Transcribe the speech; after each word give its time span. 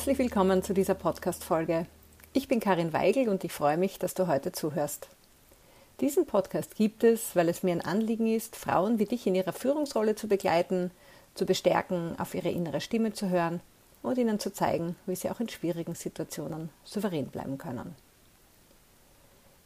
Herzlich 0.00 0.18
willkommen 0.18 0.62
zu 0.62 0.72
dieser 0.72 0.94
Podcast-Folge. 0.94 1.84
Ich 2.32 2.48
bin 2.48 2.58
Karin 2.58 2.94
Weigel 2.94 3.28
und 3.28 3.44
ich 3.44 3.52
freue 3.52 3.76
mich, 3.76 3.98
dass 3.98 4.14
du 4.14 4.28
heute 4.28 4.50
zuhörst. 4.50 5.08
Diesen 6.00 6.24
Podcast 6.24 6.74
gibt 6.74 7.04
es, 7.04 7.36
weil 7.36 7.50
es 7.50 7.62
mir 7.62 7.72
ein 7.72 7.84
Anliegen 7.84 8.26
ist, 8.26 8.56
Frauen 8.56 8.98
wie 8.98 9.04
dich 9.04 9.26
in 9.26 9.34
ihrer 9.34 9.52
Führungsrolle 9.52 10.14
zu 10.14 10.26
begleiten, 10.26 10.90
zu 11.34 11.44
bestärken, 11.44 12.18
auf 12.18 12.34
ihre 12.34 12.48
innere 12.48 12.80
Stimme 12.80 13.12
zu 13.12 13.28
hören 13.28 13.60
und 14.02 14.16
ihnen 14.16 14.40
zu 14.40 14.54
zeigen, 14.54 14.96
wie 15.04 15.16
sie 15.16 15.28
auch 15.28 15.38
in 15.38 15.50
schwierigen 15.50 15.94
Situationen 15.94 16.70
souverän 16.82 17.26
bleiben 17.26 17.58
können. 17.58 17.94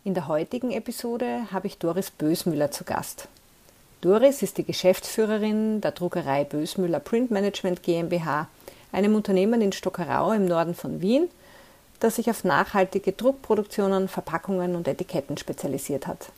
In 0.03 0.15
der 0.15 0.27
heutigen 0.27 0.73
Episode 0.73 1.47
habe 1.53 1.69
ich 1.69 1.79
Doris 1.79 2.11
Bösmüller 2.11 2.73
zu 2.73 2.83
Gast. 2.83 3.29
Doris 4.01 4.43
ist 4.43 4.59
die 4.59 4.65
Geschäftsführerin 4.65 5.81
der 5.81 5.93
Druckerei 5.93 6.43
Bösmüller 6.43 6.99
Print 6.99 7.31
Management 7.31 7.85
GmbH 7.85 8.49
einem 8.95 9.15
Unternehmen 9.15 9.61
in 9.61 9.73
Stockerau 9.73 10.33
im 10.33 10.47
Norden 10.47 10.75
von 10.75 11.01
Wien, 11.01 11.29
das 12.01 12.17
sich 12.17 12.31
auf 12.31 12.45
nachhaltige 12.45 13.13
Druckproduktionen, 13.13 14.09
Verpackungen 14.09 14.77
und 14.77 14.89
Etiketten 14.89 15.37
spezialisiert 15.37 16.07
hat. 16.07 16.31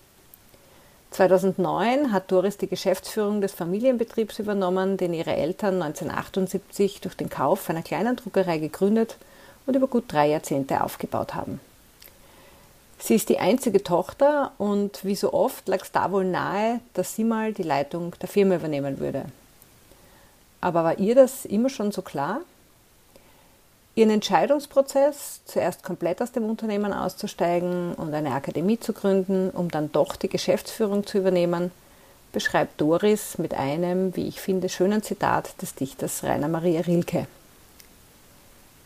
2009 1.11 2.12
hat 2.12 2.30
Doris 2.30 2.59
die 2.59 2.66
Geschäftsführung 2.66 3.41
des 3.41 3.52
Familienbetriebs 3.52 4.38
übernommen, 4.38 4.97
den 4.97 5.14
ihre 5.14 5.34
Eltern 5.34 5.80
1978 5.83 7.00
durch 7.00 7.16
den 7.16 7.30
Kauf 7.30 7.70
einer 7.70 7.83
kleinen 7.83 8.16
Druckerei 8.16 8.59
gegründet 8.59 9.16
und 9.66 9.77
über 9.77 9.86
gut 9.86 10.05
drei 10.09 10.28
Jahrzehnte 10.28 10.83
aufgebaut 10.83 11.34
haben. 11.34 11.61
Sie 12.98 13.14
ist 13.14 13.28
die 13.28 13.39
einzige 13.39 13.83
Tochter 13.83 14.52
und 14.58 15.05
wie 15.05 15.14
so 15.14 15.33
oft 15.33 15.69
lag 15.69 15.83
es 15.83 15.92
da 15.92 16.11
wohl 16.12 16.25
nahe, 16.25 16.80
dass 16.95 17.14
sie 17.14 17.25
mal 17.25 17.52
die 17.52 17.62
Leitung 17.62 18.14
der 18.20 18.28
Firma 18.28 18.56
übernehmen 18.56 18.98
würde. 18.98 19.27
Aber 20.61 20.83
war 20.84 20.98
ihr 20.98 21.14
das 21.14 21.45
immer 21.45 21.69
schon 21.69 21.92
so 21.92 22.02
klar? 22.02 22.41
Ihren 23.97 24.11
Entscheidungsprozess, 24.11 25.41
zuerst 25.47 25.83
komplett 25.83 26.20
aus 26.20 26.30
dem 26.30 26.44
Unternehmen 26.44 26.92
auszusteigen 26.92 27.94
und 27.94 28.12
eine 28.12 28.33
Akademie 28.33 28.78
zu 28.78 28.92
gründen, 28.92 29.48
um 29.48 29.70
dann 29.70 29.91
doch 29.91 30.16
die 30.16 30.28
Geschäftsführung 30.28 31.06
zu 31.06 31.16
übernehmen, 31.16 31.70
beschreibt 32.30 32.78
Doris 32.78 33.39
mit 33.39 33.55
einem, 33.55 34.14
wie 34.14 34.28
ich 34.28 34.39
finde, 34.39 34.69
schönen 34.69 35.02
Zitat 35.02 35.62
des 35.62 35.74
Dichters 35.74 36.24
Rainer 36.24 36.48
Maria 36.48 36.83
Rilke. 36.83 37.27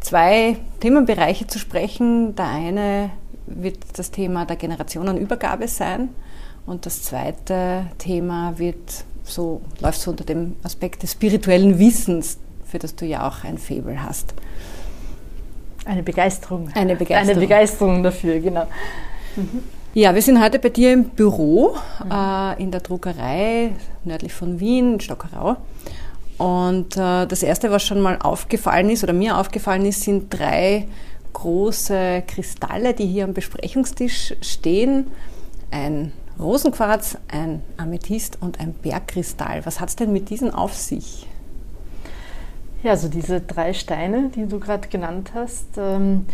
zwei 0.00 0.56
Themenbereiche 0.78 1.46
zu 1.46 1.58
sprechen. 1.58 2.36
Der 2.36 2.46
eine 2.46 3.10
wird 3.46 3.98
das 3.98 4.12
Thema 4.12 4.44
der 4.44 4.56
Generationenübergabe 4.56 5.66
sein 5.66 6.10
und 6.66 6.86
das 6.86 7.02
zweite 7.02 7.86
Thema 7.98 8.58
wird 8.58 9.04
so, 9.24 9.60
läuft 9.80 10.00
so 10.00 10.10
unter 10.10 10.24
dem 10.24 10.56
Aspekt 10.62 11.02
des 11.02 11.12
spirituellen 11.12 11.78
Wissens, 11.78 12.38
für 12.64 12.78
das 12.78 12.94
du 12.94 13.06
ja 13.06 13.28
auch 13.28 13.44
ein 13.44 13.58
Faible 13.58 14.02
hast. 14.02 14.34
Eine 15.84 16.02
Begeisterung. 16.02 16.68
Eine 16.74 16.96
Begeisterung. 16.96 17.30
Eine 17.30 17.40
Begeisterung 17.40 18.02
dafür, 18.02 18.38
genau. 18.40 18.66
Mhm. 19.36 19.62
Ja, 19.92 20.14
wir 20.14 20.22
sind 20.22 20.40
heute 20.40 20.60
bei 20.60 20.68
dir 20.68 20.92
im 20.92 21.04
Büro 21.04 21.74
mhm. 22.04 22.10
äh, 22.12 22.62
in 22.62 22.70
der 22.70 22.80
Druckerei 22.80 23.72
nördlich 24.04 24.32
von 24.32 24.60
Wien, 24.60 24.94
in 24.94 25.00
Stockerau. 25.00 25.56
Und 26.38 26.96
äh, 26.96 27.26
das 27.26 27.42
erste, 27.42 27.70
was 27.70 27.82
schon 27.82 28.00
mal 28.00 28.18
aufgefallen 28.22 28.88
ist 28.88 29.02
oder 29.02 29.12
mir 29.12 29.36
aufgefallen 29.36 29.84
ist, 29.84 30.02
sind 30.02 30.32
drei 30.32 30.86
große 31.32 32.22
Kristalle, 32.26 32.94
die 32.94 33.06
hier 33.06 33.24
am 33.24 33.34
Besprechungstisch 33.34 34.34
stehen. 34.40 35.08
Ein 35.70 36.12
Rosenquarz, 36.40 37.18
ein 37.28 37.62
Amethyst 37.76 38.38
und 38.40 38.60
ein 38.60 38.72
Bergkristall. 38.72 39.64
Was 39.66 39.80
hat 39.80 39.90
es 39.90 39.96
denn 39.96 40.12
mit 40.12 40.30
diesen 40.30 40.52
auf 40.52 40.74
sich? 40.74 41.26
Ja, 42.82 42.92
also 42.92 43.08
diese 43.08 43.40
drei 43.40 43.74
Steine, 43.74 44.30
die 44.34 44.46
du 44.46 44.58
gerade 44.58 44.88
genannt 44.88 45.32
hast, 45.34 45.76
ähm, 45.76 46.24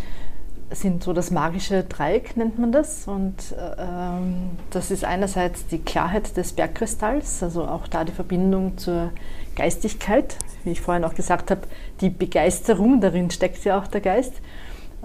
sind 0.71 1.03
so 1.03 1.13
das 1.13 1.31
magische 1.31 1.83
Dreieck, 1.83 2.37
nennt 2.37 2.57
man 2.59 2.71
das. 2.71 3.07
Und 3.07 3.35
ähm, 3.77 4.51
das 4.69 4.91
ist 4.91 5.03
einerseits 5.03 5.67
die 5.67 5.79
Klarheit 5.79 6.35
des 6.37 6.53
Bergkristalls, 6.53 7.43
also 7.43 7.65
auch 7.65 7.87
da 7.87 8.03
die 8.03 8.11
Verbindung 8.11 8.77
zur 8.77 9.11
Geistigkeit. 9.55 10.37
Wie 10.63 10.71
ich 10.71 10.81
vorhin 10.81 11.03
auch 11.03 11.15
gesagt 11.15 11.51
habe, 11.51 11.61
die 12.01 12.09
Begeisterung, 12.09 13.01
darin 13.01 13.29
steckt 13.31 13.63
ja 13.63 13.79
auch 13.79 13.87
der 13.87 14.01
Geist, 14.01 14.33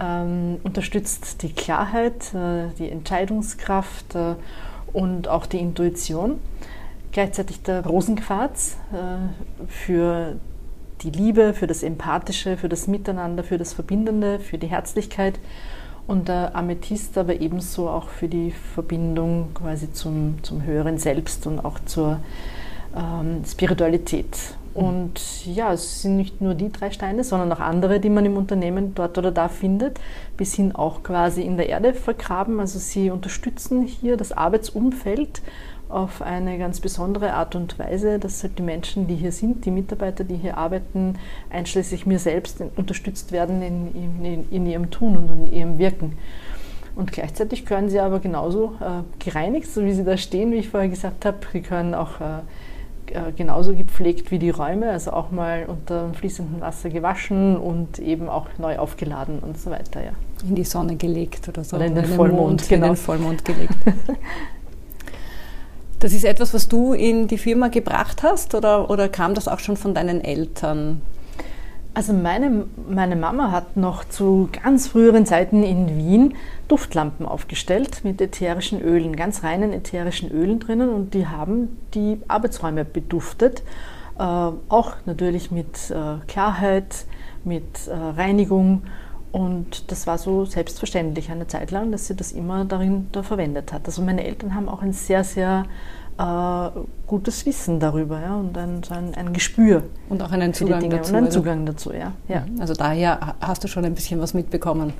ähm, 0.00 0.58
unterstützt 0.62 1.42
die 1.42 1.52
Klarheit, 1.52 2.34
äh, 2.34 2.68
die 2.78 2.88
Entscheidungskraft 2.88 4.14
äh, 4.14 4.34
und 4.92 5.28
auch 5.28 5.46
die 5.46 5.58
Intuition. 5.58 6.38
Gleichzeitig 7.12 7.62
der 7.62 7.84
Rosenquarz 7.84 8.78
äh, 8.92 9.66
für 9.68 10.36
die 11.02 11.10
Liebe, 11.10 11.52
für 11.52 11.66
das 11.66 11.82
Empathische, 11.82 12.56
für 12.56 12.68
das 12.68 12.86
Miteinander, 12.86 13.44
für 13.44 13.58
das 13.58 13.72
Verbindende, 13.72 14.38
für 14.38 14.58
die 14.58 14.68
Herzlichkeit 14.68 15.38
und 16.06 16.28
der 16.28 16.54
Amethyst 16.56 17.16
aber 17.18 17.40
ebenso 17.40 17.88
auch 17.88 18.08
für 18.08 18.28
die 18.28 18.52
Verbindung 18.74 19.50
quasi 19.54 19.92
zum, 19.92 20.42
zum 20.42 20.64
höheren 20.64 20.98
Selbst 20.98 21.46
und 21.46 21.64
auch 21.64 21.78
zur 21.84 22.20
ähm, 22.96 23.42
Spiritualität. 23.46 24.36
Und 24.74 25.46
ja, 25.46 25.72
es 25.72 26.02
sind 26.02 26.16
nicht 26.16 26.40
nur 26.40 26.54
die 26.54 26.72
drei 26.72 26.90
Steine, 26.90 27.24
sondern 27.24 27.52
auch 27.52 27.60
andere, 27.60 28.00
die 28.00 28.08
man 28.08 28.24
im 28.24 28.36
Unternehmen 28.36 28.94
dort 28.94 29.18
oder 29.18 29.30
da 29.30 29.48
findet, 29.48 30.00
bis 30.36 30.54
hin 30.54 30.74
auch 30.74 31.02
quasi 31.02 31.42
in 31.42 31.56
der 31.56 31.68
Erde 31.68 31.92
vergraben. 31.92 32.58
Also 32.58 32.78
sie 32.78 33.10
unterstützen 33.10 33.82
hier 33.82 34.16
das 34.16 34.32
Arbeitsumfeld 34.32 35.42
auf 35.90 36.22
eine 36.22 36.56
ganz 36.56 36.80
besondere 36.80 37.34
Art 37.34 37.54
und 37.54 37.78
Weise, 37.78 38.18
dass 38.18 38.42
halt 38.42 38.58
die 38.58 38.62
Menschen, 38.62 39.06
die 39.06 39.14
hier 39.14 39.30
sind, 39.30 39.66
die 39.66 39.70
Mitarbeiter, 39.70 40.24
die 40.24 40.36
hier 40.36 40.56
arbeiten, 40.56 41.18
einschließlich 41.50 42.06
mir 42.06 42.18
selbst 42.18 42.62
unterstützt 42.76 43.30
werden 43.30 43.60
in, 43.60 44.24
in, 44.24 44.50
in 44.50 44.66
ihrem 44.66 44.90
Tun 44.90 45.18
und 45.18 45.28
in 45.28 45.52
ihrem 45.52 45.78
Wirken. 45.78 46.16
Und 46.94 47.12
gleichzeitig 47.12 47.66
können 47.66 47.90
sie 47.90 48.00
aber 48.00 48.20
genauso 48.20 48.74
äh, 48.80 49.02
gereinigt, 49.22 49.70
so 49.70 49.84
wie 49.84 49.92
sie 49.92 50.04
da 50.04 50.16
stehen, 50.16 50.50
wie 50.52 50.56
ich 50.56 50.68
vorher 50.68 50.88
gesagt 50.88 51.24
habe. 51.24 51.38
Sie 51.52 51.60
können 51.60 51.94
auch 51.94 52.20
äh, 52.20 52.40
genauso 53.36 53.74
gepflegt 53.74 54.30
wie 54.30 54.38
die 54.38 54.50
Räume, 54.50 54.90
also 54.90 55.12
auch 55.12 55.30
mal 55.30 55.66
unter 55.66 56.12
fließendem 56.14 56.60
Wasser 56.60 56.90
gewaschen 56.90 57.56
und 57.56 57.98
eben 57.98 58.28
auch 58.28 58.46
neu 58.58 58.78
aufgeladen 58.78 59.40
und 59.40 59.58
so 59.58 59.70
weiter. 59.70 60.04
Ja. 60.04 60.12
In 60.48 60.54
die 60.54 60.64
Sonne 60.64 60.96
gelegt 60.96 61.48
oder 61.48 61.64
so. 61.64 61.76
Oder 61.76 61.86
in 61.86 61.94
den, 61.94 62.04
in 62.04 62.10
Vollmond, 62.10 62.40
Mond, 62.40 62.68
genau. 62.68 62.86
In 62.86 62.92
den 62.92 62.96
Vollmond 62.96 63.44
gelegt. 63.44 63.76
das 65.98 66.12
ist 66.12 66.24
etwas, 66.24 66.54
was 66.54 66.68
du 66.68 66.92
in 66.92 67.28
die 67.28 67.38
Firma 67.38 67.68
gebracht 67.68 68.22
hast 68.22 68.54
oder, 68.54 68.90
oder 68.90 69.08
kam 69.08 69.34
das 69.34 69.48
auch 69.48 69.60
schon 69.60 69.76
von 69.76 69.94
deinen 69.94 70.20
Eltern? 70.20 71.02
Also 71.94 72.14
meine, 72.14 72.64
meine 72.88 73.16
Mama 73.16 73.50
hat 73.50 73.76
noch 73.76 74.04
zu 74.04 74.48
ganz 74.62 74.88
früheren 74.88 75.26
Zeiten 75.26 75.62
in 75.62 75.98
Wien 75.98 76.34
Duftlampen 76.66 77.26
aufgestellt 77.26 78.00
mit 78.02 78.18
ätherischen 78.20 78.80
Ölen, 78.80 79.14
ganz 79.14 79.42
reinen 79.42 79.74
ätherischen 79.74 80.30
Ölen 80.30 80.58
drinnen 80.58 80.88
und 80.88 81.12
die 81.12 81.26
haben 81.26 81.76
die 81.92 82.18
Arbeitsräume 82.28 82.86
beduftet. 82.86 83.62
Äh, 84.18 84.22
auch 84.22 84.94
natürlich 85.04 85.50
mit 85.50 85.90
äh, 85.90 86.24
Klarheit, 86.26 87.04
mit 87.44 87.86
äh, 87.88 87.94
Reinigung 87.94 88.84
und 89.32 89.90
das 89.90 90.06
war 90.06 90.18
so 90.18 90.44
selbstverständlich 90.44 91.30
eine 91.30 91.46
Zeit 91.46 91.70
lang, 91.70 91.90
dass 91.90 92.06
sie 92.06 92.14
das 92.14 92.32
immer 92.32 92.66
darin 92.66 93.08
da 93.12 93.22
verwendet 93.22 93.72
hat. 93.72 93.86
Also 93.86 94.02
meine 94.02 94.24
Eltern 94.24 94.54
haben 94.54 94.68
auch 94.68 94.82
ein 94.82 94.92
sehr, 94.92 95.24
sehr 95.24 95.64
äh, 96.18 96.70
gutes 97.06 97.44
Wissen 97.46 97.80
darüber 97.80 98.20
ja, 98.20 98.36
und 98.36 98.56
ein, 98.56 98.82
so 98.82 98.94
ein, 98.94 99.14
ein 99.14 99.32
Gespür. 99.32 99.84
Und 100.08 100.22
auch 100.22 100.32
einen 100.32 100.54
Zugang 100.54 100.88
dazu. 100.90 101.10
Und 101.10 101.16
einen 101.16 101.26
also 101.26 101.40
Zugang 101.40 101.66
dazu, 101.66 101.92
ja. 101.92 102.12
ja. 102.28 102.40
Mhm. 102.40 102.60
Also 102.60 102.74
daher 102.74 103.34
hast 103.40 103.64
du 103.64 103.68
schon 103.68 103.84
ein 103.84 103.94
bisschen 103.94 104.20
was 104.20 104.34
mitbekommen. 104.34 104.92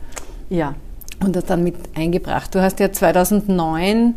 Ja. 0.51 0.75
Und 1.21 1.37
das 1.37 1.45
dann 1.45 1.63
mit 1.63 1.77
eingebracht. 1.95 2.55
Du 2.55 2.61
hast 2.61 2.81
ja 2.81 2.91
2009 2.91 4.15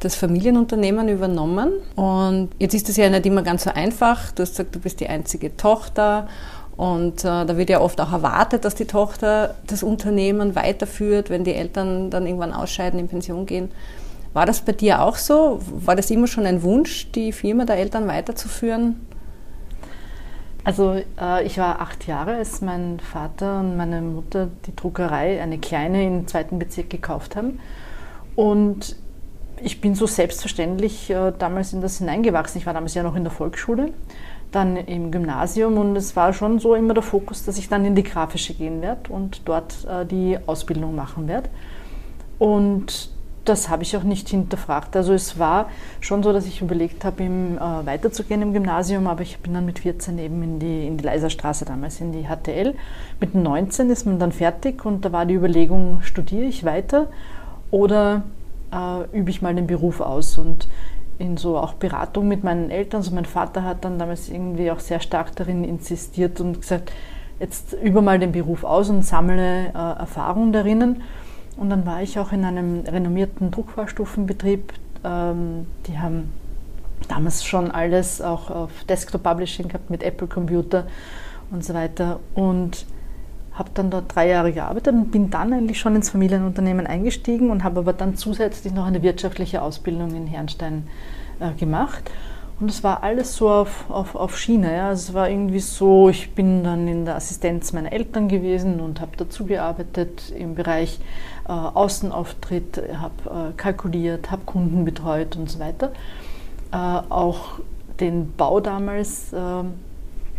das 0.00 0.14
Familienunternehmen 0.16 1.08
übernommen 1.08 1.70
und 1.94 2.50
jetzt 2.58 2.74
ist 2.74 2.88
es 2.88 2.96
ja 2.96 3.08
nicht 3.08 3.24
immer 3.24 3.42
ganz 3.42 3.64
so 3.64 3.70
einfach. 3.70 4.32
Du 4.32 4.42
hast 4.42 4.50
gesagt, 4.50 4.74
du 4.74 4.80
bist 4.80 4.98
die 4.98 5.08
einzige 5.08 5.56
Tochter 5.56 6.28
und 6.76 7.20
äh, 7.20 7.44
da 7.44 7.56
wird 7.56 7.70
ja 7.70 7.80
oft 7.80 8.00
auch 8.00 8.12
erwartet, 8.12 8.64
dass 8.64 8.74
die 8.74 8.86
Tochter 8.86 9.54
das 9.66 9.82
Unternehmen 9.82 10.56
weiterführt, 10.56 11.30
wenn 11.30 11.44
die 11.44 11.54
Eltern 11.54 12.10
dann 12.10 12.26
irgendwann 12.26 12.52
ausscheiden, 12.52 12.98
in 12.98 13.08
Pension 13.08 13.46
gehen. 13.46 13.70
War 14.32 14.46
das 14.46 14.62
bei 14.62 14.72
dir 14.72 15.02
auch 15.02 15.16
so? 15.16 15.60
War 15.60 15.96
das 15.96 16.10
immer 16.10 16.26
schon 16.26 16.46
ein 16.46 16.62
Wunsch, 16.62 17.10
die 17.12 17.32
Firma 17.32 17.64
der 17.64 17.76
Eltern 17.76 18.06
weiterzuführen? 18.08 19.06
Also 20.64 21.00
äh, 21.20 21.44
ich 21.44 21.58
war 21.58 21.80
acht 21.80 22.06
Jahre, 22.06 22.36
als 22.36 22.60
mein 22.60 23.00
Vater 23.00 23.60
und 23.60 23.76
meine 23.76 24.00
Mutter 24.00 24.48
die 24.66 24.74
Druckerei, 24.74 25.42
eine 25.42 25.58
kleine 25.58 26.06
im 26.06 26.26
zweiten 26.28 26.58
Bezirk 26.58 26.88
gekauft 26.88 27.36
haben. 27.36 27.58
Und 28.36 28.96
ich 29.62 29.80
bin 29.80 29.94
so 29.94 30.06
selbstverständlich 30.06 31.10
äh, 31.10 31.32
damals 31.38 31.72
in 31.72 31.80
das 31.80 31.98
hineingewachsen. 31.98 32.60
Ich 32.60 32.66
war 32.66 32.74
damals 32.74 32.94
ja 32.94 33.02
noch 33.02 33.16
in 33.16 33.24
der 33.24 33.32
Volksschule 33.32 33.92
dann 34.52 34.76
im 34.76 35.10
Gymnasium 35.10 35.78
und 35.78 35.96
es 35.96 36.14
war 36.14 36.32
schon 36.32 36.58
so 36.58 36.74
immer 36.74 36.94
der 36.94 37.02
Fokus, 37.02 37.44
dass 37.44 37.56
ich 37.58 37.68
dann 37.68 37.84
in 37.84 37.94
die 37.94 38.02
grafische 38.02 38.54
gehen 38.54 38.82
werde 38.82 39.10
und 39.10 39.42
dort 39.46 39.86
äh, 39.86 40.04
die 40.04 40.38
Ausbildung 40.46 40.94
machen 40.94 41.26
werde. 41.26 41.48
Und 42.38 43.10
das 43.44 43.68
habe 43.68 43.82
ich 43.82 43.96
auch 43.96 44.02
nicht 44.02 44.28
hinterfragt. 44.28 44.96
Also 44.96 45.12
es 45.12 45.38
war 45.38 45.68
schon 46.00 46.22
so, 46.22 46.32
dass 46.32 46.46
ich 46.46 46.60
überlegt 46.60 47.04
habe, 47.04 47.24
im, 47.24 47.56
äh, 47.56 47.60
weiterzugehen 47.60 48.42
im 48.42 48.52
Gymnasium, 48.52 49.06
aber 49.06 49.22
ich 49.22 49.38
bin 49.38 49.54
dann 49.54 49.64
mit 49.64 49.80
14 49.80 50.18
eben 50.18 50.42
in 50.42 50.58
die, 50.58 50.86
in 50.86 50.96
die 50.96 51.04
Leiserstraße 51.04 51.64
damals, 51.64 52.00
in 52.00 52.12
die 52.12 52.26
HTL. 52.26 52.74
Mit 53.20 53.34
19 53.34 53.90
ist 53.90 54.06
man 54.06 54.18
dann 54.18 54.32
fertig 54.32 54.84
und 54.84 55.04
da 55.04 55.12
war 55.12 55.26
die 55.26 55.34
Überlegung, 55.34 55.98
studiere 56.02 56.44
ich 56.44 56.64
weiter 56.64 57.08
oder 57.70 58.22
äh, 58.72 59.18
übe 59.18 59.30
ich 59.30 59.42
mal 59.42 59.54
den 59.54 59.66
Beruf 59.66 60.00
aus. 60.00 60.38
Und 60.38 60.68
in 61.18 61.36
so 61.36 61.56
auch 61.56 61.74
Beratung 61.74 62.28
mit 62.28 62.42
meinen 62.42 62.70
Eltern. 62.70 63.00
Also 63.00 63.14
mein 63.14 63.24
Vater 63.24 63.64
hat 63.64 63.84
dann 63.84 63.98
damals 63.98 64.28
irgendwie 64.28 64.70
auch 64.70 64.80
sehr 64.80 65.00
stark 65.00 65.34
darin 65.36 65.64
insistiert 65.64 66.40
und 66.40 66.60
gesagt, 66.60 66.92
jetzt 67.38 67.74
über 67.74 68.02
mal 68.02 68.18
den 68.18 68.32
Beruf 68.32 68.64
aus 68.64 68.90
und 68.90 69.04
sammle 69.04 69.66
äh, 69.68 69.72
Erfahrung 70.00 70.52
darinnen. 70.52 71.02
Und 71.56 71.70
dann 71.70 71.86
war 71.86 72.02
ich 72.02 72.18
auch 72.18 72.32
in 72.32 72.44
einem 72.44 72.80
renommierten 72.80 73.50
Druckvorstufenbetrieb. 73.50 74.72
Ähm, 75.04 75.66
die 75.86 75.98
haben 75.98 76.32
damals 77.08 77.44
schon 77.44 77.70
alles 77.70 78.20
auch 78.20 78.50
auf 78.50 78.70
Desktop 78.88 79.22
Publishing 79.22 79.68
gehabt 79.68 79.90
mit 79.90 80.02
Apple 80.02 80.28
Computer 80.28 80.86
und 81.50 81.64
so 81.64 81.74
weiter. 81.74 82.20
Und 82.34 82.86
habe 83.54 83.70
dann 83.74 83.90
dort 83.90 84.14
drei 84.14 84.28
Jahre 84.28 84.52
gearbeitet 84.52 84.94
und 84.94 85.10
bin 85.10 85.28
dann 85.30 85.52
eigentlich 85.52 85.78
schon 85.78 85.94
ins 85.94 86.10
Familienunternehmen 86.10 86.86
eingestiegen 86.86 87.50
und 87.50 87.64
habe 87.64 87.80
aber 87.80 87.92
dann 87.92 88.16
zusätzlich 88.16 88.72
noch 88.72 88.86
eine 88.86 89.02
wirtschaftliche 89.02 89.60
Ausbildung 89.60 90.14
in 90.14 90.26
Herrenstein 90.26 90.86
äh, 91.38 91.52
gemacht. 91.52 92.10
Und 92.60 92.70
es 92.70 92.84
war 92.84 93.02
alles 93.02 93.36
so 93.36 93.50
auf, 93.50 93.90
auf, 93.90 94.14
auf 94.14 94.38
Schiene. 94.38 94.74
Ja. 94.74 94.92
Es 94.92 95.12
war 95.12 95.28
irgendwie 95.28 95.58
so, 95.58 96.08
ich 96.08 96.34
bin 96.34 96.62
dann 96.62 96.86
in 96.86 97.04
der 97.04 97.16
Assistenz 97.16 97.72
meiner 97.72 97.92
Eltern 97.92 98.28
gewesen 98.28 98.80
und 98.80 99.00
habe 99.00 99.16
dazu 99.16 99.44
gearbeitet 99.46 100.32
im 100.38 100.54
Bereich 100.54 101.00
äh, 101.48 101.52
Außenauftritt, 101.52 102.82
habe 103.00 103.50
äh, 103.50 103.52
kalkuliert, 103.56 104.30
habe 104.30 104.42
Kunden 104.44 104.84
betreut 104.84 105.36
und 105.36 105.50
so 105.50 105.58
weiter. 105.58 105.92
Äh, 106.72 106.76
auch 106.76 107.60
den 108.00 108.32
Bau 108.36 108.60
damals 108.60 109.32
ähm, 109.34 109.74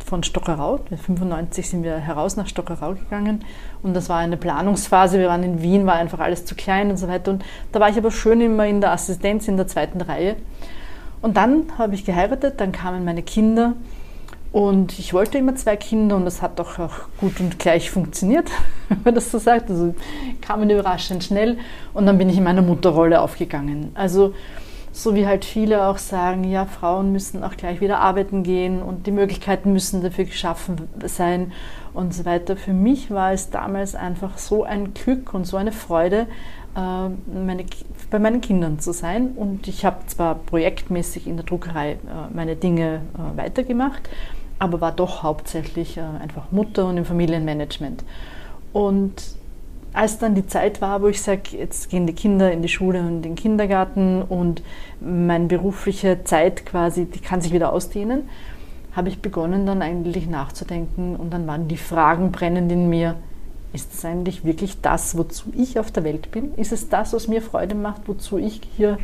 von 0.04 0.24
Stockerau. 0.24 0.74
1995 0.74 1.70
sind 1.70 1.84
wir 1.84 1.96
heraus 1.98 2.36
nach 2.36 2.48
Stockerau 2.48 2.94
gegangen 2.94 3.44
und 3.82 3.94
das 3.94 4.10
war 4.10 4.18
eine 4.18 4.38
Planungsphase. 4.38 5.20
Wir 5.20 5.28
waren 5.28 5.44
in 5.44 5.62
Wien, 5.62 5.86
war 5.86 5.96
einfach 5.96 6.20
alles 6.20 6.46
zu 6.46 6.56
klein 6.56 6.90
und 6.90 6.98
so 6.98 7.08
weiter. 7.08 7.32
Und 7.32 7.44
da 7.72 7.80
war 7.80 7.90
ich 7.90 7.98
aber 7.98 8.12
schön 8.12 8.42
immer 8.42 8.66
in 8.66 8.82
der 8.82 8.92
Assistenz 8.92 9.48
in 9.48 9.58
der 9.58 9.68
zweiten 9.68 10.02
Reihe. 10.02 10.36
Und 11.22 11.38
dann 11.38 11.78
habe 11.78 11.96
ich 11.96 12.04
geheiratet, 12.04 12.60
dann 12.60 12.72
kamen 12.72 13.06
meine 13.06 13.24
Kinder 13.24 13.74
und 14.54 15.00
ich 15.00 15.16
wollte 15.16 15.40
immer 15.40 15.56
zwei 15.56 15.76
Kinder 15.76 16.16
und 16.16 16.26
das 16.26 16.44
hat 16.44 16.60
doch 16.60 16.78
auch 16.78 16.94
gut 17.20 17.40
und 17.40 17.58
gleich 17.58 17.90
funktioniert, 17.90 18.52
wenn 18.88 19.00
man 19.04 19.16
das 19.16 19.32
so 19.32 19.40
sagt. 19.40 19.70
Also 19.70 19.96
kamen 20.42 20.70
überraschend 20.70 21.24
schnell 21.24 21.58
und 21.94 22.06
dann 22.06 22.20
bin 22.20 22.30
ich 22.30 22.38
in 22.38 22.44
meiner 22.44 22.62
Mutterrolle 22.62 23.20
aufgegangen. 23.20 23.92
Also 23.96 24.36
so 24.92 25.16
wie 25.16 25.26
halt 25.26 25.44
viele 25.44 25.88
auch 25.88 25.98
sagen, 25.98 26.44
ja, 26.44 26.68
Frauen 26.68 27.12
müssen 27.12 27.44
auch 27.44 27.58
gleich 27.58 27.82
wieder 27.82 27.98
arbeiten 27.98 28.44
gehen 28.44 28.84
und 28.84 29.08
die 29.08 29.12
Möglichkeiten 29.12 29.74
müssen 29.74 30.04
dafür 30.04 30.26
geschaffen 30.26 30.88
sein 31.06 31.52
und 31.96 32.14
so 32.14 32.24
weiter. 32.24 32.56
Für 32.56 32.74
mich 32.74 33.10
war 33.10 33.34
es 33.34 33.50
damals 33.50 33.96
einfach 33.96 34.38
so 34.38 34.64
ein 34.64 34.94
Glück 34.94 35.34
und 35.34 35.46
so 35.46 35.58
eine 35.58 35.72
Freude, 35.72 36.28
äh, 36.76 37.10
meine, 37.44 37.66
bei 38.12 38.20
meinen 38.20 38.42
Kindern 38.42 38.78
zu 38.78 38.94
sein. 38.94 39.32
Und 39.36 39.68
ich 39.68 39.84
habe 39.84 40.06
zwar 40.06 40.36
projektmäßig 40.36 41.26
in 41.26 41.38
der 41.38 41.46
Druckerei 41.48 41.94
äh, 41.94 41.98
meine 42.32 42.56
Dinge 42.56 43.02
äh, 43.16 43.38
weitergemacht, 43.38 44.08
aber 44.64 44.80
war 44.80 44.94
doch 44.94 45.24
hauptsächlich 45.24 46.00
einfach 46.00 46.50
Mutter 46.52 46.86
und 46.88 46.96
im 46.96 47.04
Familienmanagement. 47.04 48.06
Und 48.72 49.14
als 49.92 50.20
dann 50.20 50.36
die 50.36 50.48
Zeit 50.48 50.80
war, 50.80 51.02
wo 51.02 51.08
ich 51.08 51.22
sage, 51.22 51.58
jetzt 51.58 51.90
gehen 51.90 52.08
die 52.08 52.14
Kinder 52.14 52.50
in 52.50 52.62
die 52.62 52.70
Schule 52.70 53.02
und 53.02 53.08
in 53.08 53.22
den 53.22 53.36
Kindergarten 53.36 54.22
und 54.22 54.64
meine 55.02 55.48
berufliche 55.48 56.24
Zeit 56.24 56.66
quasi, 56.66 57.04
die 57.04 57.20
kann 57.20 57.42
sich 57.42 57.52
wieder 57.52 57.74
ausdehnen, 57.74 58.30
habe 58.94 59.10
ich 59.10 59.20
begonnen 59.20 59.66
dann 59.66 59.82
eigentlich 59.82 60.28
nachzudenken 60.30 61.18
und 61.18 61.34
dann 61.34 61.46
waren 61.46 61.68
die 61.68 61.76
Fragen 61.76 62.32
brennend 62.32 62.72
in 62.72 62.88
mir. 62.88 63.16
Ist 63.74 63.94
es 63.94 64.06
eigentlich 64.06 64.46
wirklich 64.46 64.80
das, 64.80 65.18
wozu 65.18 65.52
ich 65.58 65.78
auf 65.78 65.92
der 65.92 66.06
Welt 66.06 66.32
bin? 66.32 66.54
Ist 66.56 66.72
es 66.72 66.88
das, 66.88 67.12
was 67.12 67.28
mir 67.28 67.42
Freude 67.42 67.76
macht, 67.76 68.04
wozu 68.06 68.38
ich 68.38 68.62
hier 68.78 68.98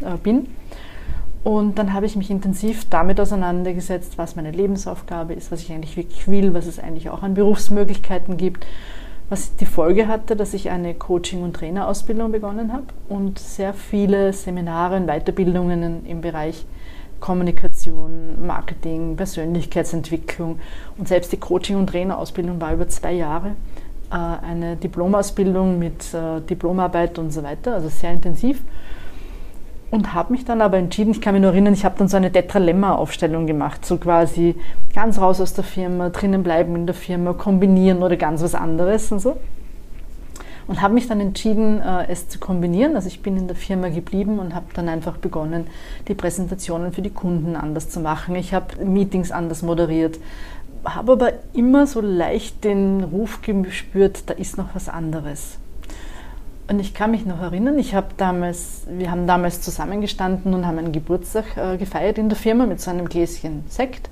äh, 0.00 0.16
bin? 0.20 0.48
Und 1.42 1.78
dann 1.78 1.94
habe 1.94 2.06
ich 2.06 2.16
mich 2.16 2.30
intensiv 2.30 2.88
damit 2.90 3.18
auseinandergesetzt, 3.18 4.18
was 4.18 4.36
meine 4.36 4.50
Lebensaufgabe 4.50 5.32
ist, 5.32 5.50
was 5.50 5.62
ich 5.62 5.72
eigentlich 5.72 5.96
wirklich 5.96 6.28
will, 6.28 6.52
was 6.52 6.66
es 6.66 6.78
eigentlich 6.78 7.08
auch 7.08 7.22
an 7.22 7.34
Berufsmöglichkeiten 7.34 8.36
gibt 8.36 8.66
was 9.30 9.54
die 9.54 9.64
Folge 9.64 10.08
hatte, 10.08 10.34
dass 10.34 10.54
ich 10.54 10.70
eine 10.70 10.92
Coaching- 10.92 11.44
und 11.44 11.54
Trainerausbildung 11.54 12.32
begonnen 12.32 12.72
habe 12.72 12.86
und 13.08 13.38
sehr 13.38 13.72
viele 13.72 14.32
Seminare 14.32 14.96
und 14.96 15.06
Weiterbildungen 15.06 16.04
im 16.04 16.20
Bereich 16.20 16.66
Kommunikation, 17.20 18.44
Marketing, 18.44 19.14
Persönlichkeitsentwicklung 19.16 20.58
und 20.98 21.06
selbst 21.06 21.30
die 21.30 21.36
Coaching- 21.36 21.76
und 21.76 21.86
Trainerausbildung 21.86 22.60
war 22.60 22.74
über 22.74 22.88
zwei 22.88 23.12
Jahre. 23.12 23.54
Äh, 24.10 24.14
eine 24.16 24.76
Diplomausbildung 24.76 25.78
mit 25.78 26.12
äh, 26.12 26.40
Diplomarbeit 26.40 27.18
und 27.20 27.30
so 27.30 27.44
weiter, 27.44 27.74
also 27.74 27.88
sehr 27.88 28.12
intensiv 28.12 28.62
und 29.90 30.14
habe 30.14 30.32
mich 30.32 30.44
dann 30.44 30.60
aber 30.60 30.78
entschieden, 30.78 31.10
ich 31.10 31.20
kann 31.20 31.34
mich 31.34 31.42
nur 31.42 31.50
erinnern, 31.50 31.74
ich 31.74 31.84
habe 31.84 31.96
dann 31.98 32.08
so 32.08 32.16
eine 32.16 32.30
Tetralemma-Aufstellung 32.30 33.46
gemacht, 33.46 33.84
so 33.84 33.96
quasi 33.96 34.54
ganz 34.94 35.20
raus 35.20 35.40
aus 35.40 35.54
der 35.54 35.64
Firma, 35.64 36.10
drinnen 36.10 36.42
bleiben 36.42 36.76
in 36.76 36.86
der 36.86 36.94
Firma, 36.94 37.32
kombinieren 37.32 38.02
oder 38.02 38.16
ganz 38.16 38.42
was 38.42 38.54
anderes 38.54 39.10
und 39.10 39.20
so. 39.20 39.36
Und 40.68 40.80
habe 40.82 40.94
mich 40.94 41.08
dann 41.08 41.20
entschieden, 41.20 41.80
äh, 41.80 42.06
es 42.06 42.28
zu 42.28 42.38
kombinieren. 42.38 42.94
Also 42.94 43.08
ich 43.08 43.22
bin 43.22 43.36
in 43.36 43.48
der 43.48 43.56
Firma 43.56 43.88
geblieben 43.88 44.38
und 44.38 44.54
habe 44.54 44.66
dann 44.74 44.88
einfach 44.88 45.16
begonnen, 45.16 45.66
die 46.06 46.14
Präsentationen 46.14 46.92
für 46.92 47.02
die 47.02 47.10
Kunden 47.10 47.56
anders 47.56 47.90
zu 47.90 47.98
machen. 47.98 48.36
Ich 48.36 48.54
habe 48.54 48.84
Meetings 48.84 49.32
anders 49.32 49.62
moderiert, 49.62 50.20
habe 50.84 51.12
aber 51.12 51.32
immer 51.54 51.88
so 51.88 52.00
leicht 52.00 52.62
den 52.62 53.02
Ruf 53.02 53.40
gespürt, 53.42 54.22
da 54.26 54.34
ist 54.34 54.58
noch 54.58 54.72
was 54.72 54.88
anderes. 54.88 55.58
Und 56.70 56.78
ich 56.78 56.94
kann 56.94 57.10
mich 57.10 57.26
noch 57.26 57.40
erinnern, 57.40 57.80
ich 57.80 57.96
habe 57.96 58.10
damals, 58.16 58.86
wir 58.88 59.10
haben 59.10 59.26
damals 59.26 59.60
zusammengestanden 59.60 60.54
und 60.54 60.68
haben 60.68 60.78
einen 60.78 60.92
Geburtstag 60.92 61.56
äh, 61.56 61.76
gefeiert 61.76 62.16
in 62.16 62.28
der 62.28 62.38
Firma 62.38 62.64
mit 62.64 62.80
so 62.80 62.92
einem 62.92 63.08
Gläschen 63.08 63.64
Sekt. 63.66 64.08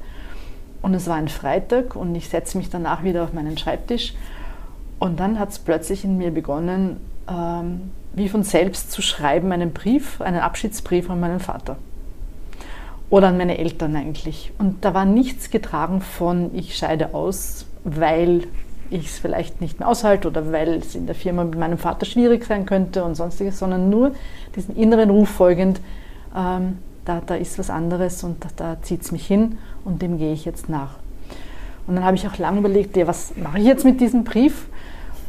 Und 0.82 0.92
es 0.92 1.06
war 1.06 1.14
ein 1.14 1.28
Freitag 1.28 1.94
und 1.94 2.16
ich 2.16 2.28
setze 2.28 2.58
mich 2.58 2.68
danach 2.68 3.04
wieder 3.04 3.22
auf 3.22 3.32
meinen 3.32 3.56
Schreibtisch. 3.58 4.12
Und 4.98 5.20
dann 5.20 5.38
hat 5.38 5.50
es 5.50 5.60
plötzlich 5.60 6.04
in 6.04 6.18
mir 6.18 6.32
begonnen, 6.32 6.96
ähm, 7.30 7.92
wie 8.14 8.28
von 8.28 8.42
selbst 8.42 8.90
zu 8.90 9.02
schreiben, 9.02 9.52
einen 9.52 9.72
Brief, 9.72 10.20
einen 10.20 10.40
Abschiedsbrief 10.40 11.08
an 11.10 11.20
meinen 11.20 11.38
Vater. 11.38 11.76
oder 13.08 13.28
an 13.28 13.38
meine 13.38 13.58
Eltern 13.58 13.94
eigentlich. 13.94 14.52
Und 14.58 14.84
da 14.84 14.94
war 14.94 15.04
nichts 15.04 15.50
getragen 15.50 16.00
von, 16.00 16.50
ich 16.54 16.76
scheide 16.76 17.14
aus, 17.14 17.66
weil 17.84 18.48
ich 18.90 19.06
es 19.06 19.18
vielleicht 19.18 19.60
nicht 19.60 19.78
mehr 19.78 19.88
aushalte 19.88 20.28
oder 20.28 20.52
weil 20.52 20.74
es 20.74 20.94
in 20.94 21.06
der 21.06 21.14
Firma 21.14 21.44
mit 21.44 21.58
meinem 21.58 21.78
Vater 21.78 22.06
schwierig 22.06 22.44
sein 22.44 22.66
könnte 22.66 23.04
und 23.04 23.14
sonstiges, 23.14 23.58
sondern 23.58 23.90
nur 23.90 24.12
diesen 24.56 24.76
inneren 24.76 25.10
Ruf 25.10 25.28
folgend, 25.28 25.80
ähm, 26.36 26.78
da, 27.04 27.22
da 27.24 27.34
ist 27.34 27.58
was 27.58 27.70
anderes 27.70 28.22
und 28.22 28.44
da, 28.44 28.48
da 28.56 28.82
zieht 28.82 29.02
es 29.02 29.12
mich 29.12 29.26
hin 29.26 29.58
und 29.84 30.02
dem 30.02 30.18
gehe 30.18 30.32
ich 30.32 30.44
jetzt 30.44 30.68
nach. 30.68 30.96
Und 31.86 31.96
dann 31.96 32.04
habe 32.04 32.16
ich 32.16 32.28
auch 32.28 32.36
lange 32.36 32.58
überlegt, 32.58 32.96
ja, 32.96 33.06
was 33.06 33.32
mache 33.36 33.58
ich 33.58 33.64
jetzt 33.64 33.84
mit 33.84 34.00
diesem 34.00 34.24
Brief? 34.24 34.68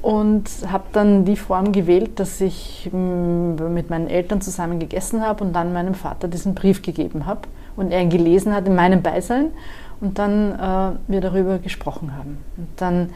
Und 0.02 0.50
habe 0.70 0.86
dann 0.94 1.26
die 1.26 1.36
Form 1.36 1.72
gewählt, 1.74 2.20
dass 2.20 2.40
ich 2.40 2.90
mm, 2.92 3.74
mit 3.74 3.90
meinen 3.90 4.08
Eltern 4.08 4.40
zusammen 4.40 4.80
gegessen 4.80 5.22
habe 5.22 5.44
und 5.44 5.54
dann 5.54 5.74
meinem 5.74 5.94
Vater 5.94 6.28
diesen 6.30 6.56
Brief 6.56 6.82
gegeben 6.82 7.26
habe 7.26 7.42
und 7.76 7.92
er 7.92 8.02
ihn 8.02 8.10
gelesen 8.10 8.54
hat 8.54 8.68
in 8.68 8.76
meinem 8.76 9.02
Beisein 9.02 9.52
und 10.02 10.18
dann 10.20 10.54
äh, 10.54 10.98
wir 11.08 11.22
darüber 11.22 11.58
gesprochen 11.60 12.16
haben. 12.16 12.38
Und 12.58 12.68
dann, 12.78 13.10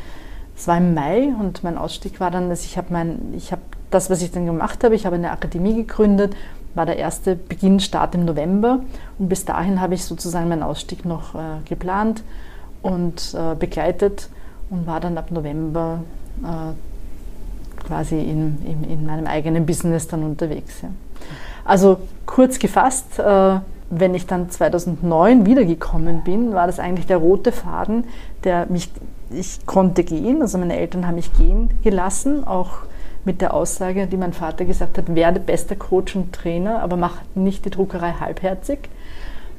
es 0.56 0.68
war 0.68 0.78
im 0.78 0.94
Mai 0.94 1.34
und 1.40 1.64
mein 1.64 1.78
Ausstieg 1.78 2.20
war 2.20 2.32
dann, 2.32 2.50
dass 2.50 2.66
ich 2.66 2.78
habe 2.78 2.88
mein, 2.92 3.34
ich 3.36 3.52
habe 3.52 3.62
das, 3.92 4.10
was 4.10 4.22
ich 4.22 4.32
dann 4.32 4.46
gemacht 4.46 4.84
habe, 4.84 4.96
ich 4.96 5.06
habe 5.06 5.16
eine 5.16 5.32
Akademie 5.32 5.76
gegründet, 5.76 6.36
war 6.76 6.86
der 6.86 6.98
erste 6.98 7.36
Beginn, 7.36 7.80
Start 7.80 8.16
im 8.16 8.26
November 8.26 8.80
und 9.20 9.30
bis 9.30 9.46
dahin 9.46 9.80
habe 9.80 9.94
ich 9.94 10.06
sozusagen 10.06 10.50
meinen 10.50 10.64
Ausstieg 10.64 11.06
noch 11.06 11.36
äh, 11.36 11.40
geplant 11.66 12.24
und 12.82 13.36
äh, 13.36 13.56
begleitet 13.56 14.30
und 14.70 14.88
war 14.88 15.00
dann 15.00 15.18
ab 15.18 15.32
November 15.32 16.00
äh, 16.44 17.86
quasi 17.86 18.20
in, 18.20 18.58
in, 18.66 18.84
in, 18.90 19.06
meinem 19.06 19.28
eigenen 19.28 19.66
Business 19.66 20.08
dann 20.08 20.24
unterwegs. 20.24 20.82
Ja. 20.82 20.90
Also 21.66 21.98
kurz 22.26 22.60
gefasst, 22.60 23.20
äh, 23.20 23.60
wenn 23.90 24.16
ich 24.16 24.26
dann 24.26 24.50
2009 24.50 25.46
wiedergekommen 25.46 26.24
bin, 26.24 26.54
war 26.54 26.68
das 26.68 26.80
eigentlich 26.80 27.06
der 27.06 27.18
rote 27.18 27.52
Faden, 27.52 28.06
der 28.44 28.66
mich, 28.68 28.90
ich 29.34 29.66
konnte 29.66 30.04
gehen, 30.04 30.42
also 30.42 30.58
meine 30.58 30.78
Eltern 30.78 31.08
haben 31.08 31.16
mich 31.16 31.34
gehen 31.34 31.70
gelassen, 31.84 32.46
auch 32.46 32.80
mit 33.26 33.42
der 33.42 33.54
Aussage, 33.54 34.08
die 34.08 34.18
mein 34.18 34.34
Vater 34.34 34.66
gesagt 34.66 34.98
hat, 34.98 35.16
werde 35.16 35.40
bester 35.40 35.76
Coach 35.76 36.16
und 36.16 36.34
Trainer, 36.34 36.82
aber 36.82 36.98
mach 36.98 37.18
nicht 37.36 37.66
die 37.66 37.70
Druckerei 37.70 38.14
halbherzig. 38.20 38.90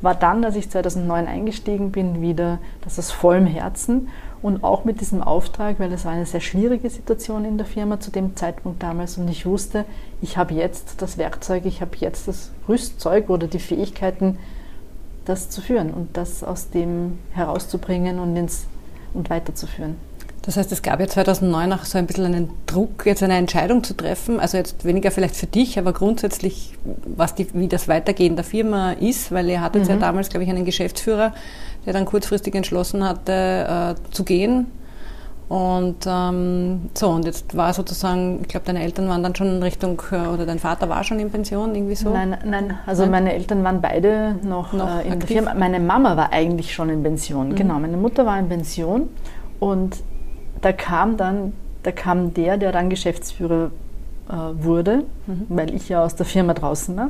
War 0.03 0.15
dann, 0.15 0.45
als 0.45 0.57
ich 0.57 0.69
2009 0.69 1.27
eingestiegen 1.27 1.91
bin, 1.91 2.21
wieder 2.21 2.59
das 2.83 2.99
aus 2.99 3.11
vollem 3.11 3.47
Herzen 3.47 4.09
und 4.43 4.63
auch 4.63 4.85
mit 4.85 5.01
diesem 5.01 5.23
Auftrag, 5.23 5.81
weil 5.81 5.91
es 5.93 6.05
war 6.05 6.13
eine 6.13 6.27
sehr 6.27 6.43
schwierige 6.43 6.91
Situation 6.91 7.47
in 7.47 7.57
der 7.57 7.67
Firma 7.67 8.01
zu 8.01 8.11
dem 8.11 8.37
Zeitpunkt 8.37 8.83
damals 8.83 9.17
und 9.17 9.29
ich 9.29 9.47
wusste, 9.47 9.87
ich 10.21 10.37
habe 10.37 10.53
jetzt 10.53 11.01
das 11.01 11.17
Werkzeug, 11.17 11.65
ich 11.65 11.81
habe 11.81 11.93
jetzt 12.01 12.29
das 12.29 12.51
Rüstzeug 12.69 13.31
oder 13.31 13.47
die 13.47 13.59
Fähigkeiten, 13.59 14.37
das 15.25 15.49
zu 15.49 15.63
führen 15.63 15.91
und 15.91 16.19
das 16.19 16.45
aus 16.45 16.69
dem 16.69 17.19
herauszubringen 17.33 18.19
und, 18.19 18.37
ins, 18.37 18.67
und 19.15 19.31
weiterzuführen. 19.31 19.97
Das 20.43 20.59
heißt, 20.59 20.71
es 20.73 20.83
gab 20.83 21.01
ja 21.01 21.07
2009 21.07 21.73
auch 21.73 21.85
so 21.85 21.97
ein 21.97 22.07
bisschen 22.07 22.27
einen 22.27 22.51
Druck, 22.67 23.07
jetzt 23.07 23.23
eine 23.23 23.37
Entscheidung 23.37 23.83
zu 23.83 23.95
treffen. 23.95 24.41
Also 24.41 24.59
jetzt 24.59 24.85
weniger 24.85 25.11
vielleicht 25.11 25.37
für 25.37 25.47
dich, 25.47 25.79
aber 25.79 25.95
grundsätzlich, 25.95 26.75
was 26.85 27.35
die, 27.35 27.47
wie 27.55 27.67
das 27.67 27.89
Weitergehen 27.89 28.37
der 28.37 28.45
Firma 28.45 28.93
ist, 28.93 29.33
weil 29.33 29.49
ihr 29.49 29.63
hattet 29.63 29.85
mhm. 29.85 29.91
ja 29.91 29.97
damals, 29.97 30.29
glaube 30.29 30.45
ich, 30.45 30.51
einen 30.51 30.67
Geschäftsführer, 30.67 31.33
der 31.87 31.95
dann 31.95 32.05
kurzfristig 32.05 32.55
entschlossen 32.55 33.09
hatte, 33.09 33.97
äh, 33.97 34.13
zu 34.13 34.25
gehen. 34.25 34.67
Und 35.49 36.07
ähm, 36.07 36.89
so, 36.95 37.11
und 37.11 37.27
jetzt 37.27 37.55
war 37.55 37.75
sozusagen, 37.75 38.41
ich 38.43 38.49
glaube, 38.49 38.65
deine 38.65 38.83
Eltern 38.83 39.09
waren 39.09 39.23
dann 39.23 39.35
schon 39.35 39.49
in 39.49 39.63
Richtung, 39.63 40.01
äh, 40.11 40.27
oder 40.27 40.47
dein 40.47 40.59
Vater 40.59 40.89
war 40.89 41.05
schon 41.05 41.19
in 41.19 41.31
Pension, 41.31 41.75
irgendwie 41.75 41.95
so? 41.95 42.11
Nein, 42.11 42.37
nein, 42.45 42.79
also 42.87 43.03
nein? 43.03 43.11
meine 43.11 43.35
Eltern 43.35 43.63
waren 43.63 43.83
beide 43.83 44.37
noch, 44.43 44.73
noch 44.73 44.89
äh, 44.89 45.07
in 45.07 45.13
aktiv? 45.13 45.19
der 45.19 45.27
Firma. 45.27 45.55
Meine 45.55 45.81
Mama 45.81 46.17
war 46.17 46.33
eigentlich 46.33 46.73
schon 46.73 46.89
in 46.89 47.03
Pension, 47.03 47.51
mhm. 47.51 47.57
genau. 47.57 47.79
Meine 47.79 47.99
Mutter 47.99 48.25
war 48.25 48.39
in 48.39 48.49
Pension 48.49 49.11
und 49.61 50.03
da 50.63 50.73
kam 50.73 51.19
dann, 51.19 51.53
da 51.83 51.93
kam 51.93 52.33
der, 52.33 52.57
der 52.57 52.73
dann 52.73 52.89
Geschäftsführer 52.89 53.71
äh, 54.31 54.33
wurde, 54.65 55.05
mhm. 55.27 55.47
weil 55.51 55.75
ich 55.75 55.91
ja 55.91 56.03
aus 56.03 56.17
der 56.17 56.25
Firma 56.25 56.55
draußen 56.55 56.97
war, 56.97 57.09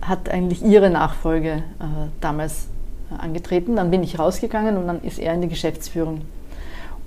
hat 0.00 0.30
eigentlich 0.30 0.64
ihre 0.64 0.88
Nachfolge 0.88 1.48
äh, 1.50 1.62
damals 2.22 2.68
äh, 3.10 3.22
angetreten. 3.22 3.76
Dann 3.76 3.90
bin 3.90 4.02
ich 4.02 4.18
rausgegangen 4.18 4.78
und 4.78 4.86
dann 4.86 5.02
ist 5.02 5.18
er 5.18 5.34
in 5.34 5.42
die 5.42 5.48
Geschäftsführung. 5.48 6.22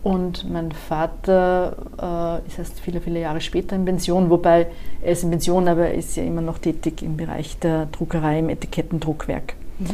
Und 0.04 0.50
mein 0.50 0.72
Vater 0.72 2.42
äh, 2.46 2.48
ist 2.48 2.60
erst 2.60 2.80
viele, 2.80 3.02
viele 3.02 3.20
Jahre 3.20 3.42
später 3.42 3.76
in 3.76 3.84
Pension, 3.84 4.30
wobei 4.30 4.68
er 5.02 5.12
ist 5.12 5.24
in 5.24 5.32
Pension, 5.32 5.68
aber 5.68 5.88
er 5.88 5.96
ist 5.96 6.16
ja 6.16 6.24
immer 6.24 6.42
noch 6.42 6.60
tätig 6.60 7.02
im 7.02 7.18
Bereich 7.18 7.58
der 7.60 7.88
Druckerei, 7.88 8.40
im 8.40 8.50
Etikettendruckwerk. 8.50 9.56
Mhm. 9.80 9.86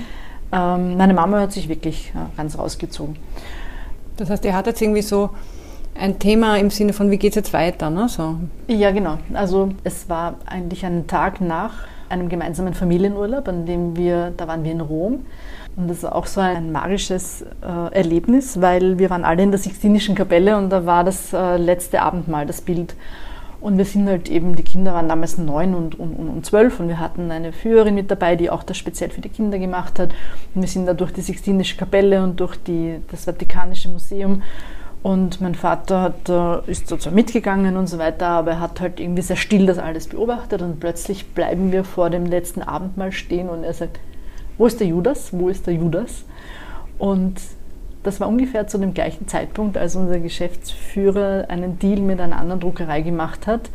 Ähm, 0.51 0.97
meine 0.97 1.13
Mama 1.13 1.39
hat 1.39 1.51
sich 1.51 1.67
wirklich 1.67 2.11
äh, 2.15 2.37
ganz 2.37 2.57
rausgezogen. 2.57 3.15
Das 4.17 4.29
heißt, 4.29 4.45
ihr 4.45 4.55
hattet 4.55 4.79
irgendwie 4.81 5.01
so 5.01 5.31
ein 5.99 6.19
Thema 6.19 6.57
im 6.57 6.69
Sinne 6.69 6.93
von, 6.93 7.09
wie 7.09 7.17
geht 7.17 7.31
es 7.31 7.35
jetzt 7.35 7.53
weiter? 7.53 7.89
Ne? 7.89 8.07
So. 8.07 8.35
Ja, 8.67 8.91
genau. 8.91 9.17
Also 9.33 9.69
es 9.83 10.09
war 10.09 10.35
eigentlich 10.45 10.85
ein 10.85 11.07
Tag 11.07 11.41
nach 11.41 11.87
einem 12.13 12.29
gemeinsamen 12.29 12.73
Familienurlaub, 12.73 13.47
an 13.47 13.65
dem 13.65 13.97
wir, 13.97 14.31
da 14.37 14.47
waren 14.47 14.63
wir 14.63 14.71
in 14.71 14.81
Rom. 14.81 15.25
Und 15.75 15.89
das 15.89 16.03
war 16.03 16.15
auch 16.15 16.27
so 16.27 16.39
ein 16.39 16.71
magisches 16.71 17.41
äh, 17.41 17.93
Erlebnis, 17.93 18.61
weil 18.61 18.99
wir 18.99 19.09
waren 19.09 19.25
alle 19.25 19.41
in 19.41 19.51
der 19.51 19.59
Sixtinischen 19.59 20.13
Kapelle 20.13 20.55
und 20.55 20.69
da 20.69 20.85
war 20.85 21.03
das 21.03 21.33
äh, 21.33 21.57
letzte 21.57 22.01
Abendmahl, 22.01 22.45
das 22.45 22.61
Bild. 22.61 22.95
Und 23.59 23.77
wir 23.77 23.85
sind 23.85 24.07
halt 24.07 24.29
eben, 24.29 24.55
die 24.55 24.63
Kinder 24.63 24.93
waren 24.93 25.07
damals 25.07 25.37
neun 25.37 25.73
und, 25.73 25.97
und, 25.97 26.15
und 26.15 26.45
zwölf 26.45 26.79
und 26.79 26.89
wir 26.89 26.99
hatten 26.99 27.31
eine 27.31 27.53
Führerin 27.53 27.95
mit 27.95 28.11
dabei, 28.11 28.35
die 28.35 28.49
auch 28.49 28.61
das 28.61 28.77
speziell 28.77 29.09
für 29.09 29.21
die 29.21 29.29
Kinder 29.29 29.57
gemacht 29.57 29.99
hat. 29.99 30.09
Und 30.53 30.61
wir 30.61 30.67
sind 30.67 30.85
da 30.85 30.93
durch 30.93 31.13
die 31.13 31.21
Sixtinische 31.21 31.77
Kapelle 31.77 32.21
und 32.21 32.39
durch 32.39 32.57
die, 32.57 32.99
das 33.09 33.23
Vatikanische 33.23 33.87
Museum. 33.89 34.43
Und 35.03 35.41
mein 35.41 35.53
Vater 35.53 36.01
hat, 36.01 36.29
äh, 36.29 36.71
ist 36.71 36.87
so 36.87 36.95
zwar 36.95 37.11
mitgegangen 37.11 37.75
und 37.75 37.87
so 37.87 37.97
weiter, 37.97 38.27
aber 38.27 38.51
er 38.51 38.59
hat 38.61 38.79
halt 38.79 39.01
irgendwie 39.01 39.21
sehr 39.21 39.35
still 39.35 39.65
das 39.65 39.77
alles 39.77 40.07
beobachtet 40.07 40.61
und 40.61 40.79
plötzlich 40.79 41.27
bleiben 41.33 41.73
wir 41.73 41.83
vor 41.83 42.09
dem 42.09 42.25
letzten 42.25 42.61
Abendmahl 42.61 43.11
stehen 43.11 43.49
und 43.49 43.65
er 43.65 43.73
sagt, 43.73 43.99
wo 44.57 44.65
ist 44.65 44.79
der 44.79 44.87
Judas? 44.87 45.33
Wo 45.33 45.49
ist 45.49 45.67
der 45.67 45.73
Judas? 45.73 46.23
Und 46.97 47.41
das 48.03 48.21
war 48.21 48.29
ungefähr 48.29 48.67
zu 48.67 48.77
dem 48.77 48.93
gleichen 48.93 49.27
Zeitpunkt, 49.27 49.77
als 49.77 49.97
unser 49.97 50.19
Geschäftsführer 50.19 51.45
einen 51.49 51.79
Deal 51.79 51.99
mit 51.99 52.21
einer 52.21 52.37
anderen 52.37 52.61
Druckerei 52.61 53.01
gemacht 53.01 53.45
hat, 53.45 53.69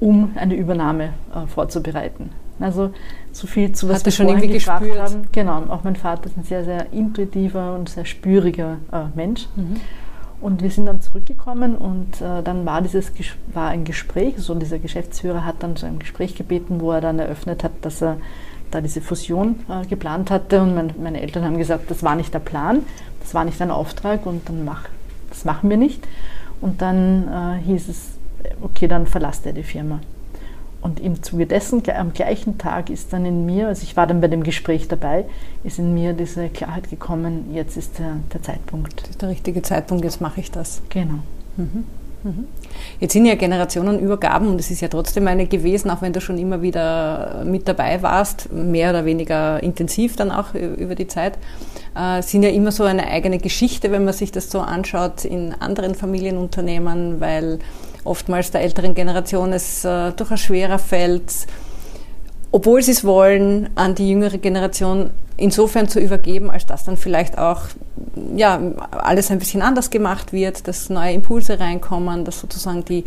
um 0.00 0.32
eine 0.36 0.54
Übernahme 0.54 1.14
äh, 1.34 1.46
vorzubereiten. 1.46 2.30
Also 2.60 2.90
so 3.32 3.46
viel 3.46 3.72
zu 3.72 3.88
was 3.88 3.96
hat 3.96 4.04
wir 4.04 4.12
schon 4.12 4.28
irgendwie 4.28 4.48
gefragt 4.48 4.84
gespürt. 4.84 5.02
haben. 5.02 5.28
Genau, 5.32 5.62
auch 5.68 5.82
mein 5.82 5.96
Vater 5.96 6.26
ist 6.26 6.36
ein 6.36 6.44
sehr, 6.44 6.64
sehr 6.64 6.92
intuitiver 6.92 7.74
und 7.74 7.88
sehr 7.88 8.04
spüriger 8.04 8.76
äh, 8.92 9.04
Mensch. 9.14 9.48
Mhm. 9.56 9.80
Und 10.44 10.60
wir 10.60 10.70
sind 10.70 10.84
dann 10.84 11.00
zurückgekommen 11.00 11.74
und 11.74 12.20
äh, 12.20 12.42
dann 12.42 12.66
war 12.66 12.82
dieses 12.82 13.10
war 13.54 13.70
ein 13.70 13.84
Gespräch, 13.84 14.34
so 14.36 14.54
dieser 14.54 14.78
Geschäftsführer 14.78 15.46
hat 15.46 15.62
dann 15.62 15.74
so 15.76 15.86
ein 15.86 15.98
Gespräch 15.98 16.34
gebeten, 16.34 16.82
wo 16.82 16.92
er 16.92 17.00
dann 17.00 17.18
eröffnet 17.18 17.64
hat, 17.64 17.72
dass 17.80 18.02
er 18.02 18.18
da 18.70 18.82
diese 18.82 19.00
Fusion 19.00 19.60
äh, 19.70 19.86
geplant 19.86 20.30
hatte 20.30 20.60
und 20.60 20.74
mein, 20.74 20.92
meine 21.02 21.22
Eltern 21.22 21.44
haben 21.44 21.56
gesagt, 21.56 21.90
das 21.90 22.02
war 22.02 22.14
nicht 22.14 22.34
der 22.34 22.40
Plan, 22.40 22.82
das 23.20 23.32
war 23.32 23.46
nicht 23.46 23.62
ein 23.62 23.70
Auftrag 23.70 24.26
und 24.26 24.46
dann 24.46 24.66
mach, 24.66 24.82
das 25.30 25.46
machen 25.46 25.70
wir 25.70 25.78
nicht. 25.78 26.06
Und 26.60 26.82
dann 26.82 27.26
äh, 27.26 27.64
hieß 27.64 27.88
es, 27.88 28.18
okay, 28.60 28.86
dann 28.86 29.06
verlasst 29.06 29.46
er 29.46 29.54
die 29.54 29.62
Firma. 29.62 30.00
Und 30.84 31.00
im 31.00 31.22
Zuge 31.22 31.46
dessen, 31.46 31.82
am 31.96 32.12
gleichen 32.12 32.58
Tag 32.58 32.90
ist 32.90 33.14
dann 33.14 33.24
in 33.24 33.46
mir, 33.46 33.68
also 33.68 33.82
ich 33.82 33.96
war 33.96 34.06
dann 34.06 34.20
bei 34.20 34.28
dem 34.28 34.42
Gespräch 34.42 34.86
dabei, 34.86 35.24
ist 35.64 35.78
in 35.78 35.94
mir 35.94 36.12
diese 36.12 36.50
Klarheit 36.50 36.90
gekommen, 36.90 37.54
jetzt 37.54 37.78
ist 37.78 37.98
der, 37.98 38.16
der 38.34 38.42
Zeitpunkt. 38.42 39.00
Das 39.00 39.08
ist 39.08 39.22
der 39.22 39.30
richtige 39.30 39.62
Zeitpunkt, 39.62 40.04
jetzt 40.04 40.20
mache 40.20 40.40
ich 40.40 40.50
das. 40.50 40.82
Genau. 40.90 41.20
Mhm. 41.56 41.84
Mhm. 42.22 42.48
Jetzt 43.00 43.14
sind 43.14 43.24
ja 43.24 43.34
Generationenübergaben 43.34 44.46
und 44.46 44.60
es 44.60 44.70
ist 44.70 44.82
ja 44.82 44.88
trotzdem 44.88 45.26
eine 45.26 45.46
gewesen, 45.46 45.90
auch 45.90 46.02
wenn 46.02 46.12
du 46.12 46.20
schon 46.20 46.36
immer 46.36 46.60
wieder 46.60 47.44
mit 47.46 47.66
dabei 47.66 48.02
warst, 48.02 48.52
mehr 48.52 48.90
oder 48.90 49.06
weniger 49.06 49.62
intensiv 49.62 50.16
dann 50.16 50.30
auch 50.30 50.52
über 50.54 50.94
die 50.94 51.06
Zeit, 51.06 51.38
äh, 51.96 52.20
sind 52.20 52.42
ja 52.42 52.50
immer 52.50 52.72
so 52.72 52.84
eine 52.84 53.06
eigene 53.06 53.38
Geschichte, 53.38 53.90
wenn 53.90 54.04
man 54.04 54.12
sich 54.12 54.32
das 54.32 54.50
so 54.50 54.60
anschaut 54.60 55.24
in 55.24 55.54
anderen 55.58 55.94
Familienunternehmen, 55.94 57.20
weil 57.20 57.58
oftmals 58.04 58.50
der 58.50 58.60
älteren 58.60 58.94
Generation 58.94 59.52
es 59.52 59.84
äh, 59.84 60.12
durchaus 60.12 60.40
schwerer 60.40 60.78
fällt, 60.78 61.32
obwohl 62.52 62.82
sie 62.82 62.92
es 62.92 63.04
wollen, 63.04 63.70
an 63.74 63.94
die 63.94 64.10
jüngere 64.10 64.38
Generation 64.38 65.10
insofern 65.36 65.88
zu 65.88 65.98
übergeben, 65.98 66.50
als 66.50 66.66
dass 66.66 66.84
dann 66.84 66.96
vielleicht 66.96 67.38
auch 67.38 67.62
ja, 68.36 68.60
alles 68.92 69.30
ein 69.30 69.38
bisschen 69.38 69.62
anders 69.62 69.90
gemacht 69.90 70.32
wird, 70.32 70.68
dass 70.68 70.90
neue 70.90 71.12
Impulse 71.12 71.58
reinkommen, 71.58 72.24
dass 72.24 72.40
sozusagen 72.40 72.84
die, 72.84 73.04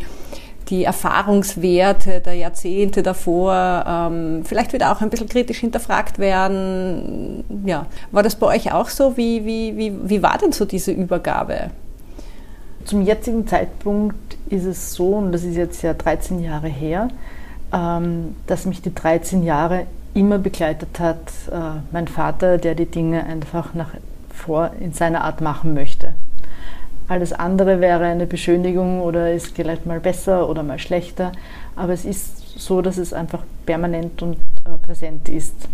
die 0.70 0.84
Erfahrungswerte 0.84 2.20
der 2.20 2.34
Jahrzehnte 2.34 3.04
davor 3.04 3.86
ähm, 3.88 4.44
vielleicht 4.44 4.74
wieder 4.74 4.92
auch 4.92 5.01
ein 5.01 5.10
bisschen 5.10 5.30
kritisch 5.30 5.60
hinterfragt 5.60 6.20
werden. 6.20 7.46
Ja. 7.66 7.86
War 8.12 8.24
das 8.24 8.36
bei 8.36 8.48
euch 8.48 8.74
auch 8.74 8.89
so? 8.89 9.16
Wie, 9.16 9.46
wie, 9.46 9.77
wie, 9.77 9.94
wie 10.04 10.22
war 10.22 10.38
denn 10.38 10.51
so 10.51 10.66
diese 10.66 10.92
Übergabe? 10.92 11.72
Zum 12.88 13.01
jetzigen 13.01 13.46
Zeitpunkt 13.46 14.38
ist 14.50 14.63
es 14.63 14.94
so, 14.94 15.15
und 15.15 15.34
das 15.34 15.44
ist 15.44 15.58
jetzt 15.58 15.82
ja 15.82 15.94
13 15.94 16.41
Jahre 16.41 16.70
her, 16.70 17.10
ähm, 17.74 18.38
dass 18.48 18.65
mich 18.65 18.82
die 18.82 18.96
13 18.96 19.44
Jahre 19.44 19.88
immer 20.13 20.38
begleitet 20.38 20.98
hat, 21.01 21.20
äh, 21.51 21.82
mein 21.91 22.08
Vater, 22.08 22.58
der 22.58 22.75
die 22.75 22.86
Dinge 22.86 23.25
einfach 23.25 23.74
nach 23.74 23.89
vor 24.34 24.72
in 24.79 24.94
seiner 24.94 25.25
Art 25.25 25.41
machen 25.41 25.74
möchte. 25.74 26.13
Alles 27.10 27.34
andere 27.34 27.82
wäre 27.82 28.06
eine 28.06 28.25
Beschönigung 28.25 29.01
oder 29.01 29.34
ist 29.34 29.53
vielleicht 29.53 29.86
mal 29.86 30.00
besser 30.00 30.48
oder 30.48 30.63
mal 30.63 30.79
schlechter, 30.79 31.34
aber 31.75 31.91
es 31.91 32.06
ist 32.06 32.58
so, 32.58 32.82
dass 32.82 32.98
es 32.98 33.12
einfach 33.12 33.44
permanent 33.65 34.22
und 34.22 34.36
äh, 34.63 34.77
präsent 34.82 35.27
ist 35.27 35.67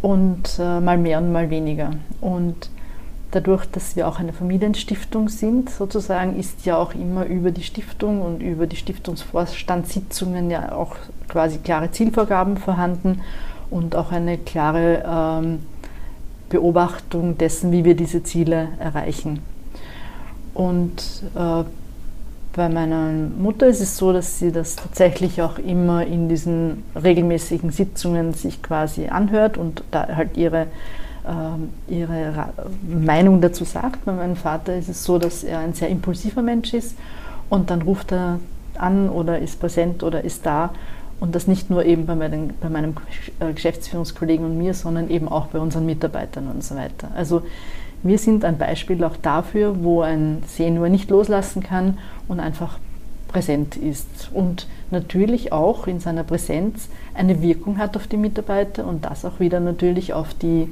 und 0.00 0.58
äh, 0.58 0.80
mal 0.80 0.96
mehr 0.96 1.18
und 1.18 1.32
mal 1.32 1.50
weniger. 1.50 1.90
Und 2.22 2.70
dadurch, 3.34 3.66
dass 3.66 3.96
wir 3.96 4.06
auch 4.06 4.20
eine 4.20 4.32
Familienstiftung 4.32 5.28
sind, 5.28 5.70
sozusagen, 5.70 6.38
ist 6.38 6.64
ja 6.66 6.76
auch 6.76 6.94
immer 6.94 7.26
über 7.26 7.50
die 7.50 7.62
Stiftung 7.62 8.22
und 8.22 8.40
über 8.40 8.66
die 8.66 8.76
Stiftungsvorstandssitzungen 8.76 10.50
ja 10.50 10.72
auch 10.72 10.96
quasi 11.28 11.58
klare 11.58 11.90
Zielvorgaben 11.90 12.56
vorhanden 12.56 13.20
und 13.70 13.96
auch 13.96 14.12
eine 14.12 14.38
klare 14.38 15.02
ähm, 15.06 15.60
Beobachtung 16.48 17.36
dessen, 17.36 17.72
wie 17.72 17.84
wir 17.84 17.96
diese 17.96 18.22
Ziele 18.22 18.68
erreichen. 18.78 19.40
Und 20.54 21.22
äh, 21.34 21.64
bei 22.54 22.68
meiner 22.68 23.10
Mutter 23.10 23.66
ist 23.66 23.80
es 23.80 23.96
so, 23.96 24.12
dass 24.12 24.38
sie 24.38 24.52
das 24.52 24.76
tatsächlich 24.76 25.42
auch 25.42 25.58
immer 25.58 26.06
in 26.06 26.28
diesen 26.28 26.84
regelmäßigen 26.94 27.72
Sitzungen 27.72 28.32
sich 28.32 28.62
quasi 28.62 29.08
anhört 29.08 29.58
und 29.58 29.82
da 29.90 30.06
halt 30.14 30.36
ihre, 30.36 30.68
äh, 31.24 31.92
ihre 31.92 32.52
Meinung 32.86 33.40
dazu 33.40 33.64
sagt. 33.64 34.04
Bei 34.04 34.12
meinem 34.12 34.36
Vater 34.36 34.76
ist 34.76 34.88
es 34.88 35.04
so, 35.04 35.18
dass 35.18 35.44
er 35.44 35.58
ein 35.58 35.74
sehr 35.74 35.88
impulsiver 35.88 36.42
Mensch 36.42 36.74
ist 36.74 36.96
und 37.50 37.70
dann 37.70 37.82
ruft 37.82 38.12
er 38.12 38.40
an 38.76 39.08
oder 39.08 39.38
ist 39.38 39.60
präsent 39.60 40.02
oder 40.02 40.24
ist 40.24 40.44
da 40.46 40.70
und 41.20 41.34
das 41.34 41.46
nicht 41.46 41.70
nur 41.70 41.84
eben 41.84 42.06
bei, 42.06 42.14
meinen, 42.14 42.54
bei 42.60 42.68
meinem 42.68 42.94
äh, 43.40 43.52
Geschäftsführungskollegen 43.52 44.44
und 44.44 44.58
mir, 44.58 44.74
sondern 44.74 45.10
eben 45.10 45.28
auch 45.28 45.46
bei 45.46 45.58
unseren 45.58 45.86
Mitarbeitern 45.86 46.48
und 46.48 46.62
so 46.62 46.74
weiter. 46.74 47.08
Also 47.14 47.42
wir 48.02 48.18
sind 48.18 48.44
ein 48.44 48.58
Beispiel 48.58 49.02
auch 49.04 49.16
dafür, 49.16 49.82
wo 49.82 50.02
ein 50.02 50.42
Senior 50.46 50.88
nicht 50.88 51.08
loslassen 51.10 51.62
kann 51.62 51.98
und 52.28 52.40
einfach 52.40 52.78
präsent 53.28 53.76
ist 53.76 54.30
und 54.32 54.68
natürlich 54.90 55.52
auch 55.52 55.86
in 55.86 55.98
seiner 55.98 56.22
Präsenz 56.22 56.88
eine 57.14 57.40
Wirkung 57.40 57.78
hat 57.78 57.96
auf 57.96 58.06
die 58.06 58.16
Mitarbeiter 58.16 58.86
und 58.86 59.04
das 59.04 59.24
auch 59.24 59.40
wieder 59.40 59.58
natürlich 59.60 60.12
auf 60.12 60.34
die 60.34 60.70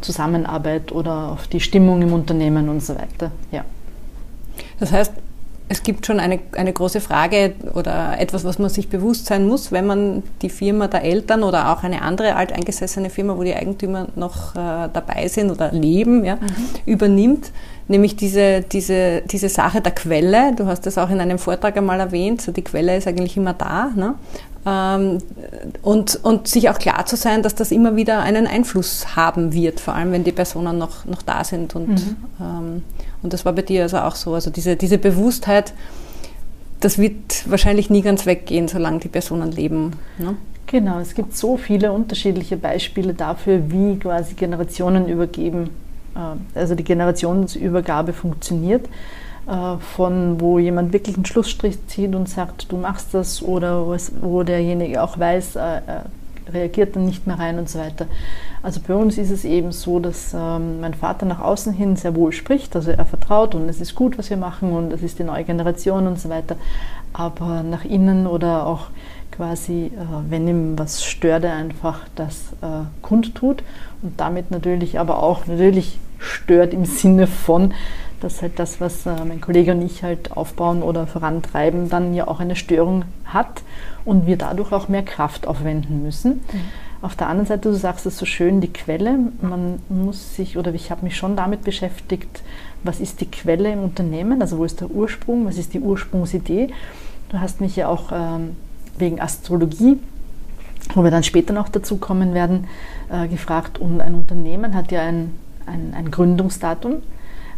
Zusammenarbeit 0.00 0.92
oder 0.92 1.32
auf 1.32 1.48
die 1.48 1.60
Stimmung 1.60 2.02
im 2.02 2.12
Unternehmen 2.12 2.68
und 2.68 2.82
so 2.82 2.94
weiter. 2.94 3.32
Ja. 3.50 3.64
Das 4.78 4.92
heißt, 4.92 5.12
es 5.68 5.82
gibt 5.82 6.06
schon 6.06 6.20
eine, 6.20 6.38
eine 6.56 6.72
große 6.72 7.00
Frage 7.00 7.54
oder 7.74 8.20
etwas, 8.20 8.44
was 8.44 8.58
man 8.58 8.70
sich 8.70 8.88
bewusst 8.88 9.26
sein 9.26 9.48
muss, 9.48 9.72
wenn 9.72 9.86
man 9.86 10.22
die 10.42 10.48
Firma 10.48 10.86
der 10.86 11.02
Eltern 11.02 11.42
oder 11.42 11.72
auch 11.72 11.82
eine 11.82 12.02
andere 12.02 12.36
alteingesessene 12.36 13.10
Firma, 13.10 13.36
wo 13.36 13.42
die 13.42 13.54
Eigentümer 13.54 14.06
noch 14.14 14.54
äh, 14.54 14.88
dabei 14.92 15.26
sind 15.26 15.50
oder 15.50 15.72
leben, 15.72 16.24
ja, 16.24 16.36
mhm. 16.36 16.40
übernimmt, 16.86 17.50
nämlich 17.88 18.14
diese, 18.14 18.60
diese, 18.62 19.22
diese 19.22 19.48
Sache 19.48 19.80
der 19.80 19.92
Quelle. 19.92 20.54
Du 20.54 20.66
hast 20.66 20.86
das 20.86 20.98
auch 20.98 21.10
in 21.10 21.20
einem 21.20 21.38
Vortrag 21.38 21.76
einmal 21.76 21.98
erwähnt, 21.98 22.42
so 22.42 22.52
die 22.52 22.62
Quelle 22.62 22.96
ist 22.96 23.08
eigentlich 23.08 23.36
immer 23.36 23.52
da. 23.52 23.90
Ne? 23.96 24.14
Ähm, 24.66 25.18
und, 25.82 26.20
und 26.22 26.46
sich 26.46 26.70
auch 26.70 26.78
klar 26.78 27.06
zu 27.06 27.16
sein, 27.16 27.42
dass 27.42 27.56
das 27.56 27.72
immer 27.72 27.96
wieder 27.96 28.20
einen 28.20 28.46
Einfluss 28.46 29.16
haben 29.16 29.52
wird, 29.52 29.80
vor 29.80 29.94
allem 29.94 30.12
wenn 30.12 30.22
die 30.22 30.32
Personen 30.32 30.78
noch, 30.78 31.04
noch 31.06 31.22
da 31.22 31.42
sind 31.42 31.74
und 31.74 31.88
mhm. 31.88 32.16
ähm, 32.40 32.82
und 33.26 33.32
das 33.32 33.44
war 33.44 33.52
bei 33.52 33.62
dir 33.62 33.82
also 33.82 33.98
auch 33.98 34.14
so. 34.14 34.34
Also 34.34 34.50
diese, 34.50 34.76
diese 34.76 34.98
Bewusstheit, 34.98 35.74
das 36.78 36.96
wird 36.96 37.50
wahrscheinlich 37.50 37.90
nie 37.90 38.02
ganz 38.02 38.24
weggehen, 38.24 38.68
solange 38.68 39.00
die 39.00 39.08
Personen 39.08 39.50
leben. 39.50 39.94
Ne? 40.18 40.36
Genau, 40.66 41.00
es 41.00 41.14
gibt 41.14 41.36
so 41.36 41.56
viele 41.56 41.92
unterschiedliche 41.92 42.56
Beispiele 42.56 43.14
dafür, 43.14 43.68
wie 43.72 43.98
quasi 43.98 44.34
Generationen 44.34 45.08
übergeben, 45.08 45.70
äh, 46.14 46.58
also 46.58 46.76
die 46.76 46.84
Generationsübergabe 46.84 48.12
funktioniert. 48.12 48.86
Äh, 49.48 49.78
von 49.78 50.40
wo 50.40 50.60
jemand 50.60 50.92
wirklich 50.92 51.16
einen 51.16 51.24
Schlussstrich 51.24 51.84
zieht 51.88 52.14
und 52.14 52.28
sagt, 52.28 52.70
du 52.70 52.76
machst 52.76 53.12
das, 53.12 53.42
oder 53.42 53.86
wo 54.20 54.42
derjenige 54.44 55.02
auch 55.02 55.18
weiß, 55.18 55.56
äh, 55.56 55.80
reagiert 56.52 56.96
dann 56.96 57.06
nicht 57.06 57.26
mehr 57.26 57.38
rein 57.38 57.58
und 57.58 57.68
so 57.68 57.78
weiter. 57.78 58.06
Also 58.62 58.80
bei 58.86 58.94
uns 58.94 59.18
ist 59.18 59.30
es 59.30 59.44
eben 59.44 59.72
so, 59.72 59.98
dass 60.00 60.34
ähm, 60.34 60.80
mein 60.80 60.94
Vater 60.94 61.26
nach 61.26 61.40
außen 61.40 61.72
hin 61.72 61.96
sehr 61.96 62.14
wohl 62.14 62.32
spricht, 62.32 62.74
also 62.76 62.90
er 62.90 63.06
vertraut 63.06 63.54
und 63.54 63.68
es 63.68 63.80
ist 63.80 63.94
gut, 63.94 64.18
was 64.18 64.30
wir 64.30 64.36
machen 64.36 64.72
und 64.72 64.92
es 64.92 65.02
ist 65.02 65.18
die 65.18 65.24
neue 65.24 65.44
Generation 65.44 66.06
und 66.06 66.18
so 66.18 66.28
weiter. 66.28 66.56
Aber 67.12 67.62
nach 67.62 67.84
innen 67.84 68.26
oder 68.26 68.66
auch 68.66 68.88
quasi, 69.30 69.86
äh, 69.86 69.90
wenn 70.28 70.48
ihm 70.48 70.78
was 70.78 71.04
stört, 71.04 71.44
er 71.44 71.54
einfach 71.54 72.00
das 72.14 72.52
äh, 72.62 72.86
kundtut 73.02 73.62
und 74.02 74.18
damit 74.20 74.50
natürlich 74.50 74.98
aber 74.98 75.22
auch 75.22 75.46
natürlich 75.46 75.98
stört 76.18 76.72
im 76.72 76.84
Sinne 76.84 77.26
von, 77.26 77.72
dass 78.20 78.42
halt 78.42 78.58
das, 78.58 78.80
was 78.80 79.06
äh, 79.06 79.24
mein 79.26 79.40
Kollege 79.40 79.72
und 79.72 79.82
ich 79.82 80.02
halt 80.02 80.36
aufbauen 80.36 80.82
oder 80.82 81.06
vorantreiben, 81.06 81.88
dann 81.88 82.14
ja 82.14 82.28
auch 82.28 82.40
eine 82.40 82.56
Störung 82.56 83.04
hat 83.24 83.62
und 84.04 84.26
wir 84.26 84.36
dadurch 84.36 84.72
auch 84.72 84.88
mehr 84.88 85.02
Kraft 85.02 85.46
aufwenden 85.46 86.02
müssen. 86.02 86.32
Mhm. 86.52 86.60
Auf 87.02 87.14
der 87.14 87.28
anderen 87.28 87.46
Seite, 87.46 87.70
du 87.70 87.74
sagst 87.74 88.06
es 88.06 88.16
so 88.16 88.24
schön, 88.24 88.60
die 88.60 88.72
Quelle, 88.72 89.18
man 89.42 89.80
muss 89.88 90.34
sich, 90.34 90.56
oder 90.56 90.72
ich 90.72 90.90
habe 90.90 91.04
mich 91.04 91.16
schon 91.16 91.36
damit 91.36 91.62
beschäftigt, 91.62 92.42
was 92.82 93.00
ist 93.00 93.20
die 93.20 93.30
Quelle 93.30 93.70
im 93.70 93.80
Unternehmen, 93.80 94.40
also 94.40 94.58
wo 94.58 94.64
ist 94.64 94.80
der 94.80 94.90
Ursprung, 94.90 95.46
was 95.46 95.58
ist 95.58 95.74
die 95.74 95.80
Ursprungsidee. 95.80 96.68
Du 97.28 97.40
hast 97.40 97.60
mich 97.60 97.76
ja 97.76 97.88
auch 97.88 98.12
ähm, 98.12 98.56
wegen 98.98 99.20
Astrologie, 99.20 99.98
wo 100.94 101.04
wir 101.04 101.10
dann 101.10 101.22
später 101.22 101.52
noch 101.52 101.68
dazu 101.68 101.98
kommen 101.98 102.32
werden, 102.32 102.66
äh, 103.10 103.28
gefragt, 103.28 103.78
und 103.78 104.00
ein 104.00 104.14
Unternehmen 104.14 104.74
hat 104.74 104.90
ja 104.90 105.02
ein, 105.02 105.32
ein, 105.66 105.92
ein 105.94 106.10
Gründungsdatum, 106.10 107.02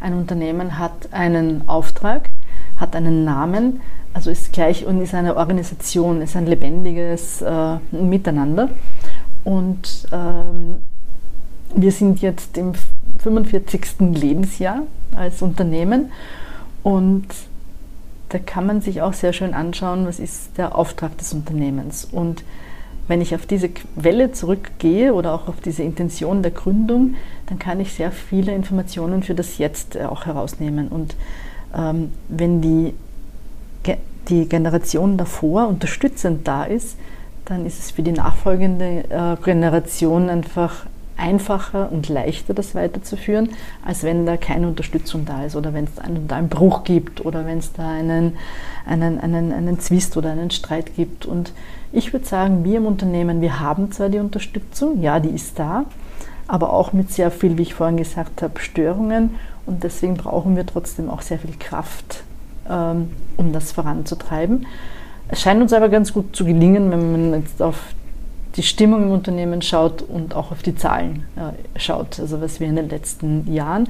ein 0.00 0.14
Unternehmen 0.14 0.78
hat 0.78 1.12
einen 1.12 1.68
Auftrag, 1.68 2.30
hat 2.76 2.94
einen 2.94 3.24
Namen, 3.24 3.80
also 4.14 4.30
ist 4.30 4.52
gleich 4.52 4.86
und 4.86 5.00
ist 5.00 5.14
eine 5.14 5.36
Organisation, 5.36 6.22
ist 6.22 6.36
ein 6.36 6.46
lebendiges 6.46 7.42
äh, 7.42 7.76
Miteinander. 7.92 8.70
Und 9.44 10.06
ähm, 10.12 10.76
wir 11.74 11.92
sind 11.92 12.20
jetzt 12.20 12.56
im 12.58 12.72
45. 13.18 14.00
Lebensjahr 14.00 14.82
als 15.14 15.42
Unternehmen 15.42 16.10
und 16.82 17.26
da 18.28 18.38
kann 18.38 18.66
man 18.66 18.80
sich 18.80 19.00
auch 19.00 19.14
sehr 19.14 19.32
schön 19.32 19.54
anschauen, 19.54 20.06
was 20.06 20.18
ist 20.18 20.58
der 20.58 20.76
Auftrag 20.76 21.16
des 21.16 21.32
Unternehmens. 21.32 22.06
Und 22.10 22.44
wenn 23.06 23.22
ich 23.22 23.34
auf 23.34 23.46
diese 23.46 23.70
Quelle 23.70 24.32
zurückgehe 24.32 25.14
oder 25.14 25.32
auch 25.32 25.48
auf 25.48 25.60
diese 25.60 25.82
Intention 25.82 26.42
der 26.42 26.50
Gründung, 26.50 27.14
dann 27.48 27.58
kann 27.58 27.80
ich 27.80 27.92
sehr 27.92 28.12
viele 28.12 28.52
Informationen 28.54 29.22
für 29.22 29.34
das 29.34 29.58
Jetzt 29.58 29.96
äh, 29.96 30.04
auch 30.04 30.26
herausnehmen. 30.26 30.88
Und 30.88 31.16
ähm, 31.74 32.12
wenn 32.28 32.60
die, 32.60 32.94
die 34.28 34.48
Generation 34.48 35.16
davor 35.16 35.68
unterstützend 35.68 36.46
da 36.46 36.64
ist, 36.64 36.96
dann 37.46 37.64
ist 37.64 37.78
es 37.78 37.90
für 37.92 38.02
die 38.02 38.12
nachfolgende 38.12 39.04
äh, 39.08 39.42
Generation 39.42 40.28
einfach 40.28 40.86
einfacher 41.16 41.90
und 41.90 42.08
leichter, 42.08 42.54
das 42.54 42.74
weiterzuführen, 42.74 43.50
als 43.84 44.04
wenn 44.04 44.24
da 44.24 44.36
keine 44.36 44.68
Unterstützung 44.68 45.24
da 45.24 45.44
ist 45.44 45.56
oder 45.56 45.74
wenn 45.74 45.84
es 45.84 45.98
einen, 45.98 46.28
da 46.28 46.36
einen 46.36 46.48
Bruch 46.48 46.84
gibt 46.84 47.24
oder 47.24 47.44
wenn 47.44 47.58
es 47.58 47.72
da 47.72 47.90
einen, 47.90 48.36
einen, 48.86 49.18
einen, 49.18 49.52
einen 49.52 49.80
Zwist 49.80 50.16
oder 50.16 50.30
einen 50.30 50.50
Streit 50.50 50.94
gibt. 50.94 51.26
Und 51.26 51.52
ich 51.92 52.12
würde 52.12 52.26
sagen, 52.26 52.62
wir 52.62 52.76
im 52.76 52.86
Unternehmen, 52.86 53.40
wir 53.40 53.58
haben 53.58 53.90
zwar 53.90 54.10
die 54.10 54.20
Unterstützung, 54.20 55.02
ja, 55.02 55.18
die 55.18 55.30
ist 55.30 55.58
da, 55.58 55.86
aber 56.48 56.72
auch 56.72 56.92
mit 56.92 57.12
sehr 57.12 57.30
viel, 57.30 57.56
wie 57.58 57.62
ich 57.62 57.74
vorhin 57.74 57.98
gesagt 57.98 58.42
habe, 58.42 58.58
Störungen 58.58 59.36
und 59.66 59.84
deswegen 59.84 60.16
brauchen 60.16 60.56
wir 60.56 60.66
trotzdem 60.66 61.10
auch 61.10 61.22
sehr 61.22 61.38
viel 61.38 61.54
Kraft, 61.58 62.24
ähm, 62.68 63.10
um 63.36 63.52
das 63.52 63.70
voranzutreiben. 63.70 64.66
Es 65.28 65.42
scheint 65.42 65.60
uns 65.60 65.74
aber 65.74 65.90
ganz 65.90 66.12
gut 66.12 66.34
zu 66.34 66.44
gelingen, 66.44 66.90
wenn 66.90 67.12
man 67.12 67.42
jetzt 67.42 67.62
auf 67.62 67.78
die 68.56 68.62
Stimmung 68.62 69.04
im 69.04 69.10
Unternehmen 69.10 69.60
schaut 69.60 70.02
und 70.02 70.34
auch 70.34 70.50
auf 70.50 70.62
die 70.62 70.74
Zahlen 70.74 71.24
äh, 71.36 71.78
schaut, 71.78 72.18
also 72.18 72.40
was 72.40 72.60
wir 72.60 72.66
in 72.66 72.76
den 72.76 72.88
letzten 72.88 73.52
Jahren. 73.52 73.88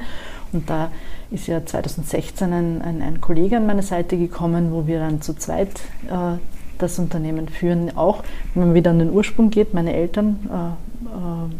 Und 0.52 0.68
da 0.68 0.90
ist 1.30 1.46
ja 1.46 1.64
2016 1.64 2.52
ein, 2.52 2.82
ein, 2.82 3.02
ein 3.02 3.20
Kollege 3.20 3.56
an 3.56 3.66
meine 3.66 3.82
Seite 3.82 4.18
gekommen, 4.18 4.72
wo 4.72 4.86
wir 4.86 4.98
dann 4.98 5.22
zu 5.22 5.34
zweit 5.34 5.80
äh, 6.10 6.38
das 6.78 6.98
Unternehmen 6.98 7.48
führen. 7.48 7.96
Auch 7.96 8.24
wenn 8.54 8.64
man 8.64 8.74
wieder 8.74 8.90
an 8.90 8.98
den 8.98 9.10
Ursprung 9.10 9.50
geht, 9.50 9.74
meine 9.74 9.94
Eltern, 9.94 10.38
äh, 10.50 10.87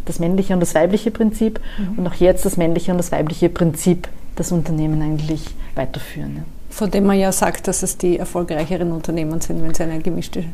das 0.05 0.19
männliche 0.19 0.55
und 0.55 0.61
das 0.61 0.75
weibliche 0.75 1.11
Prinzip 1.11 1.61
mhm. 1.79 1.99
und 1.99 2.07
auch 2.07 2.15
jetzt 2.15 2.45
das 2.45 2.57
männliche 2.57 2.91
und 2.93 2.99
das 2.99 3.13
weibliche 3.13 3.49
Prinzip 3.49 4.09
das 4.37 4.53
Unternehmen 4.53 5.01
eigentlich 5.03 5.45
weiterführen. 5.75 6.37
Ja. 6.37 6.43
Von 6.71 6.91
dem 6.91 7.07
man 7.07 7.19
ja 7.19 7.33
sagt, 7.33 7.67
dass 7.69 7.83
es 7.83 7.99
die 7.99 8.19
erfolgreicheren 8.19 8.93
Unternehmen 8.93 9.41
sind, 9.41 9.63
wenn 9.63 9.75
sie 9.75 9.83
eine 9.83 10.01
gemischte 10.01 10.45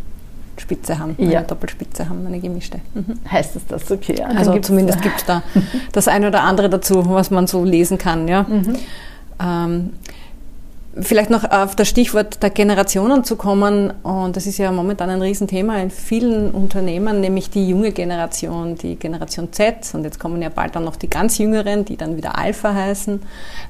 Spitze 0.57 0.99
haben, 0.99 1.17
eine 1.19 1.43
Doppelspitze 1.43 2.09
haben, 2.09 2.27
eine 2.27 2.39
gemischte. 2.41 2.81
Mhm. 2.95 3.19
Heißt 3.31 3.57
es 3.57 3.67
das? 3.67 3.91
Okay. 3.91 4.17
Ja, 4.19 4.27
also 4.27 4.59
zumindest 4.61 5.03
gibt 5.03 5.19
es 5.19 5.25
da 5.25 5.43
das 5.93 6.09
eine 6.09 6.29
oder 6.29 6.43
andere 6.43 6.71
dazu, 6.71 7.05
was 7.11 7.31
man 7.31 7.47
so 7.47 7.65
lesen 7.65 7.99
kann. 7.99 8.29
Ja. 8.29 8.45
Mhm. 8.45 8.77
Ähm, 9.41 9.91
Vielleicht 11.01 11.31
noch 11.31 11.51
auf 11.51 11.75
das 11.75 11.89
Stichwort 11.89 12.43
der 12.43 12.51
Generationen 12.51 13.25
zu 13.25 13.35
kommen. 13.37 13.93
Und 14.03 14.37
das 14.37 14.47
ist 14.47 14.59
ja 14.59 14.71
momentan 14.71 15.11
ein 15.11 15.21
Riesenthema 15.21 15.79
in 15.79 15.91
vielen 15.91 16.53
Unternehmen, 16.53 17.21
nämlich 17.21 17.51
die 17.51 17.69
junge 17.69 17.91
Generation, 17.91 18.77
die 18.77 18.95
Generation 18.97 19.53
Z. 19.53 19.93
Und 19.95 20.05
jetzt 20.05 20.21
kommen 20.21 20.41
ja 20.41 20.51
bald 20.51 20.77
dann 20.77 20.85
noch 20.85 20.97
die 20.97 21.11
ganz 21.11 21.39
Jüngeren, 21.39 21.85
die 21.85 21.97
dann 21.97 22.17
wieder 22.17 22.39
Alpha 22.39 22.73
heißen, 22.73 23.21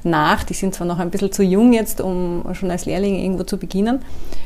nach. 0.02 0.44
Die 0.44 0.54
sind 0.54 0.74
zwar 0.74 0.86
noch 0.86 0.98
ein 0.98 1.10
bisschen 1.10 1.32
zu 1.32 1.42
jung 1.42 1.72
jetzt, 1.72 2.02
um 2.02 2.44
schon 2.52 2.70
als 2.70 2.84
Lehrlinge 2.84 3.22
irgendwo 3.22 3.44
zu 3.44 3.56
beginnen. 3.56 4.00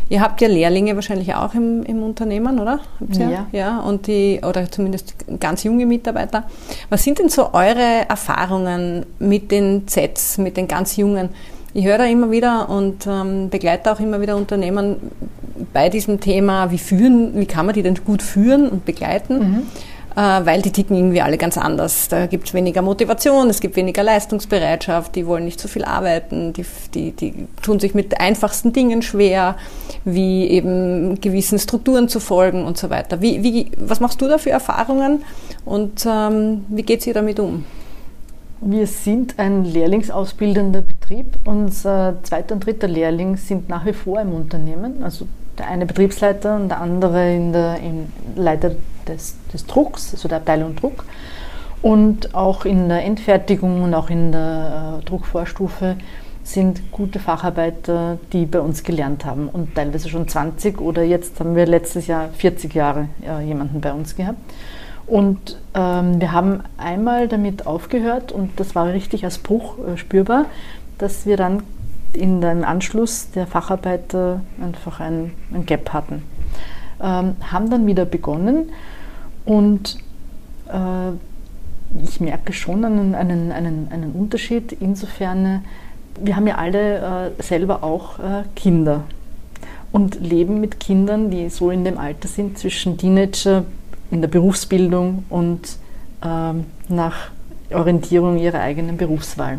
Ihr 0.08 0.20
habt 0.20 0.40
ja 0.40 0.48
Lehrlinge 0.48 0.94
wahrscheinlich 0.94 1.34
auch 1.34 1.54
im, 1.54 1.82
im 1.82 2.02
Unternehmen, 2.02 2.60
oder? 2.60 2.80
Ja. 3.12 3.28
ja. 3.28 3.46
Ja, 3.50 3.80
und 3.80 4.06
die, 4.06 4.40
oder 4.46 4.70
zumindest 4.70 5.14
ganz 5.40 5.64
junge 5.64 5.84
Mitarbeiter. 5.84 6.44
Was 6.90 7.02
sind 7.02 7.18
denn 7.18 7.28
so 7.28 7.52
eure 7.52 8.08
Erfahrungen 8.08 9.04
mit 9.18 9.50
den 9.50 9.88
Zs, 9.88 10.38
mit 10.38 10.56
den 10.56 10.68
ganz 10.68 10.96
Jungen? 10.96 11.30
Ich 11.74 11.84
höre 11.84 11.98
da 11.98 12.04
immer 12.04 12.30
wieder 12.30 12.68
und 12.68 13.06
ähm, 13.06 13.50
begleite 13.50 13.92
auch 13.92 14.00
immer 14.00 14.20
wieder 14.20 14.36
Unternehmen 14.36 14.96
bei 15.72 15.88
diesem 15.88 16.20
Thema, 16.20 16.70
wie 16.70 16.78
führen, 16.78 17.38
wie 17.38 17.46
kann 17.46 17.66
man 17.66 17.74
die 17.74 17.82
denn 17.82 17.94
gut 18.04 18.22
führen 18.22 18.68
und 18.68 18.84
begleiten. 18.84 19.38
Mhm. 19.38 19.62
Äh, 20.18 20.44
weil 20.46 20.62
die 20.62 20.72
ticken 20.72 20.96
irgendwie 20.96 21.20
alle 21.20 21.38
ganz 21.38 21.56
anders. 21.56 22.08
Da 22.08 22.26
gibt 22.26 22.48
es 22.48 22.54
weniger 22.54 22.82
Motivation, 22.82 23.48
es 23.50 23.60
gibt 23.60 23.76
weniger 23.76 24.02
Leistungsbereitschaft, 24.02 25.14
die 25.14 25.26
wollen 25.28 25.44
nicht 25.44 25.60
so 25.60 25.68
viel 25.68 25.84
arbeiten, 25.84 26.52
die, 26.54 26.64
die, 26.92 27.12
die 27.12 27.46
tun 27.62 27.78
sich 27.78 27.94
mit 27.94 28.20
einfachsten 28.20 28.72
Dingen 28.72 29.02
schwer, 29.02 29.56
wie 30.04 30.48
eben 30.48 31.20
gewissen 31.20 31.60
Strukturen 31.60 32.08
zu 32.08 32.18
folgen 32.18 32.64
und 32.64 32.76
so 32.78 32.90
weiter. 32.90 33.20
Wie, 33.20 33.44
wie, 33.44 33.70
was 33.78 34.00
machst 34.00 34.20
du 34.20 34.26
da 34.26 34.38
für 34.38 34.50
Erfahrungen 34.50 35.22
und 35.64 36.04
ähm, 36.04 36.64
wie 36.68 36.82
geht 36.82 37.06
ihr 37.06 37.14
damit 37.14 37.38
um? 37.38 37.64
Wir 38.60 38.86
sind 38.88 39.38
ein 39.38 39.64
lehrlingsausbildender 39.64 40.82
Betrieb. 40.82 41.38
Unser 41.44 42.16
zweiter 42.24 42.54
und 42.54 42.66
dritter 42.66 42.88
Lehrling 42.88 43.36
sind 43.36 43.68
nach 43.68 43.86
wie 43.86 43.92
vor 43.92 44.20
im 44.20 44.32
Unternehmen. 44.32 45.02
Also 45.04 45.28
der 45.56 45.68
eine 45.68 45.86
Betriebsleiter 45.86 46.56
und 46.56 46.68
der 46.68 46.80
andere 46.80 47.34
in 47.34 47.52
der, 47.52 47.78
im 47.78 48.12
Leiter 48.34 48.72
des, 49.06 49.36
des 49.52 49.66
Drucks, 49.66 50.12
also 50.12 50.28
der 50.28 50.38
Abteilung 50.38 50.74
Druck. 50.74 51.04
Und 51.82 52.34
auch 52.34 52.64
in 52.64 52.88
der 52.88 53.04
Endfertigung 53.04 53.82
und 53.84 53.94
auch 53.94 54.10
in 54.10 54.32
der 54.32 54.98
äh, 55.00 55.04
Druckvorstufe 55.04 55.96
sind 56.42 56.90
gute 56.90 57.20
Facharbeiter, 57.20 58.18
die 58.32 58.46
bei 58.46 58.60
uns 58.60 58.82
gelernt 58.82 59.24
haben 59.24 59.48
und 59.48 59.74
teilweise 59.74 60.08
schon 60.08 60.26
20 60.26 60.80
oder 60.80 61.02
jetzt 61.04 61.38
haben 61.38 61.54
wir 61.54 61.66
letztes 61.66 62.06
Jahr 62.06 62.30
40 62.30 62.74
Jahre 62.74 63.08
äh, 63.24 63.44
jemanden 63.44 63.80
bei 63.80 63.92
uns 63.92 64.16
gehabt. 64.16 64.38
Und 65.08 65.58
ähm, 65.72 66.20
wir 66.20 66.32
haben 66.32 66.60
einmal 66.76 67.28
damit 67.28 67.66
aufgehört 67.66 68.30
und 68.30 68.60
das 68.60 68.74
war 68.74 68.92
richtig 68.92 69.24
als 69.24 69.38
Bruch 69.38 69.78
äh, 69.78 69.96
spürbar, 69.96 70.44
dass 70.98 71.24
wir 71.24 71.38
dann 71.38 71.62
in 72.12 72.42
dem 72.42 72.62
Anschluss 72.62 73.30
der 73.30 73.46
Facharbeiter 73.46 74.42
einfach 74.62 75.00
ein, 75.00 75.32
ein 75.52 75.64
Gap 75.64 75.94
hatten. 75.94 76.22
Ähm, 77.00 77.36
haben 77.50 77.70
dann 77.70 77.86
wieder 77.86 78.04
begonnen 78.04 78.70
und 79.46 79.96
äh, 80.70 81.12
ich 82.04 82.20
merke 82.20 82.52
schon 82.52 82.84
einen, 82.84 83.14
einen, 83.14 83.50
einen, 83.50 83.88
einen 83.90 84.12
Unterschied 84.12 84.72
insofern, 84.72 85.64
wir 86.20 86.36
haben 86.36 86.46
ja 86.46 86.56
alle 86.56 87.30
äh, 87.38 87.42
selber 87.42 87.82
auch 87.82 88.18
äh, 88.18 88.42
Kinder 88.54 89.04
und 89.90 90.20
leben 90.20 90.60
mit 90.60 90.80
Kindern, 90.80 91.30
die 91.30 91.48
so 91.48 91.70
in 91.70 91.84
dem 91.84 91.96
Alter 91.96 92.28
sind, 92.28 92.58
zwischen 92.58 92.98
Teenager 92.98 93.64
in 94.10 94.20
der 94.20 94.28
Berufsbildung 94.28 95.24
und 95.28 95.76
ähm, 96.24 96.66
nach 96.88 97.30
Orientierung 97.70 98.38
ihrer 98.38 98.60
eigenen 98.60 98.96
Berufswahl. 98.96 99.58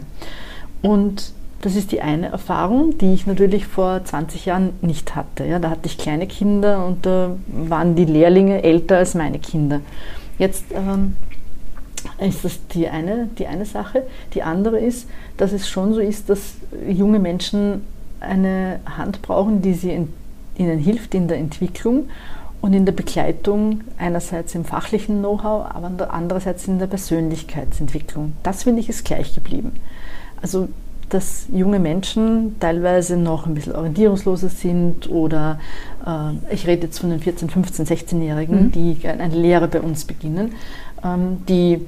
Und 0.81 1.33
das 1.62 1.75
ist 1.75 1.91
die 1.91 2.01
eine 2.01 2.27
Erfahrung, 2.27 2.97
die 2.97 3.13
ich 3.13 3.27
natürlich 3.27 3.67
vor 3.67 4.03
20 4.03 4.45
Jahren 4.45 4.71
nicht 4.81 5.15
hatte. 5.15 5.45
Ja, 5.45 5.59
da 5.59 5.69
hatte 5.69 5.88
ich 5.88 5.97
kleine 5.97 6.25
Kinder 6.25 6.85
und 6.85 7.05
da 7.05 7.35
waren 7.47 7.95
die 7.95 8.05
Lehrlinge 8.05 8.63
älter 8.63 8.97
als 8.97 9.13
meine 9.13 9.39
Kinder. 9.39 9.81
Jetzt 10.38 10.65
ähm, 10.73 11.15
ist 12.19 12.45
das 12.45 12.65
die 12.67 12.88
eine, 12.88 13.27
die 13.38 13.47
eine 13.47 13.65
Sache. 13.65 14.03
Die 14.33 14.41
andere 14.41 14.79
ist, 14.79 15.09
dass 15.35 15.51
es 15.51 15.67
schon 15.67 15.93
so 15.93 15.99
ist, 15.99 16.29
dass 16.29 16.55
junge 16.88 17.19
Menschen 17.19 17.81
eine 18.21 18.79
Hand 18.97 19.21
brauchen, 19.21 19.62
die 19.62 19.73
sie 19.73 19.91
in, 19.91 20.13
ihnen 20.57 20.79
hilft 20.79 21.13
in 21.13 21.27
der 21.27 21.38
Entwicklung 21.38 22.07
und 22.62 22.74
in 22.74 22.86
der 22.86 22.93
Begleitung 22.93 23.82
einerseits 23.98 24.56
im 24.56 24.65
fachlichen 24.65 25.19
Know-how, 25.19 25.67
aber 25.74 26.12
andererseits 26.13 26.67
in 26.67 26.80
der 26.80 26.88
Persönlichkeitsentwicklung. 26.88 28.34
Das 28.43 28.63
finde 28.63 28.82
ich 28.82 28.89
ist 28.89 29.06
gleich 29.06 29.34
geblieben. 29.34 29.74
Also 30.41 30.67
dass 31.10 31.48
junge 31.52 31.80
Menschen 31.80 32.60
teilweise 32.60 33.17
noch 33.17 33.45
ein 33.45 33.56
bisschen 33.56 33.76
orientierungsloser 33.76 34.50
sind 34.50 35.10
oder 35.10 35.60
äh, 36.06 36.54
ich 36.54 36.67
rede 36.67 36.86
jetzt 36.86 37.00
von 37.00 37.10
den 37.10 37.19
14, 37.19 37.50
15, 37.50 37.86
16-Jährigen, 37.86 38.65
mhm. 38.65 38.72
die 38.72 39.08
eine 39.08 39.34
Lehre 39.34 39.67
bei 39.67 39.82
uns 39.82 40.06
beginnen, 40.06 40.54
ähm, 41.04 41.43
die 41.48 41.82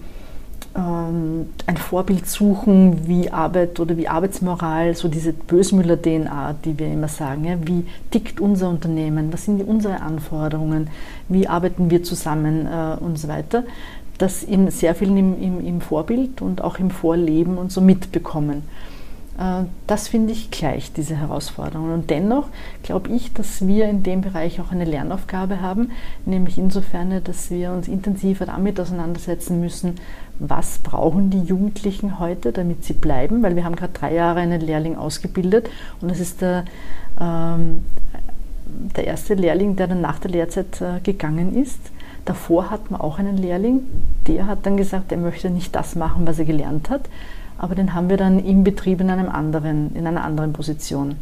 ein 0.74 1.78
Vorbild 1.78 2.28
suchen, 2.28 3.08
wie 3.08 3.30
Arbeit 3.30 3.80
oder 3.80 3.98
wie 3.98 4.08
Arbeitsmoral, 4.08 4.96
so 4.96 5.10
diese 5.10 5.34
Bösmüller-DNA, 5.34 6.56
die 6.64 6.80
wir 6.80 6.88
immer 6.88 7.10
sagen. 7.10 7.44
Ja? 7.44 7.56
Wie 7.62 7.86
tickt 8.10 8.40
unser 8.40 8.70
Unternehmen? 8.70 9.34
Was 9.34 9.46
sind 9.46 9.62
unsere 9.68 10.02
Anforderungen? 10.02 10.90
Wie 11.28 11.48
arbeiten 11.48 11.90
wir 11.90 12.04
zusammen 12.04 12.68
äh, 12.68 12.96
und 13.04 13.20
so 13.20 13.28
weiter? 13.28 13.64
Das 14.18 14.44
in 14.44 14.72
sehr 14.72 14.96
vielen 14.96 15.18
im, 15.18 15.42
im, 15.42 15.66
im 15.66 15.82
Vorbild 15.82 16.42
und 16.42 16.62
auch 16.62 16.80
im 16.80 16.90
Vorleben 16.90 17.58
und 17.58 17.72
so 17.72 17.82
mitbekommen. 17.82 18.64
Äh, 19.38 19.64
das 19.88 20.08
finde 20.08 20.32
ich 20.32 20.52
gleich, 20.52 20.94
diese 20.94 21.16
Herausforderungen. 21.16 21.94
Und 21.94 22.10
dennoch 22.10 22.48
glaube 22.84 23.10
ich, 23.10 23.34
dass 23.34 23.68
wir 23.68 23.90
in 23.90 24.04
dem 24.04 24.22
Bereich 24.22 24.62
auch 24.62 24.72
eine 24.72 24.86
Lernaufgabe 24.86 25.62
haben, 25.62 25.92
nämlich 26.26 26.58
insofern, 26.58 27.22
dass 27.24 27.50
wir 27.50 27.72
uns 27.72 27.88
intensiver 27.88 28.46
damit 28.46 28.80
auseinandersetzen 28.80 29.60
müssen, 29.60 29.96
was 30.42 30.80
brauchen 30.80 31.30
die 31.30 31.42
Jugendlichen 31.42 32.20
heute, 32.20 32.52
damit 32.52 32.84
sie 32.84 32.94
bleiben, 32.94 33.44
weil 33.44 33.56
wir 33.56 33.64
haben 33.64 33.76
gerade 33.76 33.94
drei 33.94 34.14
Jahre 34.14 34.40
einen 34.40 34.60
Lehrling 34.60 34.96
ausgebildet 34.96 35.70
und 36.02 36.10
es 36.10 36.20
ist 36.20 36.42
der, 36.42 36.66
ähm, 37.20 37.86
der 38.96 39.06
erste 39.06 39.36
Lehrling, 39.36 39.76
der 39.76 39.88
dann 39.88 40.02
nach 40.02 40.18
der 40.18 40.32
Lehrzeit 40.32 40.82
äh, 40.82 41.00
gegangen 41.04 41.56
ist. 41.56 41.80
Davor 42.26 42.72
hatten 42.72 42.96
wir 42.96 43.04
auch 43.04 43.20
einen 43.20 43.38
Lehrling, 43.38 43.82
der 44.28 44.48
hat 44.48 44.66
dann 44.66 44.78
gesagt, 44.78 45.12
er 45.12 45.20
möchte 45.20 45.52
nicht 45.52 45.76
das 45.76 45.96
machen, 45.96 46.26
was 46.26 46.40
er 46.40 46.46
gelernt 46.46 46.90
hat, 46.90 47.08
aber 47.60 47.76
den 47.76 47.94
haben 47.94 48.10
wir 48.10 48.18
dann 48.18 48.44
im 48.44 48.64
Betrieb 48.64 49.00
in, 49.00 49.12
einem 49.12 49.30
anderen, 49.30 49.96
in 49.96 50.08
einer 50.08 50.24
anderen 50.24 50.54
Position 50.54 51.18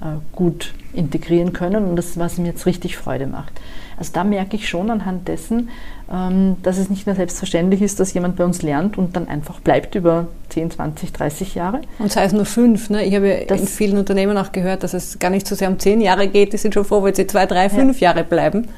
äh, 0.00 0.16
gut 0.32 0.74
integrieren 0.92 1.52
können 1.52 1.84
und 1.84 1.94
das 1.94 2.06
ist, 2.06 2.18
was 2.18 2.38
mir 2.38 2.48
jetzt 2.48 2.66
richtig 2.66 2.96
Freude 2.96 3.28
macht. 3.28 3.52
Also 3.96 4.10
da 4.12 4.24
merke 4.24 4.56
ich 4.56 4.68
schon 4.68 4.90
anhand 4.90 5.28
dessen, 5.28 5.68
dass 6.06 6.76
es 6.76 6.90
nicht 6.90 7.06
mehr 7.06 7.14
selbstverständlich 7.14 7.80
ist, 7.80 7.98
dass 7.98 8.12
jemand 8.12 8.36
bei 8.36 8.44
uns 8.44 8.60
lernt 8.60 8.98
und 8.98 9.16
dann 9.16 9.26
einfach 9.26 9.60
bleibt 9.60 9.94
über 9.94 10.26
10, 10.50 10.72
20, 10.72 11.12
30 11.12 11.54
Jahre. 11.54 11.80
Und 11.98 12.12
sei 12.12 12.24
es 12.24 12.32
nur 12.32 12.44
fünf. 12.44 12.90
Ne? 12.90 13.04
Ich 13.04 13.14
habe 13.14 13.44
das 13.48 13.60
in 13.62 13.66
vielen 13.66 13.98
Unternehmen 13.98 14.36
auch 14.36 14.52
gehört, 14.52 14.82
dass 14.82 14.92
es 14.92 15.18
gar 15.18 15.30
nicht 15.30 15.46
so 15.46 15.54
sehr 15.54 15.68
um 15.68 15.78
zehn 15.78 16.02
Jahre 16.02 16.28
geht, 16.28 16.52
die 16.52 16.58
sind 16.58 16.74
schon 16.74 16.84
froh, 16.84 17.02
weil 17.02 17.16
sie 17.16 17.26
zwei, 17.26 17.46
drei, 17.46 17.70
fünf 17.70 18.00
ja. 18.00 18.10
Jahre 18.10 18.24
bleiben. 18.24 18.68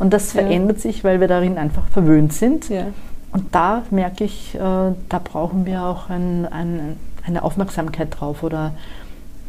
Und 0.00 0.12
das 0.12 0.34
ja. 0.34 0.40
verändert 0.40 0.80
sich, 0.80 1.04
weil 1.04 1.20
wir 1.20 1.28
darin 1.28 1.58
einfach 1.58 1.86
verwöhnt 1.88 2.32
sind. 2.32 2.68
Ja. 2.68 2.86
Und 3.30 3.54
da 3.54 3.82
merke 3.90 4.24
ich, 4.24 4.54
äh, 4.54 4.58
da 4.58 5.20
brauchen 5.22 5.66
wir 5.66 5.84
auch 5.84 6.10
ein, 6.10 6.46
ein, 6.46 6.96
eine 7.24 7.42
Aufmerksamkeit 7.44 8.08
drauf 8.18 8.42
oder 8.42 8.74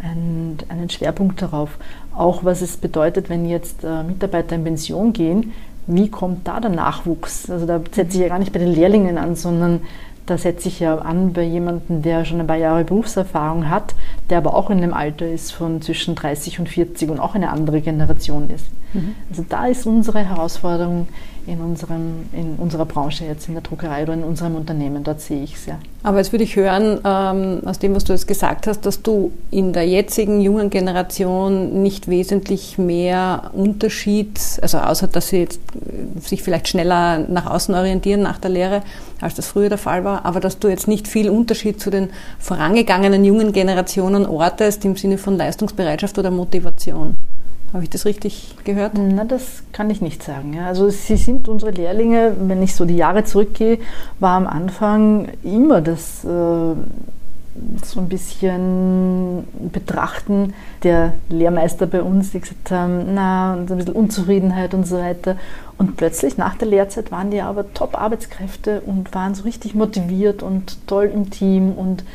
einen, 0.03 0.57
einen 0.69 0.89
Schwerpunkt 0.89 1.41
darauf. 1.41 1.77
Auch 2.15 2.43
was 2.43 2.61
es 2.61 2.77
bedeutet, 2.77 3.29
wenn 3.29 3.47
jetzt 3.47 3.83
äh, 3.83 4.03
Mitarbeiter 4.03 4.55
in 4.55 4.63
Pension 4.63 5.13
gehen, 5.13 5.53
wie 5.87 6.09
kommt 6.09 6.47
da 6.47 6.59
der 6.59 6.71
Nachwuchs? 6.71 7.49
Also 7.49 7.65
da 7.65 7.79
setze 7.91 8.17
ich 8.17 8.23
ja 8.23 8.29
gar 8.29 8.39
nicht 8.39 8.53
bei 8.53 8.59
den 8.59 8.73
Lehrlingen 8.73 9.17
an, 9.17 9.35
sondern 9.35 9.81
da 10.25 10.37
setze 10.37 10.67
ich 10.69 10.79
ja 10.79 10.97
an 10.97 11.33
bei 11.33 11.43
jemandem, 11.43 12.01
der 12.01 12.25
schon 12.25 12.39
ein 12.39 12.47
paar 12.47 12.57
Jahre 12.57 12.83
Berufserfahrung 12.83 13.69
hat, 13.69 13.93
der 14.29 14.39
aber 14.39 14.55
auch 14.55 14.71
in 14.71 14.77
einem 14.77 14.93
Alter 14.93 15.27
ist 15.27 15.51
von 15.51 15.81
zwischen 15.81 16.15
30 16.15 16.59
und 16.59 16.69
40 16.69 17.11
und 17.11 17.19
auch 17.19 17.35
eine 17.35 17.51
andere 17.51 17.81
Generation 17.81 18.49
ist. 18.49 18.65
Mhm. 18.93 19.15
Also 19.29 19.45
da 19.47 19.67
ist 19.67 19.85
unsere 19.85 20.27
Herausforderung, 20.27 21.07
in, 21.47 21.61
unserem, 21.61 22.25
in 22.33 22.55
unserer 22.55 22.85
Branche 22.85 23.25
jetzt, 23.25 23.47
in 23.47 23.53
der 23.53 23.61
Druckerei 23.63 24.03
oder 24.03 24.13
in 24.13 24.23
unserem 24.23 24.55
Unternehmen. 24.55 25.03
Dort 25.03 25.21
sehe 25.21 25.43
ich 25.43 25.55
es 25.55 25.65
ja. 25.67 25.77
Aber 26.03 26.17
jetzt 26.17 26.31
würde 26.31 26.43
ich 26.43 26.55
hören, 26.55 26.99
ähm, 27.03 27.61
aus 27.65 27.79
dem, 27.79 27.95
was 27.95 28.03
du 28.03 28.13
jetzt 28.13 28.27
gesagt 28.27 28.67
hast, 28.67 28.85
dass 28.85 29.01
du 29.01 29.31
in 29.51 29.73
der 29.73 29.87
jetzigen 29.87 30.41
jungen 30.41 30.69
Generation 30.69 31.81
nicht 31.81 32.07
wesentlich 32.07 32.77
mehr 32.77 33.51
Unterschied, 33.53 34.39
also 34.61 34.79
außer 34.79 35.07
dass 35.07 35.29
sie 35.29 35.37
jetzt 35.37 35.59
äh, 35.75 36.19
sich 36.19 36.41
vielleicht 36.43 36.67
schneller 36.67 37.19
nach 37.19 37.45
außen 37.45 37.73
orientieren 37.75 38.21
nach 38.21 38.39
der 38.39 38.51
Lehre, 38.51 38.81
als 39.21 39.35
das 39.35 39.47
früher 39.47 39.69
der 39.69 39.77
Fall 39.77 40.03
war, 40.03 40.25
aber 40.25 40.39
dass 40.39 40.59
du 40.59 40.67
jetzt 40.67 40.87
nicht 40.87 41.07
viel 41.07 41.29
Unterschied 41.29 41.79
zu 41.79 41.89
den 41.89 42.09
vorangegangenen 42.39 43.23
jungen 43.23 43.53
Generationen 43.53 44.25
ortest 44.25 44.83
im 44.85 44.95
Sinne 44.95 45.17
von 45.17 45.37
Leistungsbereitschaft 45.37 46.17
oder 46.17 46.31
Motivation. 46.31 47.15
Habe 47.75 47.83
ich 47.83 47.89
das 47.89 48.05
richtig 48.05 48.55
gehört? 48.63 48.93
Na, 48.95 49.25
das 49.25 49.63
kann 49.73 49.89
ich 49.89 49.99
nicht 49.99 50.23
sagen. 50.23 50.57
Also 50.61 50.89
sie 50.89 51.17
sind 51.17 51.49
unsere 51.49 51.71
Lehrlinge, 51.71 52.33
wenn 52.39 52.63
ich 52.63 52.73
so 52.73 52.85
die 52.85 52.95
Jahre 52.95 53.25
zurückgehe, 53.25 53.79
war 54.21 54.37
am 54.37 54.47
Anfang 54.47 55.27
immer 55.43 55.81
das, 55.81 56.23
äh, 56.23 56.27
so 56.27 57.99
ein 57.99 58.07
bisschen 58.07 59.45
betrachten. 59.73 60.53
Der 60.83 61.15
Lehrmeister 61.27 61.85
bei 61.85 62.01
uns, 62.01 62.31
die 62.31 62.39
gesagt 62.39 62.71
haben, 62.71 63.13
na, 63.13 63.55
und 63.55 63.69
ein 63.69 63.77
bisschen 63.77 63.93
Unzufriedenheit 63.93 64.73
und 64.73 64.87
so 64.87 64.97
weiter. 64.97 65.35
Und 65.77 65.97
plötzlich 65.97 66.37
nach 66.37 66.55
der 66.55 66.69
Lehrzeit 66.69 67.11
waren 67.11 67.29
die 67.29 67.41
aber 67.41 67.73
Top-Arbeitskräfte 67.73 68.83
und 68.85 69.13
waren 69.13 69.35
so 69.35 69.43
richtig 69.43 69.75
motiviert 69.75 70.43
und 70.43 70.87
toll 70.87 71.11
im 71.13 71.29
Team 71.29 71.73
und 71.73 72.05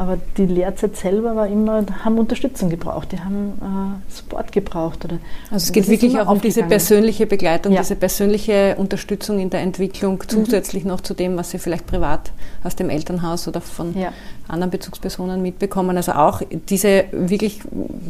aber 0.00 0.16
die 0.38 0.46
Lehrzeit 0.46 0.96
selber 0.96 1.36
war 1.36 1.46
immer, 1.46 1.84
haben 2.02 2.16
Unterstützung 2.16 2.70
gebraucht, 2.70 3.12
die 3.12 3.20
haben 3.20 3.52
äh, 3.60 4.10
Support 4.10 4.50
gebraucht. 4.50 5.04
Oder, 5.04 5.18
also 5.50 5.56
es 5.56 5.72
geht 5.72 5.88
wirklich 5.88 6.18
auch 6.18 6.26
um 6.26 6.40
diese 6.40 6.62
persönliche 6.62 7.26
Begleitung, 7.26 7.74
ja. 7.74 7.82
diese 7.82 7.96
persönliche 7.96 8.76
Unterstützung 8.78 9.38
in 9.38 9.50
der 9.50 9.60
Entwicklung, 9.60 10.14
mhm. 10.14 10.26
zusätzlich 10.26 10.86
noch 10.86 11.02
zu 11.02 11.12
dem, 11.12 11.36
was 11.36 11.50
sie 11.50 11.58
vielleicht 11.58 11.86
privat 11.86 12.32
aus 12.64 12.76
dem 12.76 12.88
Elternhaus 12.88 13.46
oder 13.46 13.60
von 13.60 13.94
ja. 13.94 14.10
anderen 14.48 14.70
Bezugspersonen 14.70 15.42
mitbekommen. 15.42 15.98
Also 15.98 16.12
auch 16.12 16.40
diese 16.70 17.04
wirklich 17.12 17.60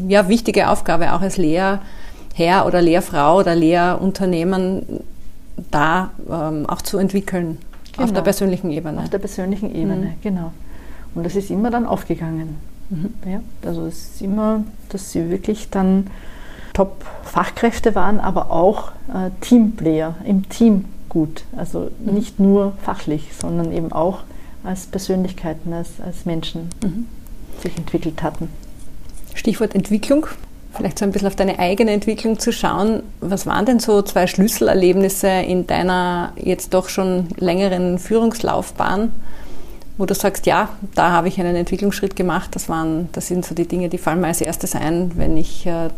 ja, 0.06 0.28
wichtige 0.28 0.68
Aufgabe, 0.68 1.12
auch 1.12 1.22
als 1.22 1.38
Lehrherr 1.38 1.80
oder 2.66 2.80
Lehrfrau 2.80 3.40
oder 3.40 3.56
Lehrunternehmen 3.56 5.02
da 5.72 6.12
ähm, 6.30 6.66
auch 6.66 6.82
zu 6.82 6.98
entwickeln. 6.98 7.58
Genau. 7.94 8.04
Auf 8.04 8.12
der 8.12 8.22
persönlichen 8.22 8.70
Ebene. 8.70 9.00
Auf 9.00 9.10
der 9.10 9.18
persönlichen 9.18 9.74
Ebene, 9.74 10.06
mhm. 10.06 10.14
genau. 10.22 10.52
Und 11.14 11.24
das 11.24 11.36
ist 11.36 11.50
immer 11.50 11.70
dann 11.70 11.86
aufgegangen. 11.86 12.56
Mhm. 12.90 13.14
Ja, 13.30 13.40
also 13.66 13.86
es 13.86 14.14
ist 14.14 14.22
immer, 14.22 14.64
dass 14.88 15.12
sie 15.12 15.30
wirklich 15.30 15.70
dann 15.70 16.08
Top-Fachkräfte 16.72 17.94
waren, 17.94 18.20
aber 18.20 18.50
auch 18.50 18.92
äh, 19.08 19.30
Teamplayer 19.40 20.14
im 20.24 20.48
Team 20.48 20.86
gut. 21.08 21.44
Also 21.56 21.90
mhm. 21.98 22.14
nicht 22.14 22.40
nur 22.40 22.72
fachlich, 22.82 23.30
sondern 23.38 23.72
eben 23.72 23.92
auch 23.92 24.20
als 24.64 24.86
Persönlichkeiten, 24.86 25.72
als, 25.72 26.00
als 26.04 26.24
Menschen 26.26 26.68
mhm. 26.82 27.06
sich 27.62 27.76
entwickelt 27.76 28.22
hatten. 28.22 28.48
Stichwort 29.34 29.74
Entwicklung. 29.74 30.26
Vielleicht 30.72 30.98
so 30.98 31.04
ein 31.04 31.10
bisschen 31.10 31.26
auf 31.26 31.34
deine 31.34 31.58
eigene 31.58 31.90
Entwicklung 31.90 32.38
zu 32.38 32.52
schauen. 32.52 33.02
Was 33.20 33.44
waren 33.46 33.66
denn 33.66 33.80
so 33.80 34.02
zwei 34.02 34.28
Schlüsselerlebnisse 34.28 35.28
in 35.28 35.66
deiner 35.66 36.32
jetzt 36.36 36.74
doch 36.74 36.88
schon 36.88 37.28
längeren 37.36 37.98
Führungslaufbahn? 37.98 39.10
Wo 40.00 40.06
du 40.06 40.14
sagst, 40.14 40.46
ja, 40.46 40.70
da 40.94 41.12
habe 41.12 41.28
ich 41.28 41.38
einen 41.38 41.54
Entwicklungsschritt 41.54 42.16
gemacht. 42.16 42.56
Das, 42.56 42.70
waren, 42.70 43.10
das 43.12 43.26
sind 43.26 43.44
so 43.44 43.54
die 43.54 43.68
Dinge, 43.68 43.90
die 43.90 43.98
fallen 43.98 44.22
mir 44.22 44.28
als 44.28 44.40
erstes 44.40 44.74
ein, 44.74 45.12
wenn 45.16 45.36
ich 45.36 45.66
äh, 45.66 45.90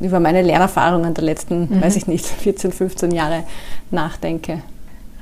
über 0.00 0.18
meine 0.18 0.40
Lernerfahrungen 0.40 1.12
der 1.12 1.24
letzten, 1.24 1.68
mhm. 1.68 1.82
weiß 1.82 1.96
ich 1.96 2.06
nicht, 2.06 2.24
14, 2.42 2.72
15 2.72 3.10
Jahre 3.10 3.44
nachdenke. 3.90 4.62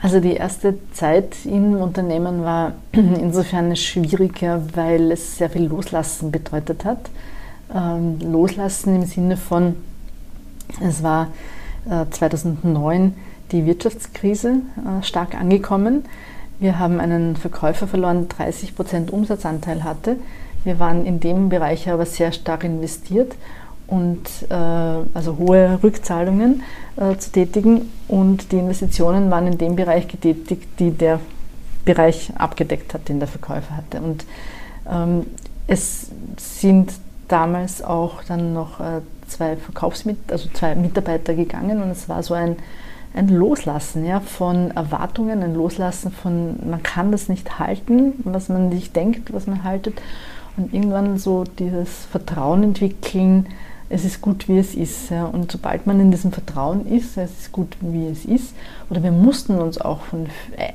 Also 0.01 0.21
die 0.21 0.35
erste 0.35 0.77
Zeit 0.93 1.35
im 1.45 1.75
Unternehmen 1.75 2.45
war 2.45 2.75
insofern 2.93 3.75
schwieriger, 3.75 4.63
weil 4.75 5.11
es 5.11 5.39
sehr 5.39 5.51
viel 5.51 5.65
Loslassen 5.65 6.31
bedeutet 6.31 6.85
hat. 6.85 7.11
Ähm, 7.75 8.21
Loslassen 8.21 8.95
im 8.95 9.05
Sinne 9.05 9.37
von, 9.37 9.75
es 10.81 11.03
war 11.03 11.27
äh, 11.91 12.07
2009 12.09 13.15
die 13.51 13.67
Wirtschaftskrise 13.67 14.61
äh, 14.77 15.03
stark 15.03 15.35
angekommen. 15.35 16.05
Wir 16.62 16.79
haben 16.79 17.01
einen 17.01 17.35
Verkäufer 17.35 17.88
verloren, 17.88 18.29
der 18.29 18.46
30 18.46 18.77
Prozent 18.77 19.11
Umsatzanteil 19.11 19.83
hatte. 19.83 20.14
Wir 20.62 20.79
waren 20.79 21.05
in 21.05 21.18
dem 21.18 21.48
Bereich 21.48 21.90
aber 21.90 22.07
sehr 22.07 22.31
stark 22.31 22.62
investiert 22.62 23.35
und 23.88 24.20
äh, 24.48 24.55
also 24.55 25.38
hohe 25.38 25.81
Rückzahlungen 25.83 26.62
äh, 26.94 27.16
zu 27.16 27.33
tätigen 27.33 27.90
und 28.07 28.53
die 28.53 28.59
Investitionen 28.59 29.29
waren 29.29 29.48
in 29.48 29.59
dem 29.59 29.75
Bereich 29.75 30.07
getätigt, 30.07 30.68
die 30.79 30.92
der 30.92 31.18
Bereich 31.85 32.31
abgedeckt 32.37 32.94
hat, 32.94 33.09
den 33.09 33.18
der 33.18 33.27
Verkäufer 33.27 33.77
hatte. 33.77 34.01
Und 34.01 34.25
ähm, 34.88 35.27
es 35.66 36.12
sind 36.37 36.92
damals 37.27 37.83
auch 37.83 38.22
dann 38.22 38.53
noch 38.53 38.79
äh, 38.79 39.01
zwei 39.27 39.57
Verkaufsmit 39.57 40.18
also 40.31 40.48
zwei 40.51 40.77
Mitarbeiter 40.77 41.35
gegangen 41.35 41.83
und 41.83 41.90
es 41.90 42.09
war 42.09 42.22
so 42.22 42.35
ein 42.35 42.55
ein 43.14 43.29
Loslassen 43.29 44.05
ja, 44.05 44.20
von 44.20 44.70
Erwartungen, 44.70 45.42
ein 45.42 45.55
Loslassen 45.55 46.11
von, 46.11 46.57
man 46.68 46.83
kann 46.83 47.12
das 47.12 47.29
nicht 47.29 47.59
halten, 47.59 48.14
was 48.25 48.48
man 48.48 48.68
nicht 48.68 48.96
denkt, 48.96 49.33
was 49.33 49.46
man 49.46 49.64
haltet. 49.64 50.01
Und 50.57 50.72
irgendwann 50.75 51.18
so 51.18 51.44
dieses 51.44 52.05
Vertrauen 52.07 52.62
entwickeln, 52.62 53.46
es 53.92 54.07
ist 54.07 54.22
gut, 54.22 54.48
wie 54.48 54.59
es 54.59 54.75
ist. 54.75 55.11
Ja. 55.11 55.27
Und 55.27 55.53
sobald 55.53 55.87
man 55.87 56.01
in 56.01 56.11
diesem 56.11 56.33
Vertrauen 56.33 56.87
ist, 56.87 57.18
es 57.18 57.31
ist 57.40 57.53
gut, 57.53 57.77
wie 57.81 58.07
es 58.07 58.25
ist, 58.25 58.55
oder 58.88 59.03
wir 59.03 59.12
mussten 59.12 59.59
uns 59.61 59.79
auch 59.79 60.01
von 60.01 60.27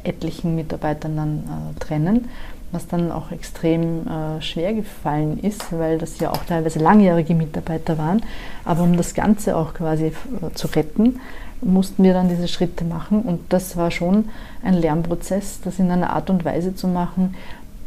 etlichen 0.04 0.56
Mitarbeitern 0.56 1.18
dann 1.18 1.38
äh, 1.40 1.80
trennen, 1.80 2.30
was 2.72 2.88
dann 2.88 3.12
auch 3.12 3.32
extrem 3.32 4.06
äh, 4.08 4.42
schwer 4.42 4.74
gefallen 4.74 5.40
ist, 5.40 5.72
weil 5.72 5.98
das 5.98 6.20
ja 6.20 6.32
auch 6.32 6.44
teilweise 6.46 6.80
langjährige 6.80 7.34
Mitarbeiter 7.34 7.98
waren. 7.98 8.22
Aber 8.66 8.84
um 8.84 8.96
das 8.98 9.16
Ganze 9.16 9.56
auch 9.56 9.74
quasi 9.74 10.08
äh, 10.08 10.14
zu 10.54 10.68
retten, 10.68 11.20
mussten 11.62 12.04
wir 12.04 12.14
dann 12.14 12.30
diese 12.30 12.48
Schritte 12.48 12.86
machen. 12.86 13.22
Und 13.22 13.42
das 13.50 13.78
war 13.78 13.92
schon 13.92 14.26
ein 14.64 14.76
Lernprozess, 14.76 15.62
das 15.64 15.80
in 15.80 15.92
einer 15.92 16.12
Art 16.12 16.30
und 16.30 16.46
Weise 16.46 16.76
zu 16.76 16.88
machen, 16.88 17.36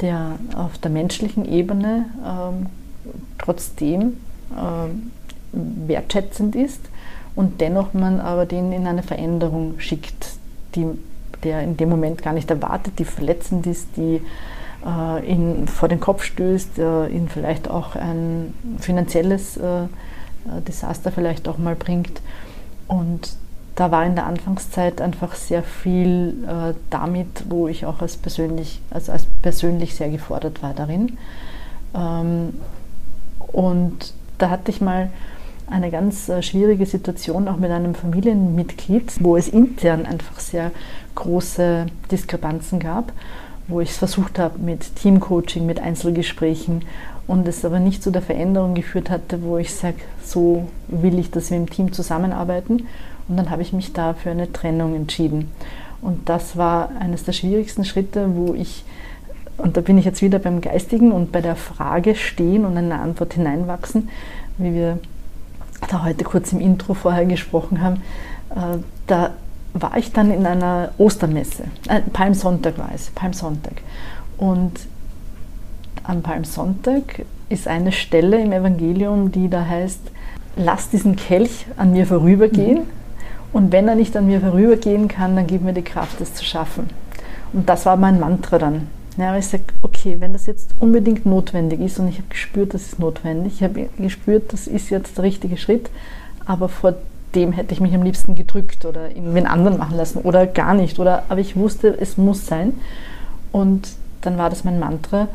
der 0.01 0.39
auf 0.55 0.77
der 0.77 0.91
menschlichen 0.91 1.45
Ebene 1.45 2.05
ähm, 2.25 2.67
trotzdem 3.37 4.17
ähm, 4.57 5.11
wertschätzend 5.51 6.55
ist 6.55 6.81
und 7.35 7.61
dennoch 7.61 7.93
man 7.93 8.19
aber 8.19 8.45
den 8.45 8.71
in 8.71 8.87
eine 8.87 9.03
Veränderung 9.03 9.79
schickt, 9.79 10.27
die 10.75 10.87
der 11.43 11.63
in 11.63 11.77
dem 11.77 11.89
Moment 11.89 12.21
gar 12.21 12.33
nicht 12.33 12.51
erwartet, 12.51 12.99
die 12.99 13.05
verletzend 13.05 13.65
ist, 13.65 13.87
die 13.97 14.21
äh, 14.85 15.25
ihn 15.27 15.67
vor 15.67 15.89
den 15.89 15.99
Kopf 15.99 16.23
stößt, 16.23 16.77
äh, 16.79 17.07
ihn 17.07 17.29
vielleicht 17.29 17.69
auch 17.69 17.95
ein 17.95 18.53
finanzielles 18.79 19.57
äh, 19.57 19.87
Desaster 20.67 21.11
vielleicht 21.11 21.47
auch 21.47 21.57
mal 21.57 21.75
bringt. 21.75 22.21
Und 22.87 23.35
da 23.75 23.91
war 23.91 24.05
in 24.05 24.15
der 24.15 24.25
Anfangszeit 24.25 25.01
einfach 25.01 25.35
sehr 25.35 25.63
viel 25.63 26.35
äh, 26.45 26.73
damit, 26.89 27.45
wo 27.49 27.67
ich 27.67 27.85
auch 27.85 28.01
als 28.01 28.17
persönlich, 28.17 28.81
also 28.89 29.11
als 29.11 29.25
persönlich 29.41 29.95
sehr 29.95 30.09
gefordert 30.09 30.61
war 30.61 30.73
darin. 30.73 31.17
Ähm, 31.95 32.53
und 33.51 34.13
da 34.37 34.49
hatte 34.49 34.71
ich 34.71 34.81
mal 34.81 35.09
eine 35.69 35.89
ganz 35.89 36.27
äh, 36.27 36.43
schwierige 36.43 36.85
Situation 36.85 37.47
auch 37.47 37.57
mit 37.57 37.71
einem 37.71 37.95
Familienmitglied, 37.95 39.23
wo 39.23 39.37
es 39.37 39.47
intern 39.47 40.05
einfach 40.05 40.39
sehr 40.39 40.71
große 41.15 41.85
Diskrepanzen 42.11 42.79
gab, 42.79 43.13
wo 43.67 43.79
ich 43.79 43.91
es 43.91 43.97
versucht 43.97 44.37
habe 44.37 44.59
mit 44.59 44.95
Teamcoaching, 44.97 45.65
mit 45.65 45.79
Einzelgesprächen 45.79 46.83
und 47.25 47.47
es 47.47 47.63
aber 47.63 47.79
nicht 47.79 48.03
zu 48.03 48.11
der 48.11 48.21
Veränderung 48.21 48.75
geführt 48.75 49.09
hatte, 49.09 49.43
wo 49.43 49.57
ich 49.57 49.73
sage, 49.73 49.97
so 50.23 50.67
will 50.87 51.17
ich, 51.19 51.31
dass 51.31 51.51
wir 51.51 51.57
im 51.57 51.69
Team 51.69 51.93
zusammenarbeiten 51.93 52.87
und 53.27 53.37
dann 53.37 53.49
habe 53.49 53.61
ich 53.61 53.73
mich 53.73 53.93
da 53.93 54.13
für 54.13 54.31
eine 54.31 54.51
Trennung 54.51 54.95
entschieden. 54.95 55.51
Und 56.01 56.29
das 56.29 56.57
war 56.57 56.89
eines 56.99 57.23
der 57.23 57.33
schwierigsten 57.33 57.85
Schritte, 57.85 58.35
wo 58.35 58.53
ich, 58.53 58.83
und 59.57 59.77
da 59.77 59.81
bin 59.81 59.97
ich 59.97 60.05
jetzt 60.05 60.21
wieder 60.21 60.39
beim 60.39 60.61
Geistigen 60.61 61.11
und 61.11 61.31
bei 61.31 61.41
der 61.41 61.55
Frage 61.55 62.15
stehen 62.15 62.65
und 62.65 62.75
eine 62.75 62.99
Antwort 62.99 63.35
hineinwachsen, 63.35 64.09
wie 64.57 64.73
wir 64.73 64.99
da 65.89 66.03
heute 66.03 66.23
kurz 66.23 66.51
im 66.53 66.59
Intro 66.59 66.93
vorher 66.93 67.25
gesprochen 67.25 67.81
haben. 67.81 68.01
Äh, 68.49 68.79
da 69.07 69.31
war 69.73 69.97
ich 69.97 70.11
dann 70.11 70.31
in 70.31 70.45
einer 70.45 70.91
Ostermesse. 70.97 71.65
Äh, 71.87 72.01
Palmsonntag 72.11 72.77
war 72.77 72.89
es, 72.93 73.11
Palmsonntag. 73.11 73.75
Und 74.37 74.71
am 76.03 76.23
Palmsonntag 76.23 77.25
ist 77.49 77.67
eine 77.67 77.91
Stelle 77.91 78.41
im 78.41 78.51
Evangelium, 78.51 79.31
die 79.31 79.49
da 79.49 79.65
heißt, 79.65 80.01
lass 80.55 80.89
diesen 80.89 81.15
Kelch 81.15 81.67
an 81.77 81.91
mir 81.91 82.07
vorübergehen. 82.07 82.79
Mhm 82.79 83.00
und 83.53 83.71
wenn 83.71 83.87
er 83.87 83.95
nicht 83.95 84.15
an 84.15 84.27
mir 84.27 84.41
vorübergehen 84.41 85.07
kann, 85.07 85.35
dann 85.35 85.47
gib 85.47 85.61
mir 85.61 85.73
die 85.73 85.81
Kraft, 85.81 86.19
das 86.19 86.33
zu 86.33 86.43
schaffen. 86.43 86.89
Und 87.53 87.67
das 87.67 87.85
war 87.85 87.97
mein 87.97 88.19
Mantra 88.19 88.57
dann. 88.57 88.87
Ja, 89.17 89.35
ich 89.37 89.47
sage, 89.47 89.63
okay, 89.81 90.17
wenn 90.19 90.31
das 90.31 90.45
jetzt 90.45 90.69
unbedingt 90.79 91.25
notwendig 91.25 91.81
ist 91.81 91.99
und 91.99 92.07
ich 92.07 92.17
habe 92.17 92.29
gespürt, 92.29 92.73
das 92.73 92.83
ist 92.83 92.99
notwendig, 92.99 93.55
ich 93.55 93.63
habe 93.63 93.89
gespürt, 93.97 94.53
das 94.53 94.67
ist 94.67 94.89
jetzt 94.89 95.17
der 95.17 95.25
richtige 95.25 95.57
Schritt, 95.57 95.89
aber 96.45 96.69
vor 96.69 96.95
dem 97.35 97.51
hätte 97.51 97.73
ich 97.73 97.81
mich 97.81 97.93
am 97.93 98.03
liebsten 98.03 98.35
gedrückt 98.35 98.85
oder 98.85 99.09
irgendwen 99.09 99.45
anderen 99.45 99.77
machen 99.77 99.97
lassen 99.97 100.19
oder 100.19 100.45
gar 100.47 100.73
nicht. 100.73 100.99
Oder, 100.99 101.23
aber 101.29 101.39
ich 101.39 101.55
wusste, 101.55 101.95
es 101.99 102.17
muss 102.17 102.45
sein. 102.45 102.73
Und 103.51 103.89
dann 104.21 104.37
war 104.37 104.49
das 104.49 104.63
mein 104.63 104.79
Mantra, 104.79 105.27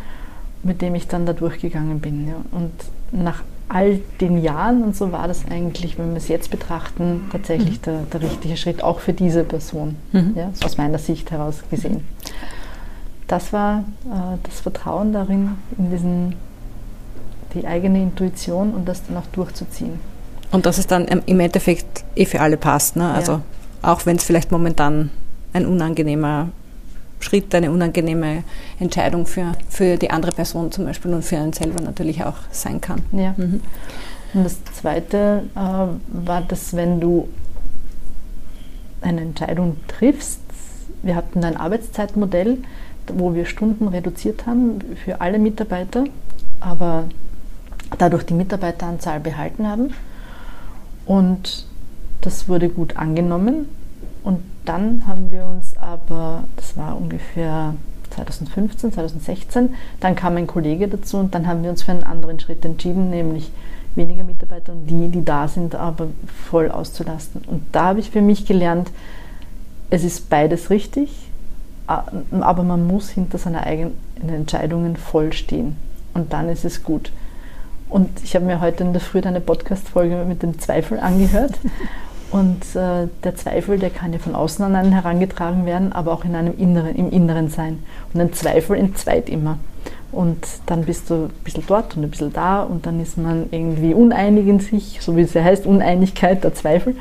mit 0.63 0.83
dem 0.83 0.95
ich 0.95 1.09
dann 1.09 1.27
da 1.27 1.33
durchgegangen 1.33 2.01
bin. 2.01 2.29
Ja. 2.29 2.37
Und 2.53 2.73
nach 3.13 3.43
all 3.69 4.01
den 4.21 4.43
Jahren 4.43 4.83
und 4.85 4.97
so 4.97 5.11
war 5.13 5.27
das 5.27 5.45
eigentlich, 5.51 5.99
wenn 5.99 6.11
wir 6.11 6.19
es 6.19 6.29
jetzt 6.29 6.51
betrachten, 6.51 7.29
tatsächlich 7.33 7.79
mhm. 7.79 7.83
der, 7.83 7.99
der, 8.13 8.23
richtige 8.23 8.57
Schritt, 8.57 8.83
auch 8.83 9.01
für 9.01 9.13
diese 9.13 9.45
Person, 9.45 9.97
mhm. 10.13 10.33
ja, 10.37 10.53
aus 10.65 10.79
meiner 10.79 10.99
Sicht 10.99 11.31
heraus 11.31 11.63
gesehen. 11.71 12.05
Das 13.27 13.53
war 13.53 13.81
äh, 14.05 14.39
das 14.45 14.61
Vertrauen 14.61 15.13
darin, 15.13 15.57
in 15.79 15.91
diesen, 15.91 16.35
die 17.55 17.67
eigene 17.67 18.01
Intuition 18.01 18.73
und 18.73 18.87
das 18.87 19.05
dann 19.07 19.17
auch 19.17 19.27
durchzuziehen. 19.33 19.99
Und 20.53 20.65
dass 20.65 20.79
es 20.79 20.87
dann 20.87 21.07
im 21.07 21.41
Endeffekt 21.41 22.05
eh 22.15 22.25
für 22.25 22.41
alle 22.41 22.57
passt. 22.57 22.95
Ne? 22.95 23.11
Also 23.11 23.33
ja. 23.33 23.43
auch 23.83 24.07
wenn 24.07 24.17
es 24.17 24.23
vielleicht 24.23 24.53
momentan 24.53 25.11
ein 25.53 25.67
unangenehmer 25.67 26.51
Schritt, 27.21 27.55
eine 27.55 27.71
unangenehme 27.71 28.45
Entscheidung 28.79 29.27
für, 29.27 29.53
für 29.69 29.97
die 29.97 30.11
andere 30.11 30.33
Person 30.33 30.71
zum 30.71 30.85
Beispiel 30.85 31.13
und 31.15 31.25
für 31.25 31.39
einen 31.39 31.53
selber 31.53 31.83
natürlich 31.83 32.25
auch 32.25 32.37
sein 32.51 32.81
kann. 32.81 33.03
Ja. 33.13 33.35
Mhm. 33.37 33.61
Und 34.35 34.45
das 34.45 34.63
Zweite 34.65 35.45
äh, 35.55 35.59
war, 35.59 36.43
dass 36.47 36.77
wenn 36.77 37.01
du 37.01 37.29
eine 39.01 39.23
Entscheidung 39.23 39.77
triffst, 39.89 40.41
wir 41.03 41.15
hatten 41.15 41.45
ein 41.45 41.57
Arbeitszeitmodell, 41.57 42.59
wo 43.15 43.35
wir 43.35 43.47
Stunden 43.47 43.89
reduziert 43.89 44.47
haben 44.47 44.81
für 45.05 45.21
alle 45.21 45.39
Mitarbeiter, 45.39 46.05
aber 46.61 47.05
dadurch 47.99 48.25
die 48.25 48.35
Mitarbeiteranzahl 48.35 49.21
behalten 49.21 49.67
haben. 49.69 49.95
Und 51.07 51.67
das 52.21 52.49
wurde 52.49 52.69
gut 52.69 52.97
angenommen. 52.97 53.69
Und 54.27 54.41
dann 54.65 55.07
haben 55.07 55.31
wir 55.31 55.47
uns 55.47 55.77
aber, 55.77 56.43
das 56.57 56.77
war 56.77 56.97
ungefähr 56.97 57.77
2015, 58.11 58.93
2016, 58.93 59.75
dann 60.01 60.17
kam 60.17 60.37
ein 60.37 60.49
Kollege 60.49 60.89
dazu 60.89 61.19
und 61.19 61.33
dann 61.33 61.47
haben 61.47 61.63
wir 61.63 61.71
uns 61.71 61.85
für 61.85 61.93
einen 61.93 62.03
anderen 62.03 62.41
Schritt 62.41 62.65
entschieden, 62.65 63.09
nämlich 63.11 63.53
weniger 63.95 64.25
Mitarbeiter 64.25 64.73
und 64.73 64.89
die, 64.89 65.11
die 65.11 65.25
da 65.25 65.47
sind, 65.47 65.77
aber 65.77 66.09
voll 66.51 66.73
auszulasten. 66.73 67.43
Und 67.47 67.63
da 67.71 67.85
habe 67.85 68.01
ich 68.01 68.11
für 68.11 68.21
mich 68.21 68.47
gelernt, 68.47 68.91
es 69.91 70.03
ist 70.03 70.29
beides 70.29 70.71
richtig, 70.71 71.31
aber 71.87 72.65
man 72.65 72.85
muss 72.85 73.11
hinter 73.11 73.39
seinen 73.39 73.63
eigenen 73.63 73.95
Entscheidungen 74.27 74.97
voll 74.97 75.33
stehen. 75.35 75.77
Und 76.15 76.33
dann 76.33 76.49
ist 76.49 76.65
es 76.65 76.83
gut. 76.83 77.13
Und 77.89 78.25
ich 78.25 78.35
habe 78.35 78.45
mir 78.45 78.61
heute 78.61 78.83
in 78.83 78.93
der 78.93 79.01
Früh 79.01 79.21
eine 79.21 79.41
Podcast-Folge 79.41 80.25
mit 80.27 80.43
dem 80.43 80.59
Zweifel 80.59 80.99
angehört. 80.99 81.55
Und 82.31 82.75
äh, 82.75 83.09
der 83.23 83.37
Zweifel, 83.37 83.79
der 83.79 83.91
kann 83.91 84.13
ja 84.13 84.19
von 84.19 84.35
außen 84.35 84.65
an 84.65 84.75
einen 84.75 84.93
herangetragen 84.93 85.65
werden, 85.65 85.93
aber 85.93 86.13
auch 86.13 86.25
in 86.25 86.35
einem 86.35 86.59
Inneren, 86.59 86.97
im 86.97 87.11
Inneren 87.11 87.49
sein. 87.49 87.83
Und 88.13 88.21
ein 88.21 88.33
Zweifel 88.33 88.77
entzweit 88.77 89.29
immer. 89.29 89.59
Und 90.13 90.47
dann 90.67 90.85
bist 90.85 91.11
du 91.11 91.27
ein 91.27 91.31
bisschen 91.45 91.65
dort 91.67 91.97
und 91.97 92.03
ein 92.03 92.11
bisschen 92.11 92.33
da 92.33 92.63
und 92.63 92.87
dann 92.87 93.01
ist 93.01 93.19
man 93.19 93.47
irgendwie 93.51 93.93
uneinig 93.93 94.47
in 94.47 94.61
sich, 94.61 94.99
so 95.01 95.17
wie 95.17 95.23
es 95.23 95.35
ja 95.35 95.45
heißt, 95.45 95.67
Uneinigkeit, 95.67 96.43
der 96.43 96.55
Zweifel. 96.55 96.97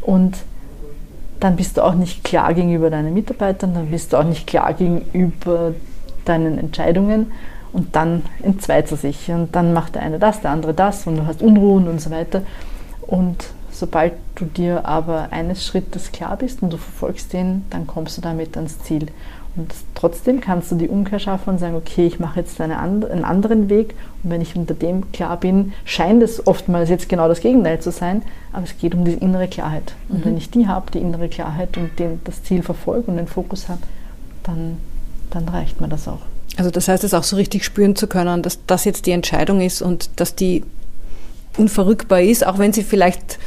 Und 0.00 0.38
dann 1.40 1.56
bist 1.56 1.76
du 1.76 1.82
auch 1.82 1.94
nicht 1.94 2.24
klar 2.24 2.52
gegenüber 2.54 2.90
deinen 2.90 3.14
Mitarbeitern, 3.14 3.74
dann 3.74 3.86
bist 3.86 4.12
du 4.12 4.16
auch 4.16 4.24
nicht 4.24 4.46
klar 4.46 4.74
gegenüber 4.74 5.74
deinen 6.24 6.58
Entscheidungen 6.58 7.32
und 7.72 7.94
dann 7.94 8.22
entzweit 8.42 8.90
es 8.90 9.02
sich 9.02 9.30
und 9.30 9.54
dann 9.54 9.72
macht 9.72 9.94
der 9.94 10.02
eine 10.02 10.18
das, 10.18 10.40
der 10.40 10.50
andere 10.50 10.74
das 10.74 11.06
und 11.06 11.16
du 11.16 11.26
hast 11.26 11.42
Unruhen 11.42 11.86
und 11.88 12.00
so 12.00 12.10
weiter. 12.10 12.42
Und 13.06 13.50
sobald 13.78 14.14
du 14.34 14.44
dir 14.44 14.84
aber 14.84 15.28
eines 15.30 15.64
Schrittes 15.64 16.12
klar 16.12 16.36
bist 16.36 16.62
und 16.62 16.72
du 16.72 16.76
verfolgst 16.76 17.32
den, 17.32 17.64
dann 17.70 17.86
kommst 17.86 18.16
du 18.16 18.22
damit 18.22 18.56
ans 18.56 18.78
Ziel. 18.80 19.06
Und 19.56 19.74
trotzdem 19.94 20.40
kannst 20.40 20.70
du 20.70 20.76
die 20.76 20.88
Umkehr 20.88 21.18
schaffen 21.18 21.50
und 21.50 21.58
sagen, 21.58 21.74
okay, 21.74 22.06
ich 22.06 22.20
mache 22.20 22.38
jetzt 22.38 22.60
eine, 22.60 22.78
einen 22.78 23.24
anderen 23.24 23.68
Weg. 23.68 23.94
Und 24.22 24.30
wenn 24.30 24.40
ich 24.40 24.54
unter 24.54 24.74
dem 24.74 25.10
klar 25.10 25.36
bin, 25.36 25.72
scheint 25.84 26.22
es 26.22 26.46
oftmals 26.46 26.90
jetzt 26.90 27.08
genau 27.08 27.26
das 27.26 27.40
Gegenteil 27.40 27.80
zu 27.80 27.90
sein, 27.90 28.22
aber 28.52 28.64
es 28.64 28.78
geht 28.78 28.94
um 28.94 29.04
die 29.04 29.14
innere 29.14 29.48
Klarheit. 29.48 29.94
Und 30.08 30.20
mhm. 30.20 30.24
wenn 30.26 30.36
ich 30.36 30.50
die 30.50 30.68
habe, 30.68 30.92
die 30.92 30.98
innere 30.98 31.28
Klarheit 31.28 31.76
und 31.76 31.98
den, 31.98 32.20
das 32.24 32.44
Ziel 32.44 32.62
verfolge 32.62 33.10
und 33.10 33.16
den 33.16 33.26
Fokus 33.26 33.68
habe, 33.68 33.80
dann, 34.44 34.78
dann 35.30 35.48
reicht 35.48 35.80
mir 35.80 35.88
das 35.88 36.06
auch. 36.06 36.20
Also 36.56 36.70
das 36.70 36.86
heißt, 36.86 37.02
es 37.02 37.14
auch 37.14 37.24
so 37.24 37.36
richtig 37.36 37.64
spüren 37.64 37.96
zu 37.96 38.06
können, 38.06 38.42
dass 38.42 38.64
das 38.66 38.84
jetzt 38.84 39.06
die 39.06 39.12
Entscheidung 39.12 39.60
ist 39.60 39.82
und 39.82 40.20
dass 40.20 40.36
die 40.36 40.62
unverrückbar 41.56 42.20
ist, 42.20 42.46
auch 42.46 42.58
wenn 42.58 42.72
sie 42.72 42.84
vielleicht 42.84 43.38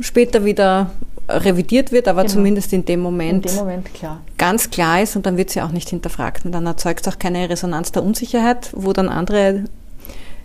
später 0.00 0.44
wieder 0.44 0.90
revidiert 1.28 1.92
wird, 1.92 2.08
aber 2.08 2.22
genau. 2.22 2.34
zumindest 2.34 2.72
in 2.72 2.84
dem 2.84 3.00
Moment, 3.00 3.44
in 3.46 3.52
dem 3.52 3.58
Moment 3.58 3.94
klar. 3.94 4.20
ganz 4.38 4.70
klar 4.70 5.02
ist 5.02 5.14
und 5.14 5.26
dann 5.26 5.36
wird 5.36 5.50
sie 5.50 5.60
auch 5.60 5.70
nicht 5.70 5.90
hinterfragt. 5.90 6.44
Und 6.44 6.52
dann 6.52 6.66
erzeugt 6.66 7.06
es 7.06 7.12
auch 7.12 7.18
keine 7.18 7.48
Resonanz 7.50 7.92
der 7.92 8.02
Unsicherheit, 8.02 8.70
wo 8.74 8.92
dann 8.92 9.08
andere, 9.08 9.64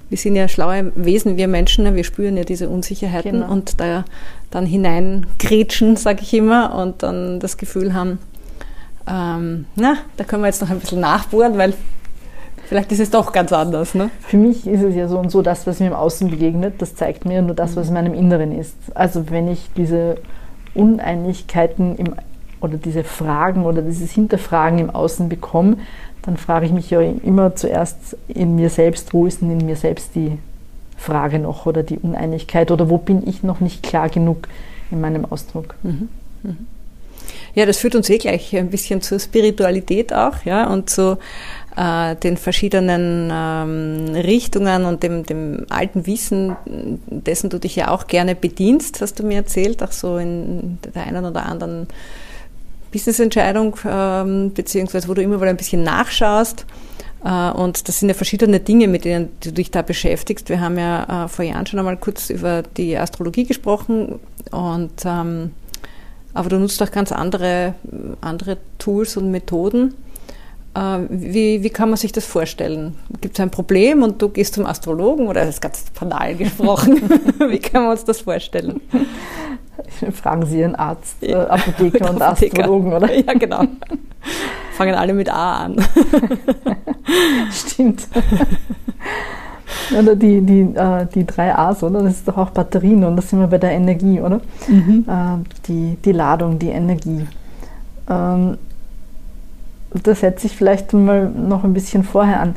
wir 0.10 0.18
sind 0.18 0.36
ja 0.36 0.48
schlaue 0.48 0.92
Wesen, 0.96 1.38
wir 1.38 1.48
Menschen, 1.48 1.96
wir 1.96 2.04
spüren 2.04 2.36
ja 2.36 2.44
diese 2.44 2.68
Unsicherheiten 2.68 3.32
genau. 3.32 3.52
und 3.52 3.80
da 3.80 4.04
dann 4.52 4.66
hineingrätschen, 4.66 5.96
sage 5.96 6.22
ich 6.22 6.34
immer, 6.34 6.76
und 6.76 7.02
dann 7.02 7.40
das 7.40 7.58
Gefühl 7.58 7.94
haben, 7.94 8.20
ähm, 9.08 9.66
na, 9.76 9.98
da 10.18 10.24
können 10.24 10.44
wir 10.44 10.48
jetzt 10.48 10.62
noch 10.62 10.70
ein 10.70 10.80
bisschen 10.80 11.00
nachbohren, 11.00 11.58
weil 11.58 11.74
vielleicht 12.68 12.92
ist 12.92 13.00
es 13.00 13.10
doch 13.10 13.32
ganz 13.32 13.52
anders. 13.54 13.96
Ne? 13.96 14.10
Für 14.22 14.38
mich 14.38 14.68
ist 14.68 14.82
es 14.82 14.96
ja 14.96 15.08
so 15.08 15.18
und 15.20 15.30
so, 15.30 15.42
das, 15.42 15.68
was 15.68 15.80
mir 15.80 15.88
im 15.88 15.94
Außen 15.94 16.30
begegnet, 16.30 16.76
das 16.80 16.96
zeigt 16.96 17.26
mir 17.26 17.42
nur 17.42 17.56
das, 17.56 17.76
was 17.76 17.88
in 17.88 17.94
meinem 17.94 18.14
Inneren 18.14 18.58
ist. 18.58 18.76
Also 18.94 19.30
wenn 19.30 19.48
ich 19.48 19.70
diese 19.76 20.18
Uneinigkeiten 20.74 21.96
im, 21.96 22.16
oder 22.62 22.78
diese 22.78 23.04
Fragen 23.04 23.66
oder 23.66 23.82
dieses 23.82 24.12
Hinterfragen 24.12 24.80
im 24.80 24.90
Außen 24.90 25.30
bekomme, 25.30 25.78
dann 26.24 26.38
frage 26.38 26.66
ich 26.66 26.72
mich 26.72 26.90
ja 26.90 27.02
immer 27.02 27.56
zuerst 27.56 28.18
in 28.28 28.56
mir 28.56 28.70
selbst, 28.70 29.14
wo 29.14 29.28
ist 29.28 29.42
denn 29.42 29.60
in 29.60 29.66
mir 29.66 29.76
selbst 29.76 30.16
die 30.16 30.38
Frage 30.98 31.40
noch 31.40 31.66
oder 31.66 31.84
die 31.84 32.00
Uneinigkeit 32.00 32.72
oder 32.72 32.90
wo 32.90 32.98
bin 32.98 33.28
ich 33.28 33.44
noch 33.44 33.60
nicht 33.60 33.84
klar 33.84 34.08
genug 34.08 34.48
in 34.90 35.02
meinem 35.02 35.26
Ausdruck. 35.26 35.76
Mhm. 35.84 36.08
Mhm. 36.44 36.68
Ja, 37.56 37.66
das 37.66 37.78
führt 37.78 37.96
uns 37.96 38.10
eh 38.10 38.18
gleich 38.18 38.56
ein 38.56 38.70
bisschen 38.70 39.02
zur 39.02 39.20
Spiritualität 39.20 40.14
auch, 40.14 40.44
ja, 40.44 40.68
und 40.68 40.90
zu 40.90 41.18
äh, 41.76 42.16
den 42.16 42.38
verschiedenen 42.38 43.30
ähm, 43.32 44.16
Richtungen 44.16 44.86
und 44.86 45.04
dem, 45.04 45.24
dem 45.26 45.66
alten 45.70 46.06
Wissen, 46.06 46.56
dessen 46.66 47.50
du 47.50 47.60
dich 47.60 47.76
ja 47.76 47.90
auch 47.90 48.08
gerne 48.08 48.36
bedienst, 48.36 49.02
hast 49.02 49.20
du 49.20 49.24
mir 49.24 49.38
erzählt, 49.38 49.82
auch 49.84 49.92
so 49.92 50.18
in 50.18 50.78
der 50.94 51.04
einen 51.08 51.26
oder 51.26 51.46
anderen 51.46 51.88
Business-Entscheidung, 52.92 53.76
ähm, 53.86 54.54
beziehungsweise 54.54 55.08
wo 55.08 55.14
du 55.14 55.22
immer 55.22 55.38
mal 55.38 55.48
ein 55.48 55.58
bisschen 55.58 55.84
nachschaust. 55.84 56.66
Äh, 57.24 57.52
und 57.52 57.88
das 57.88 58.00
sind 58.00 58.10
ja 58.10 58.16
verschiedene 58.16 58.60
Dinge, 58.60 58.88
mit 58.88 59.06
denen 59.06 59.30
du 59.42 59.52
dich 59.52 59.72
da 59.72 59.82
beschäftigst. 59.82 60.50
Wir 60.50 60.62
haben 60.62 60.78
ja 60.78 61.26
äh, 61.26 61.28
vor 61.28 61.44
Jahren 61.44 61.66
schon 61.66 61.80
einmal 61.80 61.98
kurz 61.98 62.30
über 62.30 62.64
die 62.78 62.98
Astrologie 62.98 63.46
gesprochen 63.46 64.20
und 64.52 64.92
ähm, 65.06 65.52
aber 66.36 66.50
du 66.50 66.58
nutzt 66.58 66.82
auch 66.82 66.92
ganz 66.92 67.12
andere, 67.12 67.76
andere 68.22 68.58
Tools 68.80 69.18
und 69.18 69.30
Methoden. 69.30 69.94
Äh, 70.76 71.00
wie, 71.10 71.64
wie 71.64 71.70
kann 71.70 71.90
man 71.90 71.98
sich 71.98 72.12
das 72.12 72.26
vorstellen? 72.26 72.96
Gibt 73.22 73.38
es 73.38 73.40
ein 73.40 73.52
Problem 73.52 74.04
und 74.04 74.22
du 74.22 74.30
gehst 74.30 74.56
zum 74.56 74.66
Astrologen 74.66 75.28
oder 75.28 75.42
das 75.42 75.56
ist 75.56 75.62
ganz 75.62 75.86
banal 76.00 76.36
gesprochen? 76.36 77.02
wie 77.50 77.60
kann 77.60 77.84
man 77.84 77.92
uns 77.92 78.06
das 78.06 78.22
vorstellen? 78.22 78.82
Fragen 80.14 80.46
Sie 80.46 80.60
Ihren 80.60 80.76
Arzt, 80.76 81.22
äh, 81.22 81.36
Apotheker 81.36 82.10
und 82.10 82.22
Apotheker. 82.22 82.60
Astrologen, 82.62 82.94
oder? 82.94 83.14
Ja, 83.14 83.34
genau. 83.34 83.64
Fangen 84.74 84.96
alle 84.96 85.14
mit 85.14 85.32
A 85.32 85.66
an. 85.66 85.76
Stimmt. 87.52 88.08
Oder 89.98 90.16
die, 90.16 90.42
die, 90.42 90.62
äh, 90.62 91.06
die 91.14 91.26
drei 91.26 91.56
A's, 91.56 91.84
oder? 91.84 92.02
Das 92.02 92.14
ist 92.14 92.28
doch 92.28 92.38
auch 92.38 92.50
Batterien 92.50 93.04
und 93.04 93.16
das 93.16 93.30
sind 93.30 93.40
wir 93.40 93.48
bei 93.48 93.58
der 93.58 93.72
Energie, 93.72 94.20
oder? 94.20 94.42
Mhm. 94.68 95.06
Äh, 95.08 95.50
die, 95.68 95.98
die 96.04 96.12
Ladung, 96.12 96.58
die 96.58 96.70
Energie. 96.70 97.28
Ähm, 98.10 98.58
da 99.94 100.16
setze 100.16 100.48
ich 100.48 100.56
vielleicht 100.56 100.94
mal 100.94 101.30
noch 101.30 101.64
ein 101.64 101.74
bisschen 101.74 102.04
vorher 102.04 102.40
an. 102.40 102.56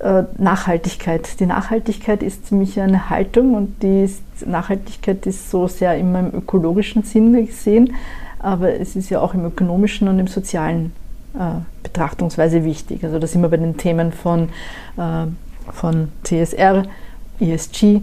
Äh, 0.00 0.24
Nachhaltigkeit. 0.38 1.40
Die 1.40 1.46
Nachhaltigkeit 1.46 2.22
ist 2.22 2.46
ziemlich 2.46 2.80
eine 2.80 3.10
Haltung 3.10 3.54
und 3.54 3.82
die 3.82 4.04
ist, 4.04 4.22
Nachhaltigkeit 4.46 5.26
ist 5.26 5.50
so 5.50 5.66
sehr 5.66 5.96
immer 5.96 6.20
im 6.20 6.34
ökologischen 6.34 7.02
Sinne 7.02 7.44
gesehen, 7.44 7.94
aber 8.38 8.74
es 8.74 8.94
ist 8.94 9.10
ja 9.10 9.20
auch 9.20 9.34
im 9.34 9.44
ökonomischen 9.44 10.08
und 10.08 10.18
im 10.20 10.28
sozialen 10.28 10.92
äh, 11.34 11.60
Betrachtungsweise 11.82 12.64
wichtig. 12.64 13.02
Also 13.04 13.18
da 13.18 13.26
sind 13.26 13.42
wir 13.42 13.48
bei 13.48 13.56
den 13.56 13.76
Themen 13.76 14.12
von 14.12 14.50
äh, 14.96 15.26
von 15.72 16.08
CSR, 16.24 16.84
ESG, 17.40 18.02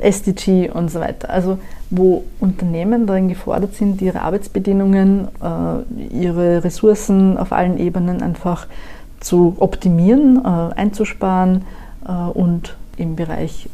SDG 0.00 0.70
und 0.70 0.90
so 0.90 1.00
weiter. 1.00 1.30
Also 1.30 1.58
wo 1.90 2.24
Unternehmen 2.40 3.06
darin 3.06 3.28
gefordert 3.28 3.74
sind, 3.74 4.00
ihre 4.02 4.20
Arbeitsbedingungen, 4.22 5.28
äh, 5.42 6.14
ihre 6.14 6.64
Ressourcen 6.64 7.38
auf 7.38 7.52
allen 7.52 7.78
Ebenen 7.78 8.22
einfach 8.22 8.66
zu 9.20 9.56
optimieren, 9.58 10.42
äh, 10.44 10.74
einzusparen 10.74 11.64
und 12.32 12.74
im 12.96 13.16
Bereich 13.16 13.68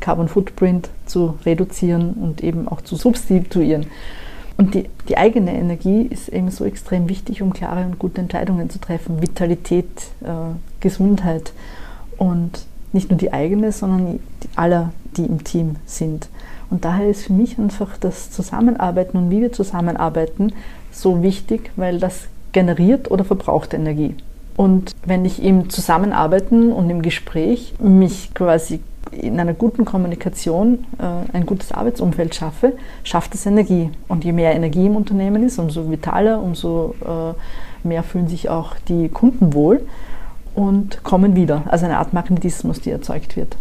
Carbon 0.00 0.26
Footprint 0.26 0.88
zu 1.04 1.34
reduzieren 1.46 2.14
und 2.14 2.42
eben 2.42 2.66
auch 2.66 2.80
zu 2.80 2.96
substituieren. 2.96 3.86
Und 4.56 4.74
die, 4.74 4.90
die 5.08 5.16
eigene 5.16 5.54
Energie 5.54 6.02
ist 6.02 6.28
eben 6.28 6.50
so 6.50 6.64
extrem 6.64 7.08
wichtig, 7.08 7.42
um 7.42 7.52
klare 7.52 7.84
und 7.84 8.00
gute 8.00 8.20
Entscheidungen 8.20 8.68
zu 8.68 8.80
treffen. 8.80 9.22
Vitalität, 9.22 9.86
Gesundheit. 10.80 11.52
Und 12.18 12.66
nicht 12.92 13.10
nur 13.10 13.18
die 13.18 13.32
eigene, 13.32 13.72
sondern 13.72 14.18
die 14.42 14.48
aller, 14.56 14.92
die 15.16 15.24
im 15.24 15.44
Team 15.44 15.76
sind. 15.86 16.28
Und 16.70 16.84
daher 16.84 17.08
ist 17.08 17.24
für 17.24 17.32
mich 17.32 17.58
einfach 17.58 17.96
das 17.98 18.30
Zusammenarbeiten 18.30 19.16
und 19.16 19.30
wie 19.30 19.40
wir 19.40 19.52
zusammenarbeiten 19.52 20.52
so 20.90 21.22
wichtig, 21.22 21.70
weil 21.76 21.98
das 21.98 22.26
generiert 22.52 23.10
oder 23.10 23.24
verbraucht 23.24 23.74
Energie. 23.74 24.14
Und 24.56 24.94
wenn 25.04 25.24
ich 25.24 25.42
im 25.42 25.68
Zusammenarbeiten 25.68 26.72
und 26.72 26.88
im 26.88 27.02
Gespräch 27.02 27.74
mich 27.78 28.32
quasi 28.34 28.80
in 29.12 29.38
einer 29.38 29.54
guten 29.54 29.84
Kommunikation 29.84 30.84
äh, 30.98 31.36
ein 31.36 31.46
gutes 31.46 31.72
Arbeitsumfeld 31.72 32.34
schaffe, 32.34 32.72
schafft 33.04 33.34
es 33.34 33.46
Energie. 33.46 33.90
Und 34.08 34.24
je 34.24 34.32
mehr 34.32 34.54
Energie 34.54 34.86
im 34.86 34.96
Unternehmen 34.96 35.44
ist, 35.44 35.58
umso 35.58 35.90
vitaler, 35.90 36.42
umso 36.42 36.94
äh, 37.04 37.86
mehr 37.86 38.02
fühlen 38.02 38.28
sich 38.28 38.48
auch 38.48 38.74
die 38.88 39.08
Kunden 39.08 39.54
wohl 39.54 39.82
und 40.56 41.04
kommen 41.04 41.36
wieder. 41.36 41.62
Also 41.66 41.84
eine 41.84 41.98
Art 41.98 42.12
Magnetismus, 42.12 42.80
die 42.80 42.90
erzeugt 42.90 43.36
wird. 43.36 43.56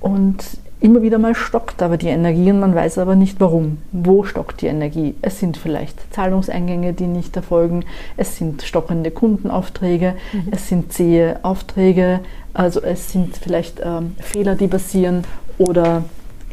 Und 0.00 0.42
immer 0.80 1.02
wieder 1.02 1.18
mal 1.18 1.34
stockt 1.34 1.80
aber 1.82 1.96
die 1.96 2.08
Energie 2.08 2.50
und 2.50 2.58
man 2.58 2.74
weiß 2.74 2.98
aber 2.98 3.14
nicht 3.14 3.38
warum. 3.40 3.78
Wo 3.92 4.24
stockt 4.24 4.62
die 4.62 4.66
Energie? 4.66 5.14
Es 5.20 5.38
sind 5.38 5.56
vielleicht 5.56 6.12
Zahlungseingänge, 6.12 6.94
die 6.94 7.06
nicht 7.06 7.36
erfolgen, 7.36 7.84
es 8.16 8.36
sind 8.36 8.62
stockende 8.62 9.10
Kundenaufträge, 9.10 10.14
mhm. 10.32 10.48
es 10.50 10.68
sind 10.68 10.92
zähe 10.92 11.38
Aufträge, 11.42 12.20
also 12.54 12.82
es 12.82 13.12
sind 13.12 13.36
vielleicht 13.36 13.80
ähm, 13.84 14.16
Fehler, 14.18 14.56
die 14.56 14.68
passieren 14.68 15.24
oder 15.58 16.04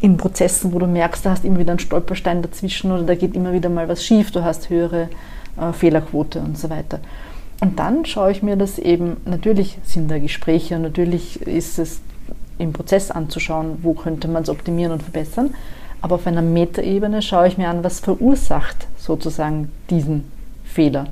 in 0.01 0.17
Prozessen, 0.17 0.73
wo 0.73 0.79
du 0.79 0.87
merkst, 0.87 1.25
da 1.25 1.31
hast 1.31 1.45
immer 1.45 1.59
wieder 1.59 1.71
einen 1.71 1.79
Stolperstein 1.79 2.41
dazwischen 2.41 2.91
oder 2.91 3.03
da 3.03 3.15
geht 3.15 3.35
immer 3.35 3.53
wieder 3.53 3.69
mal 3.69 3.87
was 3.87 4.05
schief, 4.05 4.31
du 4.31 4.43
hast 4.43 4.69
höhere 4.69 5.09
äh, 5.59 5.73
Fehlerquote 5.73 6.39
und 6.39 6.57
so 6.57 6.69
weiter. 6.69 6.99
Und 7.61 7.79
dann 7.79 8.05
schaue 8.05 8.31
ich 8.31 8.41
mir 8.41 8.55
das 8.55 8.79
eben, 8.79 9.17
natürlich 9.25 9.77
sind 9.83 10.09
da 10.09 10.17
Gespräche 10.17 10.75
und 10.75 10.83
natürlich 10.83 11.41
ist 11.41 11.77
es 11.77 12.01
im 12.57 12.73
Prozess 12.73 13.11
anzuschauen, 13.11 13.79
wo 13.81 13.93
könnte 13.93 14.27
man 14.27 14.43
es 14.43 14.49
optimieren 14.49 14.93
und 14.93 15.03
verbessern. 15.03 15.53
Aber 16.01 16.15
auf 16.15 16.27
einer 16.27 16.41
Metaebene 16.41 17.21
schaue 17.21 17.47
ich 17.47 17.57
mir 17.57 17.69
an, 17.69 17.83
was 17.83 17.99
verursacht 17.99 18.87
sozusagen 18.97 19.71
diesen 19.89 20.23
Fehler. 20.63 21.07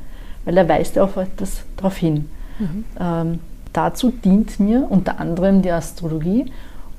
Weil 0.45 0.57
er 0.57 0.69
weist 0.69 0.95
ja 0.95 1.03
auf 1.03 1.17
etwas 1.17 1.63
darauf 1.75 1.97
hin. 1.97 2.29
Mhm. 2.59 2.85
Ähm, 2.99 3.39
dazu 3.73 4.11
dient 4.11 4.59
mir 4.59 4.87
unter 4.89 5.19
anderem 5.19 5.61
die 5.61 5.71
Astrologie, 5.71 6.45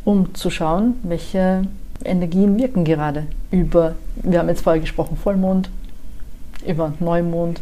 um 0.05 0.35
zu 0.35 0.51
schauen, 0.51 0.97
welche 1.03 1.63
Energien 2.05 2.59
wirken 2.59 2.85
gerade 2.85 3.27
über, 3.51 3.95
wir 4.17 4.39
haben 4.39 4.49
jetzt 4.49 4.63
vorher 4.63 4.81
gesprochen, 4.81 5.17
Vollmond, 5.17 5.71
über 6.67 6.93
Neumond, 7.01 7.61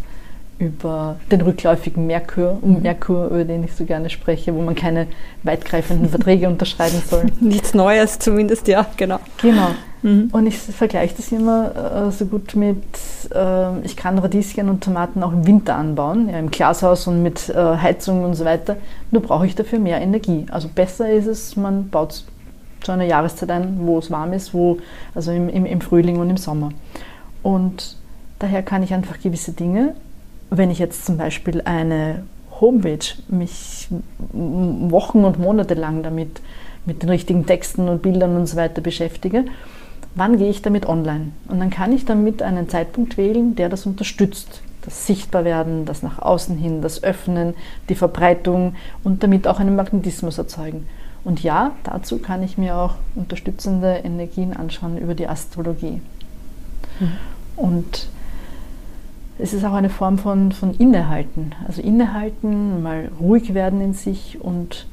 über 0.59 1.17
den 1.31 1.43
rückläufigen 1.43 2.07
Merkur, 2.07 2.59
um 2.63 2.81
Merkur, 2.81 3.27
über 3.27 3.45
den 3.45 3.65
ich 3.65 3.75
so 3.75 3.85
gerne 3.85 4.09
spreche, 4.09 4.55
wo 4.55 4.63
man 4.63 4.75
keine 4.75 5.07
weitgreifenden 5.43 6.09
Verträge 6.09 6.49
unterschreiben 6.49 7.03
soll. 7.07 7.27
Nichts 7.41 7.75
Neues 7.75 8.19
zumindest, 8.19 8.67
ja, 8.69 8.87
genau. 8.97 9.19
Genau. 9.43 9.69
Mhm. 10.03 10.31
Und 10.33 10.47
ich 10.47 10.57
vergleiche 10.57 11.15
das 11.17 11.31
immer 11.31 12.07
äh, 12.07 12.11
so 12.11 12.27
gut 12.27 12.55
mit, 12.55 12.83
äh, 13.35 13.81
ich 13.81 13.97
kann 13.97 14.19
Radieschen 14.19 14.71
und 14.71 14.83
Tomaten 14.83 15.23
auch 15.23 15.33
im 15.33 15.47
Winter 15.47 15.77
anbauen, 15.77 16.29
ja, 16.31 16.39
im 16.39 16.51
Glashaus 16.51 17.07
und 17.07 17.23
mit 17.23 17.51
äh, 17.51 17.55
Heizung 17.55 18.25
und 18.25 18.35
so 18.35 18.45
weiter. 18.45 18.77
Nur 19.11 19.23
brauche 19.23 19.47
ich 19.47 19.55
dafür 19.55 19.79
mehr 19.79 20.01
Energie. 20.01 20.47
Also 20.51 20.69
besser 20.75 21.11
ist 21.11 21.27
es, 21.27 21.57
man 21.57 21.91
baut 21.91 22.25
zu 22.81 22.93
einer 22.93 23.05
Jahreszeit 23.05 23.51
ein, 23.51 23.79
wo 23.81 23.99
es 23.99 24.11
warm 24.11 24.33
ist, 24.33 24.55
wo, 24.55 24.79
also 25.15 25.33
im, 25.33 25.49
im, 25.49 25.67
im 25.67 25.81
Frühling 25.81 26.19
und 26.19 26.31
im 26.31 26.37
Sommer. 26.37 26.71
Und 27.43 27.97
daher 28.39 28.63
kann 28.63 28.83
ich 28.83 28.95
einfach 28.95 29.21
gewisse 29.21 29.53
Dinge 29.53 29.95
wenn 30.51 30.71
ich 30.71 30.79
jetzt 30.79 31.05
zum 31.05 31.17
Beispiel 31.17 31.63
eine 31.63 32.23
Homepage 32.61 32.99
mich 33.29 33.89
Wochen 34.33 35.25
und 35.25 35.39
Monate 35.39 35.75
lang 35.75 36.03
damit 36.03 36.41
mit 36.85 37.03
den 37.03 37.11
richtigen 37.11 37.47
Texten 37.47 37.89
und 37.89 38.03
Bildern 38.03 38.37
und 38.37 38.47
so 38.47 38.57
weiter 38.57 38.81
beschäftige, 38.81 39.45
wann 40.15 40.39
gehe 40.39 40.49
ich 40.49 40.63
damit 40.63 40.87
online? 40.87 41.33
Und 41.49 41.61
dann 41.61 41.71
kann 41.71 41.93
ich 41.93 42.05
damit 42.05 42.43
einen 42.43 42.69
Zeitpunkt 42.69 43.17
wählen, 43.17 43.55
der 43.57 43.69
das 43.69 43.87
unterstützt. 43.87 44.63
Das 44.83 45.07
Sichtbarwerden, 45.07 45.85
das 45.85 46.05
nach 46.05 46.21
außen 46.21 46.57
hin, 46.57 46.81
das 46.81 47.03
Öffnen, 47.03 47.55
die 47.89 47.97
Verbreitung 47.97 48.77
und 49.03 49.25
damit 49.25 49.49
auch 49.49 49.59
einen 49.59 49.75
Magnetismus 49.75 50.39
erzeugen. 50.39 50.87
Und 51.25 51.43
ja, 51.43 51.73
dazu 51.83 52.19
kann 52.19 52.45
ich 52.45 52.57
mir 52.57 52.77
auch 52.77 52.95
unterstützende 53.17 53.97
Energien 54.05 54.57
anschauen 54.57 54.97
über 54.97 55.17
die 55.17 55.27
Astrologie. 55.27 56.01
Mhm. 57.01 57.13
Und 57.57 58.09
es 59.39 59.53
ist 59.53 59.65
auch 59.65 59.75
eine 59.75 59.91
Form 59.91 60.19
von, 60.19 60.53
von 60.53 60.75
Innehalten. 60.75 61.53
Also 61.67 61.83
innehalten, 61.83 62.83
mal 62.83 63.11
ruhig 63.21 63.55
werden 63.55 63.81
in 63.81 63.93
sich 63.93 64.39
und 64.41 64.87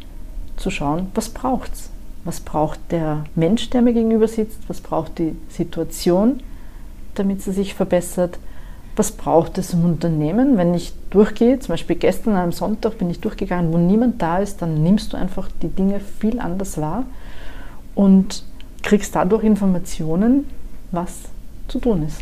zu 0.57 0.69
schauen, 0.69 1.07
was 1.15 1.29
braucht 1.29 1.73
es? 1.73 1.89
Was 2.25 2.39
braucht 2.39 2.79
der 2.91 3.25
Mensch, 3.35 3.69
der 3.69 3.81
mir 3.81 3.93
gegenüber 3.93 4.27
sitzt? 4.27 4.59
Was 4.67 4.81
braucht 4.81 5.19
die 5.19 5.35
Situation, 5.49 6.41
damit 7.15 7.41
sie 7.41 7.51
sich 7.51 7.73
verbessert? 7.73 8.39
Was 8.95 9.11
braucht 9.11 9.57
es 9.57 9.73
im 9.73 9.83
Unternehmen? 9.83 10.57
Wenn 10.57 10.73
ich 10.73 10.93
durchgehe, 11.09 11.59
zum 11.59 11.73
Beispiel 11.73 11.95
gestern 11.95 12.35
am 12.35 12.51
Sonntag 12.51 12.97
bin 12.97 13.09
ich 13.09 13.19
durchgegangen, 13.19 13.73
wo 13.73 13.77
niemand 13.77 14.21
da 14.21 14.37
ist, 14.37 14.61
dann 14.61 14.83
nimmst 14.83 15.13
du 15.13 15.17
einfach 15.17 15.49
die 15.61 15.67
Dinge 15.69 15.99
viel 15.99 16.39
anders 16.39 16.79
wahr 16.79 17.05
und 17.95 18.43
kriegst 18.83 19.15
dadurch 19.15 19.43
Informationen, 19.43 20.45
was 20.91 21.23
zu 21.67 21.79
tun 21.79 22.03
ist. 22.03 22.21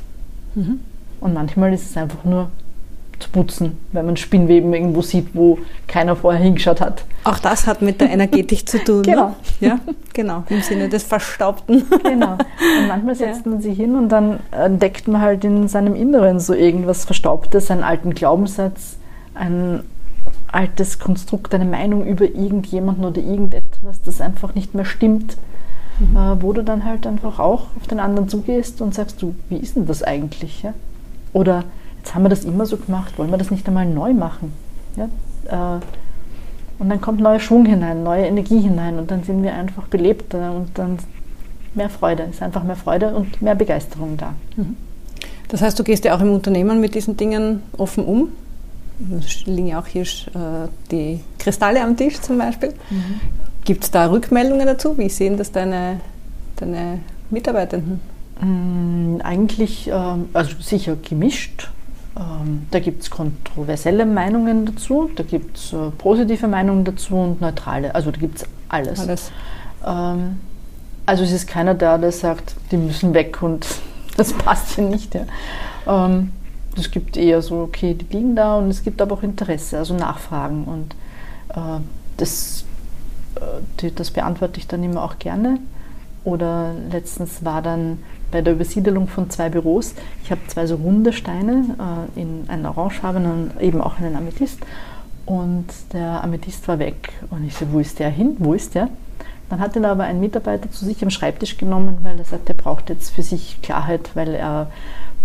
Mhm. 0.56 0.80
Und 1.22 1.34
manchmal 1.34 1.74
ist 1.74 1.90
es 1.90 1.98
einfach 1.98 2.24
nur 2.26 2.50
zu 3.22 3.30
putzen, 3.30 3.78
wenn 3.92 4.06
man 4.06 4.18
Spinnweben 4.18 4.74
irgendwo 4.74 5.02
sieht, 5.02 5.30
wo 5.34 5.60
keiner 5.88 6.16
vorher 6.16 6.42
hingeschaut 6.42 6.82
hat. 6.82 7.06
Auch 7.24 7.40
das 7.40 7.68
hat 7.68 7.82
mit 7.82 8.02
der 8.02 8.10
Energetik 8.12 8.68
zu 8.68 8.84
tun. 8.84 9.04
Genau. 9.04 9.36
Ne? 9.60 9.68
Ja, 9.68 9.80
genau. 10.14 10.44
Im 10.50 10.62
Sinne 10.62 10.90
des 10.90 11.04
Verstaubten. 11.04 11.84
Genau. 12.04 12.34
Und 12.34 12.88
manchmal 12.88 13.16
setzt 13.16 13.46
ja. 13.46 13.52
man 13.52 13.62
sich 13.62 13.78
hin 13.78 13.96
und 13.96 14.10
dann 14.10 14.40
entdeckt 14.52 15.08
man 15.08 15.22
halt 15.22 15.46
in 15.46 15.68
seinem 15.68 15.96
Inneren 15.96 16.40
so 16.40 16.54
irgendwas 16.54 17.06
Verstaubtes, 17.06 17.70
einen 17.72 17.84
alten 17.84 18.14
Glaubenssatz, 18.14 18.98
ein 19.36 19.84
altes 20.52 21.00
Konstrukt, 21.00 21.54
eine 21.54 21.66
Meinung 21.66 22.06
über 22.06 22.26
irgendjemanden 22.26 23.06
oder 23.06 23.22
irgendetwas, 23.22 24.02
das 24.04 24.20
einfach 24.20 24.56
nicht 24.56 24.74
mehr 24.76 24.86
stimmt. 24.86 25.38
Mhm. 26.00 26.18
Äh, 26.18 26.42
wo 26.42 26.54
du 26.54 26.64
dann 26.64 26.84
halt 26.84 27.06
einfach 27.06 27.40
auch 27.40 27.68
auf 27.78 27.88
den 27.90 28.00
anderen 28.00 28.28
zugehst 28.28 28.82
und 28.82 28.96
sagst, 28.96 29.22
du, 29.22 29.36
wie 29.50 29.58
ist 29.58 29.76
denn 29.76 29.86
das 29.86 30.02
eigentlich? 30.02 30.64
Ja? 30.64 30.74
Oder 31.34 31.64
jetzt 31.98 32.14
haben 32.14 32.24
wir 32.24 32.30
das 32.30 32.46
immer 32.46 32.66
so 32.66 32.78
gemacht, 32.78 33.18
wollen 33.18 33.32
wir 33.32 33.38
das 33.38 33.52
nicht 33.52 33.68
einmal 33.68 33.86
neu 33.86 34.14
machen? 34.14 34.54
Ja? 34.96 35.78
Äh, 35.78 35.80
und 36.80 36.90
dann 36.90 37.00
kommt 37.00 37.20
neuer 37.20 37.40
Schwung 37.40 37.66
hinein, 37.66 38.04
neue 38.04 38.26
Energie 38.26 38.60
hinein 38.60 38.98
und 38.98 39.12
dann 39.12 39.24
sind 39.24 39.44
wir 39.44 39.54
einfach 39.54 39.88
belebter 39.88 40.52
und 40.52 40.78
dann 40.78 40.98
mehr 41.76 41.90
Freude, 41.90 42.24
ist 42.24 42.42
einfach 42.42 42.64
mehr 42.64 42.76
Freude 42.76 43.14
und 43.14 43.42
mehr 43.42 43.56
Begeisterung 43.56 44.18
da. 44.18 44.34
Mhm. 44.56 44.76
Das 45.48 45.62
heißt, 45.62 45.78
du 45.78 45.84
gehst 45.84 46.06
ja 46.06 46.16
auch 46.16 46.22
im 46.22 46.34
Unternehmen 46.34 46.80
mit 46.82 46.96
diesen 46.96 47.18
Dingen 47.18 47.62
offen 47.78 48.06
um. 48.06 48.30
Es 49.20 49.46
liegen 49.46 49.68
ja 49.68 49.80
auch 49.80 49.88
hier 49.88 50.04
äh, 50.04 50.68
die 50.92 51.20
Kristalle 51.38 51.84
am 51.84 51.98
Tisch 51.98 52.20
zum 52.20 52.38
Beispiel. 52.38 52.70
Mhm. 52.90 53.20
Gibt 53.64 53.84
es 53.84 53.92
da 53.92 54.10
Rückmeldungen 54.10 54.66
dazu? 54.66 54.98
Wie 54.98 55.10
sehen 55.10 55.38
das 55.38 55.52
deine, 55.52 56.02
deine 56.56 57.00
Mitarbeitenden? 57.30 58.00
Mm, 58.42 59.22
eigentlich, 59.24 59.88
ähm, 59.88 60.30
also 60.34 60.60
sicher 60.60 60.96
gemischt. 60.96 61.70
Ähm, 62.18 62.68
da 62.72 62.80
gibt 62.80 63.04
es 63.04 63.10
kontroversielle 63.10 64.06
Meinungen 64.06 64.66
dazu, 64.66 65.10
da 65.16 65.24
gibt 65.24 65.58
es 65.58 65.74
äh, 65.74 65.92
positive 65.98 66.48
Meinungen 66.48 66.84
dazu 66.84 67.16
und 67.16 67.40
neutrale. 67.40 67.96
Also 67.96 68.12
da 68.12 68.20
gibt 68.20 68.40
es 68.40 68.46
alles. 68.68 69.00
alles. 69.00 69.32
Ähm, 69.86 70.40
also 71.06 71.24
es 71.24 71.32
ist 71.32 71.48
keiner 71.48 71.74
da, 71.74 71.98
der 71.98 72.12
sagt, 72.12 72.56
die 72.72 72.78
müssen 72.78 73.14
weg 73.14 73.42
und 73.42 73.66
das 74.18 74.34
passt 74.34 74.76
hier 74.76 74.86
nicht. 74.86 75.16
Ja. 75.16 75.26
Es 76.78 76.92
gibt 76.92 77.18
eher 77.18 77.42
so, 77.42 77.62
okay, 77.62 77.96
die 77.96 78.06
liegen 78.16 78.36
da 78.36 78.56
und 78.56 78.70
es 78.70 78.84
gibt 78.84 79.02
aber 79.02 79.16
auch 79.16 79.24
Interesse, 79.24 79.78
also 79.78 79.94
Nachfragen. 79.94 80.66
Und 80.66 80.96
äh, 81.50 81.82
das, 82.18 82.66
äh, 83.82 83.92
das 83.92 84.12
beantworte 84.12 84.60
ich 84.60 84.68
dann 84.68 84.84
immer 84.84 85.04
auch 85.04 85.20
gerne. 85.20 85.60
Oder 86.24 86.74
letztens 86.92 87.44
war 87.44 87.62
dann 87.62 88.00
bei 88.32 88.42
der 88.42 88.54
Übersiedelung 88.54 89.08
von 89.08 89.30
zwei 89.30 89.50
Büros. 89.50 89.94
Ich 90.24 90.32
habe 90.32 90.42
zwei 90.48 90.66
so 90.66 90.76
runde 90.76 91.14
Steine 91.14 91.76
äh, 92.16 92.22
in 92.22 92.46
einen 92.48 92.66
orangefarbenen, 92.66 93.52
eben 93.60 93.82
auch 93.82 93.98
einen 94.00 94.16
Amethyst. 94.16 94.60
Und 95.26 95.68
der 95.94 96.24
Amethyst 96.24 96.68
war 96.68 96.80
weg. 96.80 97.14
Und 97.30 97.46
ich 97.46 97.56
so, 97.56 97.72
wo 97.72 97.80
ist 97.80 98.00
der 98.00 98.10
hin? 98.10 98.36
Wo 98.40 98.54
ist 98.54 98.76
der? 98.76 98.90
Dann 99.50 99.60
hat 99.60 99.76
ihn 99.76 99.86
aber 99.86 100.06
ein 100.06 100.20
Mitarbeiter 100.20 100.72
zu 100.72 100.86
sich 100.86 101.04
am 101.04 101.10
Schreibtisch 101.10 101.58
genommen, 101.58 101.98
weil 102.04 102.18
er 102.18 102.26
sagt, 102.26 102.48
er 102.48 102.56
braucht 102.56 102.90
jetzt 102.90 103.10
für 103.10 103.22
sich 103.22 103.62
Klarheit, 103.62 104.12
weil 104.14 104.34
er 104.34 104.72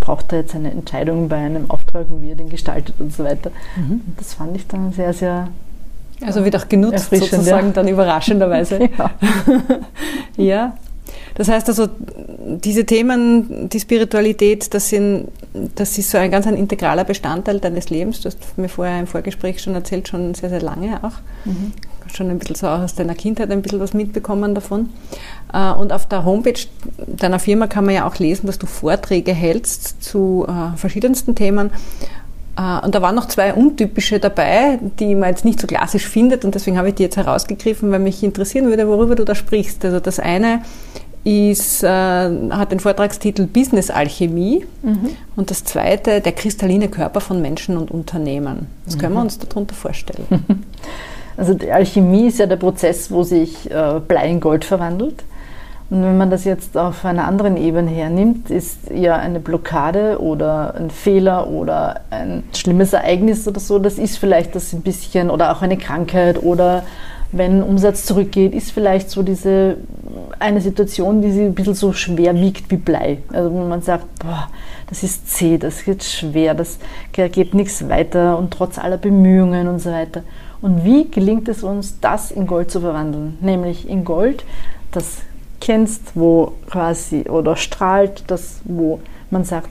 braucht 0.00 0.32
da 0.32 0.36
jetzt 0.36 0.54
eine 0.54 0.70
Entscheidung 0.70 1.28
bei 1.28 1.36
einem 1.36 1.70
Auftrag, 1.70 2.07
wie 2.20 2.30
er 2.30 2.36
den 2.36 2.48
gestaltet 2.48 2.96
und 2.98 3.12
so 3.12 3.24
weiter. 3.24 3.50
Mhm. 3.76 4.02
Und 4.07 4.14
das 4.16 4.34
fand 4.34 4.57
ich 4.57 4.66
dann 4.66 4.92
sehr, 4.92 5.12
sehr 5.12 5.48
also 6.24 6.44
wird 6.44 6.57
auch 6.57 6.68
genutzt 6.68 7.11
sozusagen 7.11 7.68
ja. 7.68 7.72
dann 7.72 7.88
überraschenderweise. 7.88 8.88
ja. 8.98 9.11
ja. 10.36 10.76
Das 11.37 11.49
heißt 11.49 11.68
also, 11.68 11.89
diese 12.64 12.87
Themen, 12.87 13.68
die 13.68 13.78
Spiritualität, 13.78 14.72
das, 14.72 14.89
sind, 14.89 15.28
das 15.74 15.99
ist 15.99 16.11
so 16.11 16.16
ein 16.16 16.30
ganz 16.30 16.47
ein 16.47 16.57
integraler 16.57 17.05
Bestandteil 17.05 17.61
deines 17.61 17.91
Lebens. 17.91 18.22
Du 18.22 18.26
hast 18.30 18.39
mir 18.57 18.70
vorher 18.70 18.99
im 18.99 19.07
Vorgespräch 19.07 19.61
schon 19.61 19.74
erzählt, 19.74 20.09
schon 20.09 20.34
sehr, 20.34 20.49
sehr 20.49 20.62
lange 20.62 20.99
auch. 21.05 21.12
Mhm. 21.45 21.72
Schon 22.14 22.30
ein 22.30 22.39
bisschen 22.39 22.57
so 22.57 22.68
auch 22.68 22.80
aus 22.80 22.95
deiner 22.95 23.14
Kindheit 23.14 23.51
ein 23.51 23.61
bisschen 23.61 23.80
was 23.80 23.93
mitbekommen 23.93 24.55
davon. 24.55 24.89
Äh, 25.53 25.72
und 25.72 25.93
auf 25.93 26.07
der 26.07 26.24
Homepage 26.24 26.59
deiner 27.07 27.39
Firma 27.39 27.66
kann 27.66 27.84
man 27.84 27.95
ja 27.95 28.09
auch 28.09 28.16
lesen, 28.18 28.47
dass 28.47 28.59
du 28.59 28.66
Vorträge 28.66 29.34
hältst 29.34 30.03
zu 30.03 30.47
äh, 30.49 30.76
verschiedensten 30.78 31.34
Themen. 31.34 31.70
Äh, 32.57 32.84
und 32.84 32.95
da 32.95 33.03
waren 33.03 33.14
noch 33.14 33.26
zwei 33.26 33.53
untypische 33.53 34.18
dabei, 34.18 34.78
die 34.99 35.14
man 35.14 35.28
jetzt 35.30 35.45
nicht 35.45 35.61
so 35.61 35.66
klassisch 35.66 36.09
findet 36.09 36.45
und 36.45 36.55
deswegen 36.55 36.78
habe 36.78 36.89
ich 36.89 36.95
die 36.95 37.03
jetzt 37.03 37.16
herausgegriffen, 37.16 37.91
weil 37.91 37.99
mich 37.99 38.22
interessieren 38.22 38.66
würde, 38.68 38.89
worüber 38.89 39.14
du 39.14 39.24
da 39.24 39.34
sprichst. 39.34 39.84
Also 39.84 40.01
das 40.01 40.18
eine 40.18 40.62
ist, 41.27 41.83
äh, 41.83 41.89
hat 41.89 42.70
den 42.70 42.79
Vortragstitel 42.79 43.47
Business 43.47 43.91
Alchemie 43.91 44.64
mhm. 44.83 45.11
und 45.35 45.51
das 45.51 45.64
zweite 45.64 46.20
der 46.20 46.31
kristalline 46.31 46.89
Körper 46.89 47.20
von 47.20 47.43
Menschen 47.43 47.77
und 47.77 47.91
Unternehmen. 47.91 48.68
Was 48.85 48.95
mhm. 48.95 49.01
können 49.01 49.14
wir 49.14 49.22
uns 49.22 49.39
darunter 49.39 49.74
vorstellen? 49.74 50.27
Also 51.39 51.53
die 51.53 51.70
Alchemie 51.70 52.29
ist 52.29 52.39
ja 52.39 52.47
der 52.47 52.57
Prozess, 52.57 53.11
wo 53.11 53.22
sich 53.22 53.70
äh, 53.70 54.01
Blei 54.09 54.31
in 54.31 54.41
Gold 54.41 54.64
verwandelt. 54.64 55.22
Und 55.91 56.03
wenn 56.03 56.16
man 56.16 56.31
das 56.31 56.45
jetzt 56.45 56.79
auf 56.79 57.05
einer 57.05 57.27
anderen 57.27 57.59
Ebene 57.59 57.91
hernimmt, 57.91 58.49
ist 58.49 58.91
ja 58.91 59.16
eine 59.16 59.39
Blockade 59.39 60.18
oder 60.18 60.74
ein 60.77 60.89
Fehler 60.89 61.51
oder 61.51 62.01
ein 62.09 62.43
schlimmes 62.55 62.95
Ereignis 62.95 63.47
oder 63.47 63.61
so, 63.61 63.79
das 63.79 63.99
ist 63.99 64.16
vielleicht 64.16 64.55
das 64.55 64.72
ein 64.72 64.81
bisschen, 64.81 65.29
oder 65.29 65.55
auch 65.55 65.61
eine 65.61 65.77
Krankheit 65.77 66.43
oder 66.43 66.85
wenn 67.33 67.62
Umsatz 67.62 68.07
zurückgeht, 68.07 68.55
ist 68.55 68.72
vielleicht 68.72 69.11
so 69.11 69.22
diese 69.22 69.77
eine 70.39 70.61
Situation, 70.61 71.23
die 71.23 71.31
sie 71.31 71.45
ein 71.45 71.55
bisschen 71.55 71.75
so 71.75 71.93
schwer 71.93 72.35
wiegt 72.35 72.71
wie 72.71 72.77
Blei. 72.77 73.19
Also 73.33 73.53
wenn 73.53 73.69
man 73.69 73.83
sagt, 73.83 74.07
boah, 74.19 74.49
das 74.89 75.03
ist 75.03 75.31
zäh, 75.31 75.59
das 75.59 75.85
geht 75.85 76.05
schwer, 76.05 76.55
das 76.55 76.79
geht 77.12 77.55
nichts 77.55 77.89
weiter 77.89 78.39
und 78.39 78.53
trotz 78.53 78.79
aller 78.79 78.99
Bemühungen 78.99 79.69
und 79.69 79.79
so 79.81 79.91
weiter. 79.91 80.23
Und 80.61 80.85
wie 80.85 81.11
gelingt 81.11 81.49
es 81.49 81.62
uns, 81.62 82.01
das 82.01 82.31
in 82.31 82.47
Gold 82.47 82.71
zu 82.71 82.81
verwandeln? 82.81 83.39
Nämlich 83.41 83.89
in 83.89 84.05
Gold, 84.05 84.45
das 84.93 85.19
kennst, 85.61 86.12
wo 86.14 86.53
quasi 86.71 87.23
oder 87.29 87.57
strahlt, 87.57 88.25
das, 88.29 88.61
wo 88.64 89.01
man 89.31 89.45
sagt, 89.45 89.71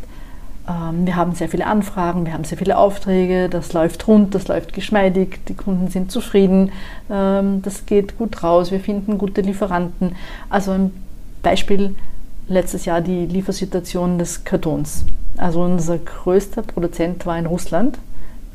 wir 0.68 1.16
haben 1.16 1.36
sehr 1.36 1.48
viele 1.48 1.68
Anfragen, 1.68 2.26
wir 2.26 2.34
haben 2.34 2.44
sehr 2.44 2.58
viele 2.58 2.78
Aufträge, 2.78 3.50
das 3.50 3.74
läuft 3.74 4.08
rund, 4.08 4.34
das 4.34 4.48
läuft 4.48 4.74
geschmeidig, 4.74 5.40
die 5.48 5.54
Kunden 5.54 5.90
sind 5.90 6.12
zufrieden, 6.12 6.72
ähm, 7.10 7.62
das 7.62 7.86
geht 7.86 8.18
gut 8.18 8.42
raus, 8.42 8.72
wir 8.72 8.80
finden 8.80 9.20
gute 9.20 9.42
Lieferanten. 9.42 10.16
Also 10.50 10.72
ein 10.72 10.92
Beispiel 11.44 11.96
letztes 12.48 12.86
Jahr 12.86 13.02
die 13.02 13.28
Liefersituation 13.28 14.18
des 14.18 14.44
Kartons. 14.44 15.06
Also 15.38 15.62
unser 15.62 16.00
größter 16.00 16.64
Produzent 16.64 17.26
war 17.26 17.38
in 17.38 17.46
Russland 17.46 18.00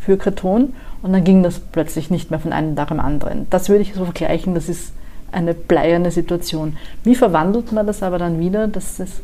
für 0.00 0.16
Karton 0.16 0.72
und 1.02 1.12
dann 1.12 1.22
ging 1.22 1.42
das 1.42 1.60
plötzlich 1.60 2.10
nicht 2.10 2.30
mehr 2.30 2.40
von 2.40 2.52
einem 2.52 2.74
Tag 2.74 2.90
am 2.90 3.00
anderen. 3.00 3.46
Das 3.50 3.68
würde 3.68 3.82
ich 3.82 3.94
so 3.94 4.04
vergleichen, 4.04 4.54
das 4.54 4.68
ist 4.68 4.92
eine 5.30 5.54
bleierne 5.54 6.10
Situation. 6.10 6.76
Wie 7.04 7.14
verwandelt 7.14 7.70
man 7.70 7.86
das 7.86 8.02
aber 8.02 8.18
dann 8.18 8.40
wieder, 8.40 8.66
dass 8.66 8.98
es 8.98 9.20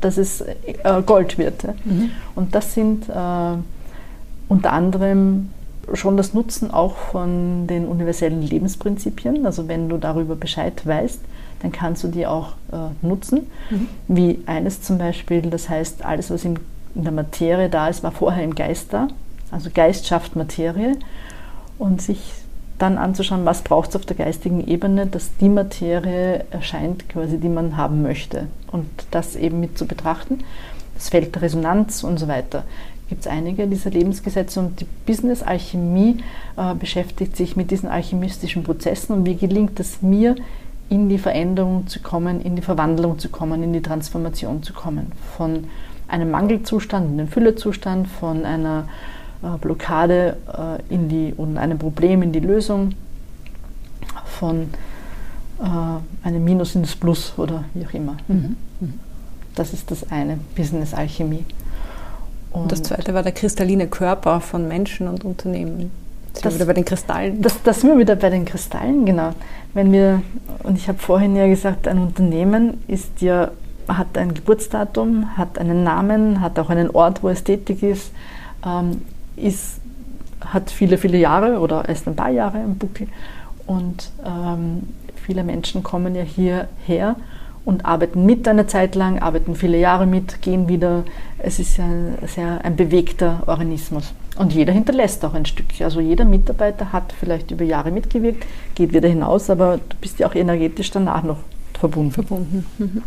dass 0.00 0.16
es 0.16 0.40
äh, 0.40 0.54
Gold 1.04 1.38
wird. 1.38 1.64
Mhm. 1.84 2.10
Und 2.34 2.54
das 2.54 2.74
sind 2.74 3.08
äh, 3.08 3.12
unter 4.48 4.72
anderem 4.72 5.50
schon 5.94 6.16
das 6.16 6.34
Nutzen 6.34 6.70
auch 6.70 6.96
von 6.96 7.66
den 7.66 7.86
universellen 7.86 8.42
Lebensprinzipien. 8.42 9.46
Also 9.46 9.68
wenn 9.68 9.88
du 9.88 9.96
darüber 9.96 10.36
Bescheid 10.36 10.86
weißt, 10.86 11.20
dann 11.62 11.72
kannst 11.72 12.04
du 12.04 12.08
die 12.08 12.26
auch 12.26 12.52
äh, 12.72 13.06
nutzen. 13.06 13.46
Mhm. 13.70 13.88
Wie 14.08 14.38
eines 14.46 14.82
zum 14.82 14.98
Beispiel, 14.98 15.42
das 15.42 15.68
heißt, 15.68 16.04
alles, 16.04 16.30
was 16.30 16.44
in, 16.44 16.58
in 16.94 17.02
der 17.04 17.12
Materie 17.12 17.68
da 17.68 17.88
ist, 17.88 18.02
war 18.02 18.12
vorher 18.12 18.44
im 18.44 18.54
Geist 18.54 18.92
da. 18.92 19.08
Also 19.50 19.70
Geist 19.72 20.06
schafft 20.06 20.36
Materie. 20.36 20.96
Und 21.78 22.02
sich 22.02 22.34
dann 22.80 22.98
anzuschauen, 22.98 23.44
was 23.44 23.62
braucht 23.62 23.90
es 23.90 23.96
auf 23.96 24.06
der 24.06 24.16
geistigen 24.16 24.66
Ebene, 24.66 25.06
dass 25.06 25.36
die 25.36 25.48
Materie 25.48 26.44
erscheint, 26.50 27.08
quasi, 27.08 27.38
die 27.38 27.48
man 27.48 27.76
haben 27.76 28.02
möchte. 28.02 28.46
Und 28.72 28.88
das 29.10 29.36
eben 29.36 29.60
mit 29.60 29.78
zu 29.78 29.86
betrachten. 29.86 30.38
Das 30.94 31.10
Feld 31.10 31.34
der 31.34 31.42
Resonanz 31.42 32.02
und 32.04 32.18
so 32.18 32.28
weiter. 32.28 32.64
Gibt 33.08 33.22
es 33.22 33.26
einige 33.26 33.66
dieser 33.66 33.90
Lebensgesetze 33.90 34.60
und 34.60 34.80
die 34.80 34.86
Business-Alchemie 35.06 36.18
äh, 36.56 36.74
beschäftigt 36.74 37.36
sich 37.36 37.56
mit 37.56 37.70
diesen 37.70 37.88
alchemistischen 37.88 38.62
Prozessen 38.62 39.14
und 39.14 39.26
wie 39.26 39.36
gelingt 39.36 39.80
es 39.80 40.00
mir, 40.00 40.36
in 40.88 41.08
die 41.08 41.18
Veränderung 41.18 41.86
zu 41.86 42.00
kommen, 42.00 42.40
in 42.40 42.56
die 42.56 42.62
Verwandlung 42.62 43.18
zu 43.18 43.28
kommen, 43.28 43.62
in 43.62 43.72
die 43.72 43.80
Transformation 43.80 44.62
zu 44.62 44.72
kommen. 44.72 45.12
Von 45.36 45.68
einem 46.08 46.30
Mangelzustand 46.30 47.12
in 47.12 47.18
den 47.18 47.28
Füllezustand, 47.28 48.08
von 48.08 48.44
einer 48.44 48.88
Blockade 49.60 50.36
äh, 50.46 50.94
in 50.94 51.08
die, 51.08 51.34
und 51.36 51.56
einem 51.56 51.78
Problem 51.78 52.22
in 52.22 52.32
die 52.32 52.40
Lösung 52.40 52.92
von 54.26 54.70
äh, 55.60 56.26
einem 56.26 56.44
Minus 56.44 56.74
ins 56.74 56.94
Plus 56.96 57.34
oder 57.36 57.64
wie 57.74 57.86
auch 57.86 57.94
immer. 57.94 58.16
Mhm. 58.28 58.56
mhm. 58.80 58.94
Das 59.54 59.72
ist 59.72 59.90
das 59.90 60.10
eine, 60.10 60.38
Business 60.56 60.94
Alchemie. 60.94 61.44
Und, 62.52 62.62
und 62.62 62.72
das 62.72 62.82
zweite 62.82 63.14
war 63.14 63.22
der 63.22 63.32
kristalline 63.32 63.88
Körper 63.88 64.40
von 64.40 64.68
Menschen 64.68 65.08
und 65.08 65.24
Unternehmen. 65.24 65.90
Das, 66.34 66.42
das 66.42 66.54
wieder 66.54 66.66
bei 66.66 66.72
den 66.74 66.84
Kristallen. 66.84 67.42
Das, 67.42 67.60
das 67.62 67.80
sind 67.80 67.90
wir 67.90 67.98
wieder 67.98 68.16
bei 68.16 68.30
den 68.30 68.44
Kristallen, 68.44 69.04
genau. 69.04 69.32
Wenn 69.74 69.92
wir, 69.92 70.22
und 70.62 70.76
ich 70.76 70.88
habe 70.88 70.98
vorhin 70.98 71.34
ja 71.34 71.46
gesagt, 71.48 71.88
ein 71.88 71.98
Unternehmen 71.98 72.82
ist 72.86 73.20
ja, 73.20 73.50
hat 73.88 74.16
ein 74.16 74.34
Geburtsdatum, 74.34 75.36
hat 75.36 75.58
einen 75.58 75.82
Namen, 75.82 76.40
hat 76.40 76.58
auch 76.58 76.70
einen 76.70 76.90
Ort, 76.90 77.22
wo 77.22 77.28
es 77.28 77.42
tätig 77.42 77.82
ist, 77.82 78.12
ähm, 78.64 79.02
ist, 79.36 79.80
hat 80.40 80.70
viele, 80.70 80.98
viele 80.98 81.18
Jahre 81.18 81.58
oder 81.60 81.88
erst 81.88 82.08
ein 82.08 82.16
paar 82.16 82.30
Jahre 82.30 82.58
im 82.60 82.76
Buckel. 82.76 83.08
Und 83.66 84.10
ähm, 84.24 84.82
viele 85.14 85.44
Menschen 85.44 85.82
kommen 85.82 86.14
ja 86.14 86.22
hierher 86.22 87.16
und 87.64 87.84
arbeiten 87.84 88.24
mit 88.24 88.48
eine 88.48 88.66
Zeit 88.66 88.94
lang, 88.94 89.20
arbeiten 89.20 89.54
viele 89.54 89.78
Jahre 89.78 90.06
mit, 90.06 90.42
gehen 90.42 90.68
wieder. 90.68 91.04
Es 91.38 91.58
ist 91.58 91.78
ein, 91.78 92.18
sehr 92.26 92.64
ein 92.64 92.76
bewegter 92.76 93.42
Organismus. 93.46 94.12
Und 94.38 94.52
jeder 94.52 94.72
hinterlässt 94.72 95.24
auch 95.24 95.34
ein 95.34 95.44
Stück. 95.44 95.66
Also 95.80 96.00
jeder 96.00 96.24
Mitarbeiter 96.24 96.92
hat 96.92 97.12
vielleicht 97.18 97.50
über 97.50 97.64
Jahre 97.64 97.90
mitgewirkt, 97.90 98.46
geht 98.74 98.92
wieder 98.94 99.08
hinaus, 99.08 99.50
aber 99.50 99.76
du 99.76 99.96
bist 100.00 100.18
ja 100.18 100.26
auch 100.26 100.34
energetisch 100.34 100.90
danach 100.90 101.22
noch 101.22 101.38
verbunden. 101.78 102.12
verbunden. 102.12 102.66
Mhm. 102.78 103.02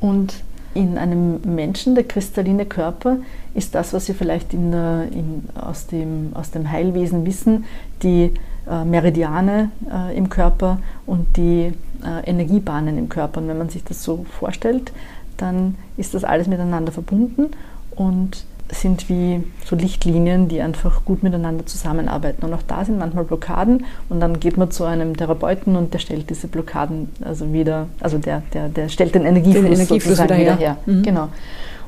Und 0.00 0.34
in 0.74 0.98
einem 0.98 1.40
Menschen, 1.42 1.94
der 1.94 2.04
kristalline 2.04 2.66
Körper, 2.66 3.18
ist 3.54 3.74
das, 3.74 3.92
was 3.92 4.08
wir 4.08 4.14
vielleicht 4.14 4.52
in, 4.52 4.72
in, 4.72 5.44
aus, 5.54 5.86
dem, 5.86 6.32
aus 6.34 6.50
dem 6.50 6.70
Heilwesen 6.70 7.24
wissen, 7.24 7.64
die 8.02 8.32
äh, 8.68 8.84
Meridiane 8.84 9.70
äh, 9.90 10.16
im 10.16 10.28
Körper 10.28 10.78
und 11.06 11.36
die 11.36 11.72
äh, 12.04 12.28
Energiebahnen 12.28 12.98
im 12.98 13.08
Körper. 13.08 13.40
Und 13.40 13.48
wenn 13.48 13.58
man 13.58 13.68
sich 13.68 13.84
das 13.84 14.02
so 14.02 14.24
vorstellt, 14.38 14.92
dann 15.36 15.76
ist 15.96 16.14
das 16.14 16.24
alles 16.24 16.46
miteinander 16.46 16.92
verbunden 16.92 17.50
und 17.94 18.44
sind 18.72 19.08
wie 19.08 19.42
so 19.64 19.76
Lichtlinien, 19.76 20.48
die 20.48 20.60
einfach 20.60 21.04
gut 21.04 21.22
miteinander 21.22 21.66
zusammenarbeiten. 21.66 22.44
Und 22.44 22.54
auch 22.54 22.62
da 22.66 22.84
sind 22.84 22.98
manchmal 22.98 23.24
Blockaden 23.24 23.84
und 24.08 24.20
dann 24.20 24.40
geht 24.40 24.56
man 24.56 24.70
zu 24.70 24.84
einem 24.84 25.16
Therapeuten 25.16 25.76
und 25.76 25.92
der 25.92 25.98
stellt 25.98 26.30
diese 26.30 26.48
Blockaden 26.48 27.10
also 27.24 27.52
wieder, 27.52 27.86
also 28.00 28.18
der, 28.18 28.42
der, 28.52 28.68
der 28.68 28.88
stellt 28.88 29.14
den 29.14 29.26
Energiefluss, 29.26 29.64
den 29.64 29.72
Energiefluss 29.72 30.22
wieder, 30.22 30.38
wieder, 30.38 30.56
her. 30.56 30.76
Mhm. 30.86 31.02
Genau. 31.02 31.28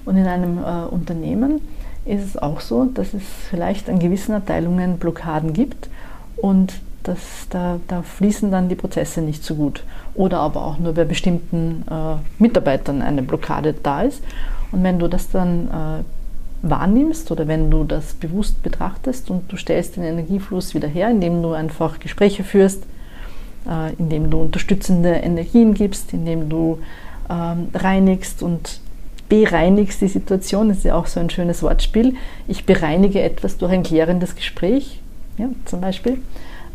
Und 0.06 0.16
in 0.16 0.26
einem 0.26 0.58
äh, 0.58 0.86
Unternehmen 0.86 1.60
ist 2.06 2.24
es 2.24 2.38
auch 2.38 2.60
so, 2.60 2.84
dass 2.86 3.12
es 3.12 3.22
vielleicht 3.50 3.90
an 3.90 3.98
gewissen 3.98 4.34
Abteilungen 4.34 4.98
Blockaden 4.98 5.52
gibt 5.52 5.88
und 6.36 6.74
das, 7.02 7.18
da, 7.50 7.78
da, 7.86 8.02
fließen 8.02 8.50
dann 8.50 8.68
die 8.68 8.74
Prozesse 8.74 9.20
nicht 9.20 9.44
so 9.44 9.54
gut. 9.54 9.84
Oder 10.14 10.40
aber 10.40 10.64
auch 10.64 10.78
nur 10.78 10.94
bei 10.94 11.04
bestimmten 11.04 11.84
äh, 11.88 12.16
Mitarbeitern 12.38 13.00
eine 13.02 13.22
Blockade 13.22 13.74
da 13.80 14.02
ist. 14.02 14.22
Und 14.72 14.82
wenn 14.82 14.98
du 14.98 15.06
das 15.06 15.30
dann 15.30 15.68
äh, 15.68 16.68
wahrnimmst 16.68 17.30
oder 17.30 17.46
wenn 17.46 17.70
du 17.70 17.84
das 17.84 18.14
bewusst 18.14 18.62
betrachtest 18.62 19.30
und 19.30 19.50
du 19.52 19.56
stellst 19.56 19.96
den 19.96 20.02
Energiefluss 20.02 20.74
wieder 20.74 20.88
her, 20.88 21.10
indem 21.10 21.42
du 21.42 21.52
einfach 21.52 22.00
Gespräche 22.00 22.42
führst, 22.42 22.82
äh, 23.68 23.94
indem 23.98 24.30
du 24.30 24.40
unterstützende 24.40 25.10
Energien 25.10 25.74
gibst, 25.74 26.12
indem 26.12 26.48
du 26.48 26.78
ähm, 27.30 27.68
reinigst 27.74 28.42
und 28.42 28.80
bereinigst 29.28 30.00
die 30.00 30.08
Situation, 30.08 30.68
das 30.68 30.78
ist 30.78 30.84
ja 30.84 30.94
auch 30.94 31.06
so 31.06 31.20
ein 31.20 31.30
schönes 31.30 31.62
Wortspiel. 31.62 32.14
Ich 32.48 32.64
bereinige 32.64 33.20
etwas 33.22 33.58
durch 33.58 33.72
ein 33.72 33.82
klärendes 33.82 34.36
Gespräch, 34.36 35.00
ja, 35.38 35.48
zum 35.64 35.80
Beispiel. 35.80 36.14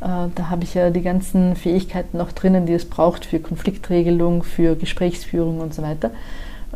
Äh, 0.01 0.27
da 0.35 0.49
habe 0.49 0.63
ich 0.63 0.73
ja 0.73 0.89
die 0.89 1.01
ganzen 1.01 1.55
Fähigkeiten 1.55 2.17
noch 2.17 2.31
drinnen, 2.31 2.65
die 2.65 2.73
es 2.73 2.85
braucht 2.85 3.25
für 3.25 3.39
Konfliktregelung, 3.39 4.43
für 4.43 4.75
Gesprächsführung 4.75 5.59
und 5.59 5.73
so 5.73 5.81
weiter. 5.81 6.11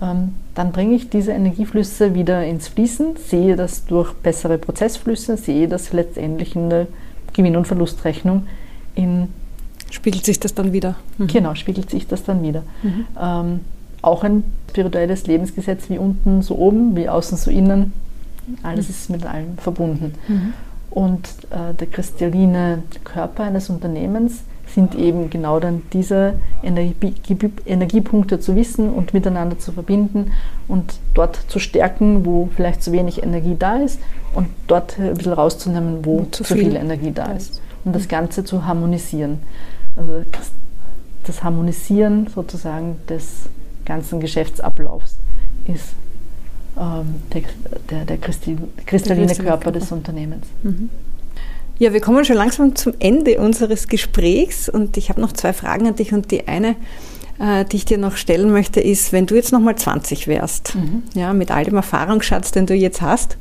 Ähm, 0.02 0.36
dann 0.56 0.72
bringe 0.72 0.96
ich 0.96 1.10
diese 1.10 1.32
Energieflüsse 1.32 2.16
wieder 2.16 2.44
ins 2.46 2.68
Fließen, 2.68 3.18
sehe 3.18 3.56
das 3.56 3.86
durch 3.86 4.14
bessere 4.14 4.58
Prozessflüsse, 4.58 5.38
sehe 5.38 5.68
das 5.68 5.94
letztendlich 5.94 6.56
in 6.56 6.70
der 6.70 6.88
Gewinn- 7.34 7.56
und 7.56 7.66
Verlustrechnung 7.66 8.48
in 8.96 9.30
Spiegelt 9.92 10.26
sich 10.26 10.40
das 10.40 10.54
dann 10.54 10.74
wieder? 10.74 10.96
Mhm. 11.18 11.28
Genau, 11.28 11.56
spiegelt 11.56 11.90
sich 11.90 12.08
das 12.08 12.24
dann 12.24 12.44
wieder. 12.44 12.64
Mhm. 12.84 13.06
Ähm, 13.22 13.60
auch 14.06 14.24
ein 14.24 14.44
spirituelles 14.70 15.28
Lebensgesetz 15.28 15.90
wie 15.90 15.98
unten 15.98 16.42
so 16.42 16.56
oben, 16.58 16.96
wie 16.96 17.10
außen 17.10 17.38
so 17.38 17.50
innen. 17.50 17.94
Alles 18.62 18.88
mhm. 18.88 18.92
ist 18.94 19.10
mit 19.10 19.26
allem 19.26 19.58
verbunden. 19.58 20.14
Mhm. 20.28 20.54
Und 20.90 21.28
äh, 21.50 21.74
der 21.74 21.88
kristalline 21.88 22.84
Körper 23.04 23.44
eines 23.44 23.70
Unternehmens 23.70 24.44
sind 24.68 24.96
eben 24.96 25.30
genau 25.30 25.60
dann 25.60 25.84
diese 25.94 26.34
Energie, 26.64 27.16
Energiepunkte 27.66 28.40
zu 28.40 28.56
wissen 28.56 28.90
und 28.90 29.14
miteinander 29.14 29.58
zu 29.60 29.72
verbinden 29.72 30.32
und 30.68 31.00
dort 31.14 31.38
zu 31.48 31.60
stärken, 31.60 32.26
wo 32.26 32.50
vielleicht 32.56 32.84
zu 32.84 32.92
wenig 32.92 33.24
Energie 33.24 33.56
da 33.58 33.78
ist 33.78 34.00
und 34.34 34.48
dort 34.68 35.00
ein 35.00 35.14
bisschen 35.14 35.34
rauszunehmen, 35.34 36.06
wo 36.06 36.26
zu, 36.32 36.44
zu 36.44 36.56
viel. 36.56 36.66
viel 36.66 36.76
Energie 36.76 37.12
da 37.12 37.32
ist. 37.32 37.62
Und 37.84 37.96
das 37.96 38.08
Ganze 38.08 38.44
zu 38.44 38.66
harmonisieren. 38.66 39.40
Also 39.96 40.24
das 41.26 41.44
Harmonisieren 41.44 42.28
sozusagen 42.34 42.98
des 43.10 43.50
ganzen 43.86 44.20
Geschäftsablaufs 44.20 45.18
ist 45.68 45.94
ähm, 46.78 47.16
der, 47.34 47.42
der, 47.90 48.06
der 48.06 48.18
kristalline 48.18 49.28
der 49.28 49.46
Körper 49.46 49.72
des 49.72 49.92
Unternehmens. 49.92 50.46
Mhm. 50.64 50.90
Ja, 51.78 51.92
wir 51.92 52.00
kommen 52.00 52.24
schon 52.24 52.38
langsam 52.38 52.76
zum 52.76 52.94
Ende 53.00 53.40
unseres 53.40 53.88
Gesprächs 53.88 54.70
und 54.70 54.96
ich 54.98 55.10
habe 55.10 55.20
noch 55.20 55.34
zwei 55.34 55.52
Fragen 55.52 55.88
an 55.88 55.96
dich 55.96 56.14
und 56.14 56.32
die 56.32 56.48
eine, 56.48 56.76
äh, 57.40 57.66
die 57.66 57.78
ich 57.78 57.86
dir 57.86 57.98
noch 57.98 58.16
stellen 58.16 58.52
möchte, 58.52 58.80
ist, 58.80 59.12
wenn 59.12 59.26
du 59.26 59.36
jetzt 59.36 59.52
nochmal 59.52 59.76
20 59.76 60.28
wärst, 60.28 60.76
mhm. 60.76 61.04
ja, 61.14 61.34
mit 61.34 61.52
all 61.52 61.66
dem 61.66 61.76
Erfahrungsschatz, 61.76 62.52
den 62.52 62.66
du 62.66 62.74
jetzt 62.74 63.02
hast, 63.02 63.38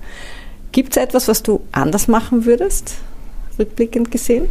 gibt 0.73 0.97
es 0.97 1.03
etwas, 1.03 1.29
was 1.29 1.45
du 1.45 1.61
anders 1.71 2.09
machen 2.09 2.45
würdest, 2.45 2.97
rückblickend 3.59 4.11
gesehen? 4.11 4.47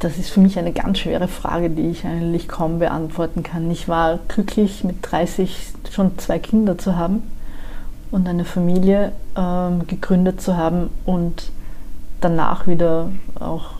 Das 0.00 0.16
ist 0.16 0.30
für 0.30 0.40
mich 0.40 0.58
eine 0.58 0.72
ganz 0.72 0.98
schwere 0.98 1.26
Frage, 1.26 1.70
die 1.70 1.88
ich 1.88 2.04
eigentlich 2.04 2.46
kaum 2.46 2.78
beantworten 2.78 3.42
kann. 3.42 3.70
Ich 3.70 3.88
war 3.88 4.18
glücklich, 4.28 4.84
mit 4.84 4.96
30 5.02 5.72
schon 5.90 6.18
zwei 6.18 6.38
Kinder 6.38 6.78
zu 6.78 6.96
haben 6.96 7.22
und 8.10 8.28
eine 8.28 8.44
Familie 8.44 9.12
ähm, 9.36 9.86
gegründet 9.86 10.40
zu 10.40 10.56
haben 10.56 10.90
und 11.04 11.50
danach 12.20 12.66
wieder 12.66 13.10
auch 13.40 13.70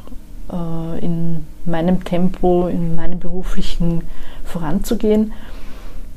äh, 0.53 1.05
in 1.05 1.47
meinem 1.64 2.05
Tempo, 2.05 2.66
in 2.66 2.97
meinem 2.97 3.21
beruflichen 3.21 4.03
voranzugehen. 4.45 5.33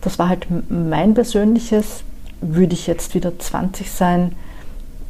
Das 0.01 0.17
war 0.17 0.29
halt 0.29 0.47
mein 0.69 1.13
persönliches. 1.13 2.03
Würde 2.41 2.73
ich 2.73 2.87
jetzt 2.87 3.13
wieder 3.13 3.37
20 3.37 3.91
sein, 3.91 4.35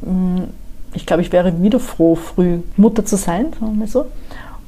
hm, 0.02 0.48
ich 0.94 1.06
glaube, 1.06 1.22
ich 1.22 1.32
wäre 1.32 1.62
wieder 1.62 1.80
froh, 1.80 2.14
früh 2.14 2.58
Mutter 2.76 3.04
zu 3.04 3.16
sein, 3.16 3.46
sagen 3.58 3.80
wir 3.80 3.86
so. 3.86 4.06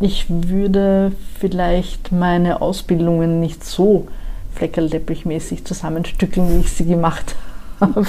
Ich 0.00 0.26
würde 0.28 1.12
vielleicht 1.38 2.12
meine 2.12 2.60
Ausbildungen 2.60 3.40
nicht 3.40 3.64
so 3.64 4.08
fleckerlteppichmäßig 4.54 5.64
zusammenstückeln, 5.64 6.48
wie 6.50 6.60
ich 6.60 6.72
sie 6.72 6.84
gemacht 6.84 7.36
habe, 7.80 8.04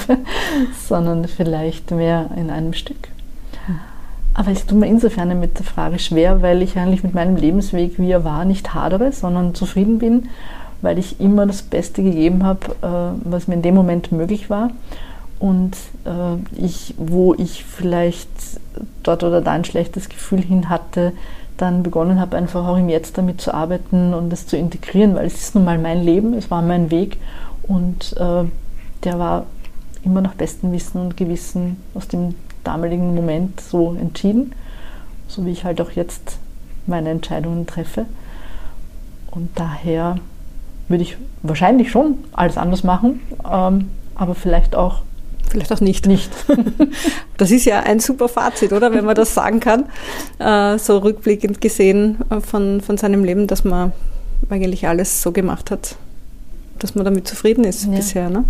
sondern 0.88 1.26
vielleicht 1.26 1.90
mehr 1.90 2.30
in 2.36 2.50
einem 2.50 2.72
Stück. 2.72 3.08
Aber 4.36 4.50
es 4.50 4.66
tut 4.66 4.78
mir 4.78 4.86
insofern 4.86 5.40
mit 5.40 5.58
der 5.58 5.64
Frage 5.64 5.98
schwer, 5.98 6.42
weil 6.42 6.60
ich 6.60 6.76
eigentlich 6.76 7.02
mit 7.02 7.14
meinem 7.14 7.36
Lebensweg, 7.36 7.98
wie 7.98 8.10
er 8.10 8.22
war, 8.22 8.44
nicht 8.44 8.74
hadere, 8.74 9.10
sondern 9.10 9.54
zufrieden 9.54 9.98
bin, 9.98 10.28
weil 10.82 10.98
ich 10.98 11.20
immer 11.20 11.46
das 11.46 11.62
Beste 11.62 12.02
gegeben 12.02 12.44
habe, 12.44 12.66
äh, 12.82 13.30
was 13.30 13.48
mir 13.48 13.54
in 13.54 13.62
dem 13.62 13.74
Moment 13.74 14.12
möglich 14.12 14.50
war. 14.50 14.72
Und 15.38 15.74
äh, 16.04 16.62
ich, 16.62 16.94
wo 16.98 17.32
ich 17.32 17.64
vielleicht 17.64 18.28
dort 19.02 19.24
oder 19.24 19.40
da 19.40 19.52
ein 19.52 19.64
schlechtes 19.64 20.10
Gefühl 20.10 20.42
hin 20.42 20.68
hatte, 20.68 21.12
dann 21.56 21.82
begonnen 21.82 22.20
habe, 22.20 22.36
einfach 22.36 22.66
auch 22.66 22.76
im 22.76 22.88
Jetzt 22.88 23.18
damit 23.18 23.40
zu 23.40 23.54
arbeiten 23.54 24.14
und 24.14 24.30
das 24.30 24.46
zu 24.46 24.56
integrieren, 24.56 25.14
weil 25.14 25.26
es 25.26 25.40
ist 25.40 25.54
nun 25.54 25.64
mal 25.64 25.78
mein 25.78 26.02
Leben, 26.02 26.34
es 26.34 26.50
war 26.50 26.62
mein 26.62 26.90
Weg 26.90 27.18
und 27.62 28.14
äh, 28.18 28.44
der 29.04 29.18
war 29.18 29.46
immer 30.04 30.20
nach 30.20 30.34
bestem 30.34 30.72
Wissen 30.72 31.00
und 31.00 31.16
Gewissen 31.16 31.82
aus 31.94 32.08
dem 32.08 32.34
damaligen 32.64 33.14
Moment 33.14 33.60
so 33.60 33.94
entschieden, 33.98 34.52
so 35.28 35.44
wie 35.46 35.50
ich 35.50 35.64
halt 35.64 35.80
auch 35.80 35.90
jetzt 35.90 36.38
meine 36.86 37.10
Entscheidungen 37.10 37.66
treffe. 37.66 38.06
Und 39.30 39.50
daher 39.54 40.16
würde 40.88 41.02
ich 41.02 41.16
wahrscheinlich 41.42 41.90
schon 41.90 42.18
alles 42.32 42.56
anders 42.56 42.84
machen, 42.84 43.20
ähm, 43.50 43.90
aber 44.14 44.34
vielleicht 44.34 44.74
auch 44.76 45.02
Vielleicht 45.48 45.72
auch 45.72 45.80
nicht. 45.80 46.06
Nicht. 46.06 46.30
das 47.36 47.50
ist 47.50 47.64
ja 47.64 47.80
ein 47.80 48.00
super 48.00 48.28
Fazit, 48.28 48.72
oder? 48.72 48.92
Wenn 48.92 49.04
man 49.04 49.14
das 49.14 49.34
sagen 49.34 49.60
kann, 49.60 49.84
äh, 50.38 50.78
so 50.78 50.98
rückblickend 50.98 51.60
gesehen 51.60 52.18
äh, 52.30 52.40
von, 52.40 52.80
von 52.80 52.96
seinem 52.96 53.24
Leben, 53.24 53.46
dass 53.46 53.64
man 53.64 53.92
eigentlich 54.50 54.86
alles 54.86 55.22
so 55.22 55.32
gemacht 55.32 55.70
hat, 55.70 55.96
dass 56.78 56.94
man 56.94 57.04
damit 57.04 57.26
zufrieden 57.26 57.64
ist 57.64 57.86
ja. 57.86 57.90
bisher. 57.92 58.30
Ne? 58.30 58.44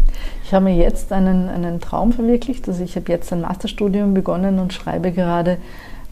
Ich 0.45 0.53
habe 0.53 0.65
mir 0.65 0.77
jetzt 0.77 1.13
einen, 1.13 1.49
einen 1.49 1.81
Traum 1.81 2.13
verwirklicht. 2.13 2.69
Also 2.69 2.83
ich 2.83 2.97
habe 2.97 3.13
jetzt 3.13 3.33
ein 3.33 3.43
Masterstudium 3.43 4.15
begonnen 4.15 4.59
und 4.59 4.73
schreibe 4.73 5.13
gerade 5.13 5.59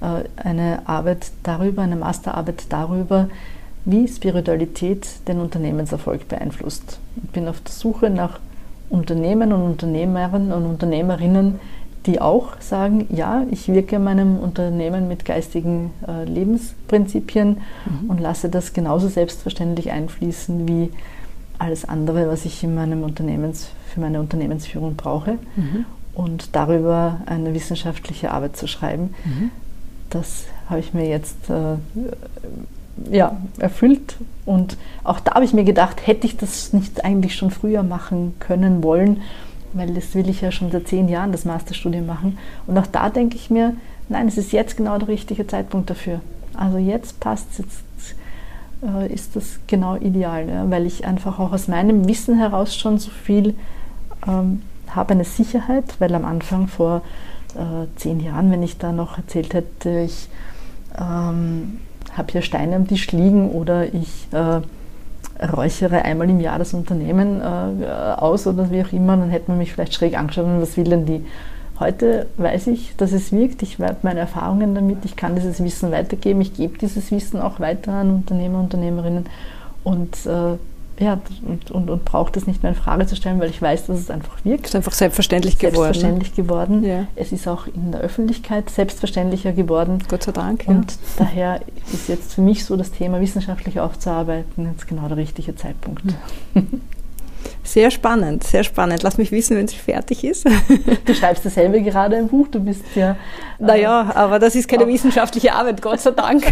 äh, 0.01 0.25
eine 0.37 0.83
Arbeit 0.87 1.33
darüber, 1.43 1.83
eine 1.83 1.97
Masterarbeit 1.97 2.65
darüber, 2.69 3.29
wie 3.85 4.09
Spiritualität 4.09 5.07
den 5.29 5.41
Unternehmenserfolg 5.41 6.29
beeinflusst. 6.29 6.99
Ich 7.23 7.31
bin 7.31 7.49
auf 7.49 7.61
der 7.61 7.73
Suche 7.73 8.11
nach 8.11 8.39
Unternehmen 8.91 9.53
und 9.53 9.63
Unternehmerinnen 9.63 10.53
und 10.53 10.67
Unternehmerinnen, 10.67 11.61
die 12.07 12.21
auch 12.21 12.61
sagen, 12.61 13.07
ja, 13.11 13.45
ich 13.51 13.69
wirke 13.69 13.99
meinem 13.99 14.39
Unternehmen 14.39 15.09
mit 15.09 15.25
geistigen 15.25 15.91
äh, 16.07 16.25
Lebensprinzipien 16.25 17.59
mhm. 17.87 18.11
und 18.11 18.21
lasse 18.21 18.51
das 18.51 18.73
genauso 18.75 19.09
selbstverständlich 19.09 19.91
einfließen 19.91 20.69
wie 20.69 20.91
alles 21.59 21.85
andere, 21.85 22.29
was 22.29 22.45
ich 22.45 22.63
in 22.63 22.75
meinem 22.75 23.05
Unternehmens, 23.05 23.69
für 23.93 24.01
meine 24.01 24.21
Unternehmensführung 24.21 24.97
brauche. 24.97 25.39
Mhm. 25.57 25.87
Und 26.15 26.55
darüber 26.55 27.21
eine 27.27 27.55
wissenschaftliche 27.55 28.31
Arbeit 28.31 28.57
zu 28.57 28.69
schreiben, 28.69 29.15
mhm. 29.25 29.51
das 30.11 30.45
habe 30.69 30.81
ich 30.81 30.95
mir 30.95 31.09
jetzt 31.09 31.51
äh, 31.51 31.77
ja, 33.11 33.37
erfüllt. 33.59 34.17
Und 34.47 34.77
auch 35.03 35.21
da 35.21 35.35
habe 35.35 35.45
ich 35.45 35.53
mir 35.53 35.65
gedacht, 35.65 36.07
hätte 36.07 36.27
ich 36.27 36.37
das 36.37 36.73
nicht 36.73 37.05
eigentlich 37.05 37.35
schon 37.35 37.51
früher 37.51 37.83
machen 37.83 38.35
können 38.41 38.83
wollen, 38.83 39.23
weil 39.73 39.93
das 39.95 40.15
will 40.15 40.29
ich 40.29 40.41
ja 40.41 40.53
schon 40.53 40.71
seit 40.71 40.89
zehn 40.89 41.09
Jahren, 41.09 41.33
das 41.33 41.45
Masterstudium 41.45 42.07
machen. 42.07 42.39
Und 42.67 42.79
auch 42.79 42.87
da 42.87 43.11
denke 43.11 43.37
ich 43.37 43.51
mir, 43.51 43.75
nein, 44.09 44.29
es 44.29 44.39
ist 44.39 44.53
jetzt 44.53 44.77
genau 44.77 44.99
der 44.99 45.09
richtige 45.09 45.47
Zeitpunkt 45.47 45.91
dafür. 45.91 46.21
Also 46.55 46.79
jetzt 46.79 47.21
passt 47.21 47.49
es, 47.53 47.59
jetzt 47.59 48.17
äh, 48.83 49.13
ist 49.13 49.35
das 49.35 49.59
genau 49.67 49.97
ideal, 49.97 50.49
ja, 50.49 50.71
weil 50.71 50.87
ich 50.87 51.05
einfach 51.05 51.39
auch 51.41 51.53
aus 51.53 51.69
meinem 51.69 52.07
Wissen 52.09 52.39
heraus 52.39 52.77
schon 52.77 52.99
so 52.99 53.11
viel 53.11 53.55
ähm, 54.27 54.63
habe, 54.89 55.15
eine 55.15 55.25
Sicherheit, 55.25 55.97
weil 55.99 56.15
am 56.15 56.25
Anfang 56.25 56.69
vor 56.69 57.03
äh, 57.55 57.87
zehn 57.97 58.21
Jahren, 58.21 58.51
wenn 58.51 58.63
ich 58.63 58.79
da 58.79 58.93
noch 58.93 59.19
erzählt 59.19 59.55
hätte, 59.55 60.01
ich 60.01 60.29
ähm, 60.99 61.81
habe 62.17 62.33
hier 62.33 62.43
Steine 62.43 62.77
am 62.77 62.89
Tisch 62.89 63.13
liegen 63.13 63.51
oder 63.51 63.93
ich 63.93 64.29
äh, 64.33 64.61
räuchere 65.45 66.03
einmal 66.03 66.31
im 66.31 66.41
Jahr 66.41 66.59
das 66.59 66.75
Unternehmen 66.75 67.41
äh, 67.41 67.45
aus 67.45 68.47
oder 68.47 68.71
wie 68.71 68.83
auch 68.83 68.93
immer, 68.93 69.17
dann 69.17 69.31
hätte 69.31 69.51
man 69.51 69.59
mich 69.59 69.73
vielleicht 69.73 69.95
schräg 69.95 70.19
angeschaut 70.19 70.47
und 70.47 70.61
was 70.61 70.77
will 70.77 70.85
denn 70.85 71.07
die? 71.07 71.25
Heute 71.81 72.27
weiß 72.37 72.69
ich, 72.69 72.95
dass 72.97 73.13
es 73.13 73.33
wirkt. 73.33 73.63
Ich 73.63 73.81
habe 73.81 73.97
meine 74.03 74.21
Erfahrungen 74.21 74.77
damit. 74.77 75.05
Ich 75.05 75.17
kann 75.17 75.35
dieses 75.35 75.63
Wissen 75.63 75.91
weitergeben. 75.91 76.41
Ich 76.41 76.55
gebe 76.55 76.79
dieses 76.79 77.11
Wissen 77.11 77.41
auch 77.41 77.59
weiter 77.59 77.93
an 77.93 78.11
Unternehmer, 78.11 78.61
Unternehmerinnen 78.61 79.27
und 79.83 80.15
äh, 80.25 80.57
ja, 80.99 81.21
und, 81.47 81.71
und, 81.71 81.91
und 81.91 82.05
braucht 82.05 82.37
es 82.37 82.47
nicht 82.47 82.63
mehr 82.63 82.73
in 82.73 82.79
Frage 82.79 83.07
zu 83.07 83.17
stellen, 83.17 83.41
weil 83.41 83.51
ich 83.51 83.61
weiß, 83.61 83.87
dass 83.87 83.99
es 83.99 84.11
einfach 84.11 84.45
wirkt. 84.45 84.67
Es 84.67 84.71
ist 84.71 84.77
einfach 84.77 84.93
selbstverständlich 84.93 85.59
geworden. 85.59 85.75
Selbstverständlich 85.77 86.35
geworden. 86.35 86.85
Ja. 86.85 87.07
Es 87.17 87.33
ist 87.33 87.49
auch 87.49 87.67
in 87.67 87.93
der 87.93 88.01
Öffentlichkeit 88.01 88.71
selbstverständlicher 88.71 89.53
geworden. 89.53 89.99
Gott 90.09 90.23
sei 90.23 90.33
Dank. 90.33 90.65
Und 90.67 90.93
ja. 90.93 90.97
daher 91.19 91.61
ist 91.93 92.09
jetzt 92.09 92.35
für 92.35 92.43
mich 92.43 92.65
so 92.65 92.77
das 92.77 92.93
Thema 92.93 93.21
wissenschaftlich 93.21 93.81
aufzuarbeiten 93.81 94.69
jetzt 94.71 94.87
genau 94.87 95.09
der 95.09 95.17
richtige 95.17 95.57
Zeitpunkt. 95.57 96.03
Ja. 96.55 96.63
Sehr 97.63 97.91
spannend, 97.91 98.45
sehr 98.45 98.65
spannend. 98.65 99.03
Lass 99.03 99.19
mich 99.19 99.33
wissen, 99.33 99.57
wenn 99.57 99.65
es 99.65 99.75
fertig 99.75 100.25
ist. 100.25 100.47
Du 101.05 101.15
schreibst 101.15 101.45
dasselbe 101.45 101.83
gerade 101.83 102.17
im 102.17 102.29
Buch, 102.29 102.49
du 102.49 102.61
bist 102.61 102.83
ja. 102.95 103.17
Naja, 103.59 104.11
äh, 104.11 104.17
aber 104.17 104.39
das 104.39 104.55
ist 104.55 104.69
keine 104.69 104.87
wissenschaftliche 104.87 105.53
Arbeit, 105.53 105.81
Gott 105.83 106.01
sei 106.01 106.11
Dank. 106.11 106.45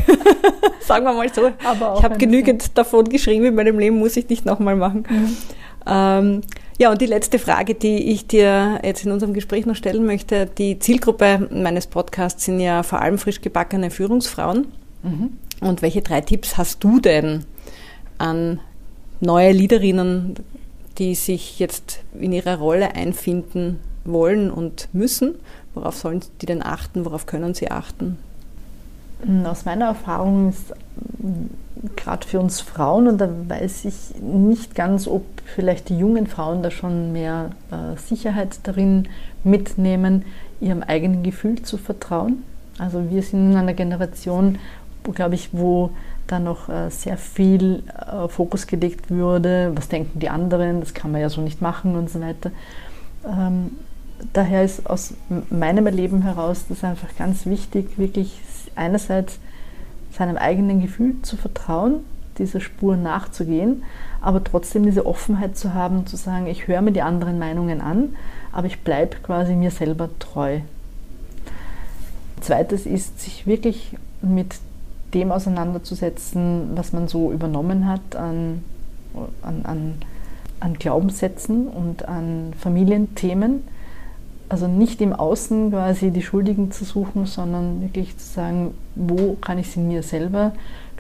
Sagen 0.81 1.05
wir 1.05 1.13
mal 1.13 1.33
so. 1.33 1.51
Aber 1.65 1.97
ich 1.99 2.05
habe 2.05 2.17
genügend 2.19 2.63
Zeit. 2.63 2.79
davon 2.79 3.09
geschrieben 3.09 3.47
in 3.47 3.55
meinem 3.55 3.79
Leben, 3.79 3.99
muss 3.99 4.17
ich 4.17 4.29
nicht 4.29 4.45
nochmal 4.45 4.77
machen. 4.77 5.05
Mhm. 5.09 5.37
Ähm, 5.87 6.41
ja, 6.79 6.91
und 6.91 7.01
die 7.01 7.07
letzte 7.07 7.39
Frage, 7.39 7.75
die 7.75 8.11
ich 8.13 8.27
dir 8.27 8.81
jetzt 8.83 9.05
in 9.05 9.13
unserem 9.13 9.35
Gespräch 9.35 9.67
noch 9.67 9.77
stellen 9.77 10.07
möchte. 10.07 10.47
Die 10.47 10.79
Zielgruppe 10.79 11.49
meines 11.51 11.87
Podcasts 11.87 12.45
sind 12.45 12.61
ja 12.61 12.83
vor 12.83 13.01
allem 13.01 13.19
frisch 13.19 13.41
gebackene 13.41 13.91
Führungsfrauen. 13.91 14.67
Mhm. 15.03 15.31
Und 15.61 15.83
welche 15.83 16.03
drei 16.03 16.21
Tipps 16.21 16.57
hast 16.57 16.83
du 16.83 16.99
denn 16.99 17.45
an 18.19 18.61
neue 19.21 19.53
Leaderinnen, 19.53 20.35
die 20.99 21.15
sich 21.15 21.59
jetzt 21.59 22.01
in 22.19 22.33
ihrer 22.33 22.59
Rolle 22.59 22.95
einfinden 22.95 23.81
wollen 24.05 24.51
und 24.51 24.89
müssen. 24.93 25.35
Worauf 25.75 25.97
sollen 25.97 26.21
die 26.41 26.47
denn 26.47 26.63
achten? 26.63 27.05
Worauf 27.05 27.27
können 27.27 27.55
sie 27.55 27.71
achten? 27.71 28.19
Aus 29.45 29.65
meiner 29.65 29.87
Erfahrung 29.87 30.51
ist 30.51 30.75
gerade 31.97 32.27
für 32.27 32.41
uns 32.41 32.61
Frauen, 32.61 33.09
und 33.09 33.19
da 33.19 33.29
weiß 33.49 33.85
ich 33.85 34.21
nicht 34.21 34.75
ganz, 34.75 35.07
ob 35.07 35.25
vielleicht 35.45 35.89
die 35.89 35.99
jungen 35.99 36.27
Frauen 36.27 36.63
da 36.63 36.71
schon 36.71 37.13
mehr 37.13 37.51
äh, 37.71 37.99
Sicherheit 37.99 38.59
darin 38.65 39.09
mitnehmen, 39.45 40.25
ihrem 40.61 40.83
eigenen 40.83 41.23
Gefühl 41.23 41.63
zu 41.63 41.79
vertrauen. 41.79 42.43
Also 42.79 43.11
wir 43.11 43.23
sind 43.23 43.53
in 43.53 43.57
einer 43.57 43.75
Generation, 43.75 44.59
glaube 45.15 45.35
ich, 45.35 45.51
wo 45.53 45.91
da 46.27 46.39
noch 46.39 46.69
äh, 46.69 46.91
sehr 46.91 47.17
viel 47.17 47.83
äh, 47.89 48.29
Fokus 48.29 48.67
gelegt 48.67 49.11
würde, 49.11 49.73
was 49.75 49.89
denken 49.89 50.19
die 50.19 50.29
anderen, 50.29 50.81
das 50.81 50.95
kann 50.95 51.13
man 51.13 51.21
ja 51.21 51.29
so 51.29 51.41
nicht 51.41 51.61
machen 51.61 51.97
und 51.97 52.11
so 52.11 52.21
weiter. 52.21 52.51
Ähm, 53.27 53.73
daher 54.33 54.65
ist 54.65 54.89
aus 54.89 55.15
meinem 55.51 55.87
Erleben 55.87 56.23
heraus 56.23 56.65
das 56.69 56.85
einfach 56.85 57.09
ganz 57.17 57.47
wichtig, 57.47 57.99
wirklich 57.99 58.41
einerseits 58.75 59.39
seinem 60.13 60.37
eigenen 60.37 60.81
Gefühl 60.81 61.15
zu 61.23 61.37
vertrauen, 61.37 62.01
dieser 62.39 62.61
Spur 62.61 62.97
nachzugehen, 62.97 63.83
aber 64.21 64.43
trotzdem 64.43 64.85
diese 64.85 65.07
Offenheit 65.07 65.57
zu 65.57 65.75
haben, 65.75 66.07
zu 66.07 66.17
sagen, 66.17 66.47
ich 66.47 66.67
höre 66.67 66.83
mir 66.83 66.93
die 66.93 67.03
anderen 67.03 67.39
Meinungen 67.39 67.81
an, 67.81 68.15
aber 68.53 68.67
ich 68.67 68.81
bleibe 68.81 69.17
quasi 69.23 69.55
mir 69.55 69.71
selber 69.71 70.09
treu. 70.19 70.61
Zweites 72.41 72.87
ist, 72.87 73.21
sich 73.21 73.47
wirklich 73.47 73.97
mit 74.21 74.57
dem 75.15 75.33
auseinanderzusetzen, 75.33 76.71
was 76.75 76.93
man 76.93 77.09
so 77.09 77.33
übernommen 77.33 77.87
hat 77.89 78.17
an, 78.17 78.65
an, 79.43 79.65
an, 79.65 79.95
an 80.61 80.75
Glaubenssätzen 80.75 81.69
und 81.69 82.09
an 82.09 82.53
Familienthemen. 82.59 83.63
Also 84.49 84.69
nicht 84.69 85.01
im 85.01 85.13
Außen 85.13 85.71
quasi 85.71 86.11
die 86.11 86.23
Schuldigen 86.23 86.73
zu 86.73 86.85
suchen, 86.85 87.27
sondern 87.27 87.81
wirklich 87.81 88.17
zu 88.19 88.27
sagen, 88.27 88.75
wo 88.95 89.35
kann 89.41 89.59
ich 89.59 89.71
sie 89.71 89.81
mir 89.81 90.03
selber 90.03 90.53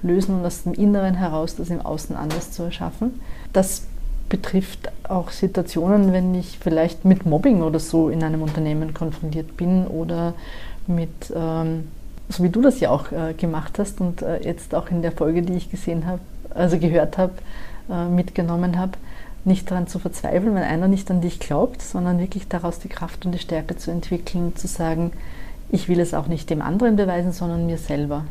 lösen 0.03 0.37
und 0.37 0.47
aus 0.47 0.65
dem 0.65 0.75
Inneren 0.75 1.15
heraus 1.15 1.57
das 1.57 1.71
im 1.71 1.81
Außen 1.81 2.17
anders 2.17 2.51
zu 2.51 2.63
erschaffen. 2.65 3.21
Das 3.53 3.87
betrifft 4.29 4.91
auch 5.09 5.31
Situationen, 5.31 6.13
wenn 6.13 6.35
ich 6.35 6.59
vielleicht 6.59 7.05
mit 7.05 7.27
Mobbing 7.27 7.63
oder 7.63 7.79
so 7.79 8.09
in 8.09 8.23
einem 8.25 8.43
Unternehmen 8.43 8.95
konfrontiert 8.95 9.59
bin 9.59 9.87
oder 9.87 10.33
mit, 10.87 11.11
ähm, 11.37 11.89
so 12.29 12.43
wie 12.43 12.49
du 12.49 12.62
das 12.62 12.81
ja 12.81 12.91
auch 12.91 13.12
äh, 13.12 13.35
gemacht 13.35 13.79
hast 13.79 14.01
und 14.01 14.23
äh, 14.23 14.43
jetzt 14.43 14.75
auch 14.75 14.91
in 14.91 15.03
der 15.03 15.12
Folge, 15.12 15.43
die 15.43 15.55
ich 15.55 15.70
gesehen 15.70 16.07
habe, 16.07 16.20
also 16.55 16.79
gehört 16.79 17.18
habe, 17.18 17.35
äh, 17.91 18.07
mitgenommen 18.07 18.79
habe, 18.79 18.93
nicht 19.45 19.70
daran 19.70 19.87
zu 19.87 19.99
verzweifeln, 19.99 20.55
wenn 20.55 20.62
einer 20.62 20.89
nicht 20.89 21.11
an 21.11 21.20
dich 21.20 21.41
glaubt, 21.41 21.83
sondern 21.83 22.18
wirklich 22.18 22.49
daraus 22.49 22.79
die 22.79 22.89
Kraft 22.89 23.27
und 23.27 23.33
die 23.33 23.39
Stärke 23.39 23.77
zu 23.77 23.91
entwickeln, 23.91 24.55
zu 24.57 24.68
sagen, 24.68 25.12
ich 25.70 25.89
will 25.89 26.01
es 26.01 26.14
auch 26.14 26.29
nicht 26.29 26.51
dem 26.51 26.62
anderen 26.62 26.97
beweisen, 26.97 27.33
sondern 27.33 27.66
mir 27.66 27.79
selber. 27.79 28.25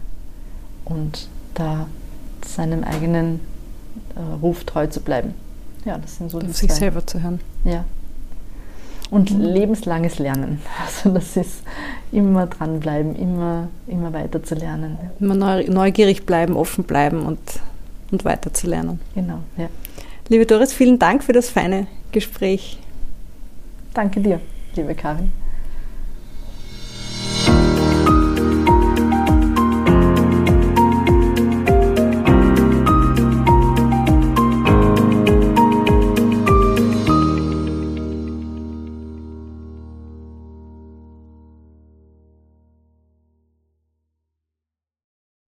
Und 0.86 1.28
da 1.54 1.88
seinem 2.46 2.84
eigenen 2.84 3.40
äh, 4.16 4.20
Ruf 4.42 4.64
treu 4.64 4.88
zu 4.88 5.02
bleiben. 5.02 5.34
Ja, 5.86 5.98
das 5.98 6.18
sind 6.18 6.32
so 6.32 6.40
die 6.40 6.48
Auf 6.48 6.56
sich 6.56 6.72
selber 6.72 7.06
zu 7.06 7.22
hören. 7.22 7.40
Ja. 7.64 7.86
Und 9.12 9.30
lebenslanges 9.30 10.18
Lernen. 10.20 10.62
Also 10.84 11.14
das 11.14 11.38
ist 11.38 11.64
immer 12.12 12.48
dranbleiben, 12.48 13.16
immer, 13.16 13.68
immer 13.86 14.14
weiter 14.14 14.42
zu 14.42 14.56
lernen. 14.56 14.98
Immer 15.20 15.36
neugierig 15.36 16.26
bleiben, 16.26 16.56
offen 16.56 16.86
bleiben 16.86 17.26
und, 17.26 17.40
und 18.12 18.26
weiter 18.26 18.54
zu 18.54 18.68
lernen. 18.68 19.00
Genau, 19.14 19.40
ja. 19.58 19.68
Liebe 20.30 20.46
Doris, 20.46 20.72
vielen 20.72 20.98
Dank 20.98 21.24
für 21.26 21.34
das 21.34 21.50
feine 21.50 21.88
Gespräch. 22.14 22.80
Danke 23.94 24.22
dir, 24.22 24.40
liebe 24.76 24.96
Karin. 24.96 25.34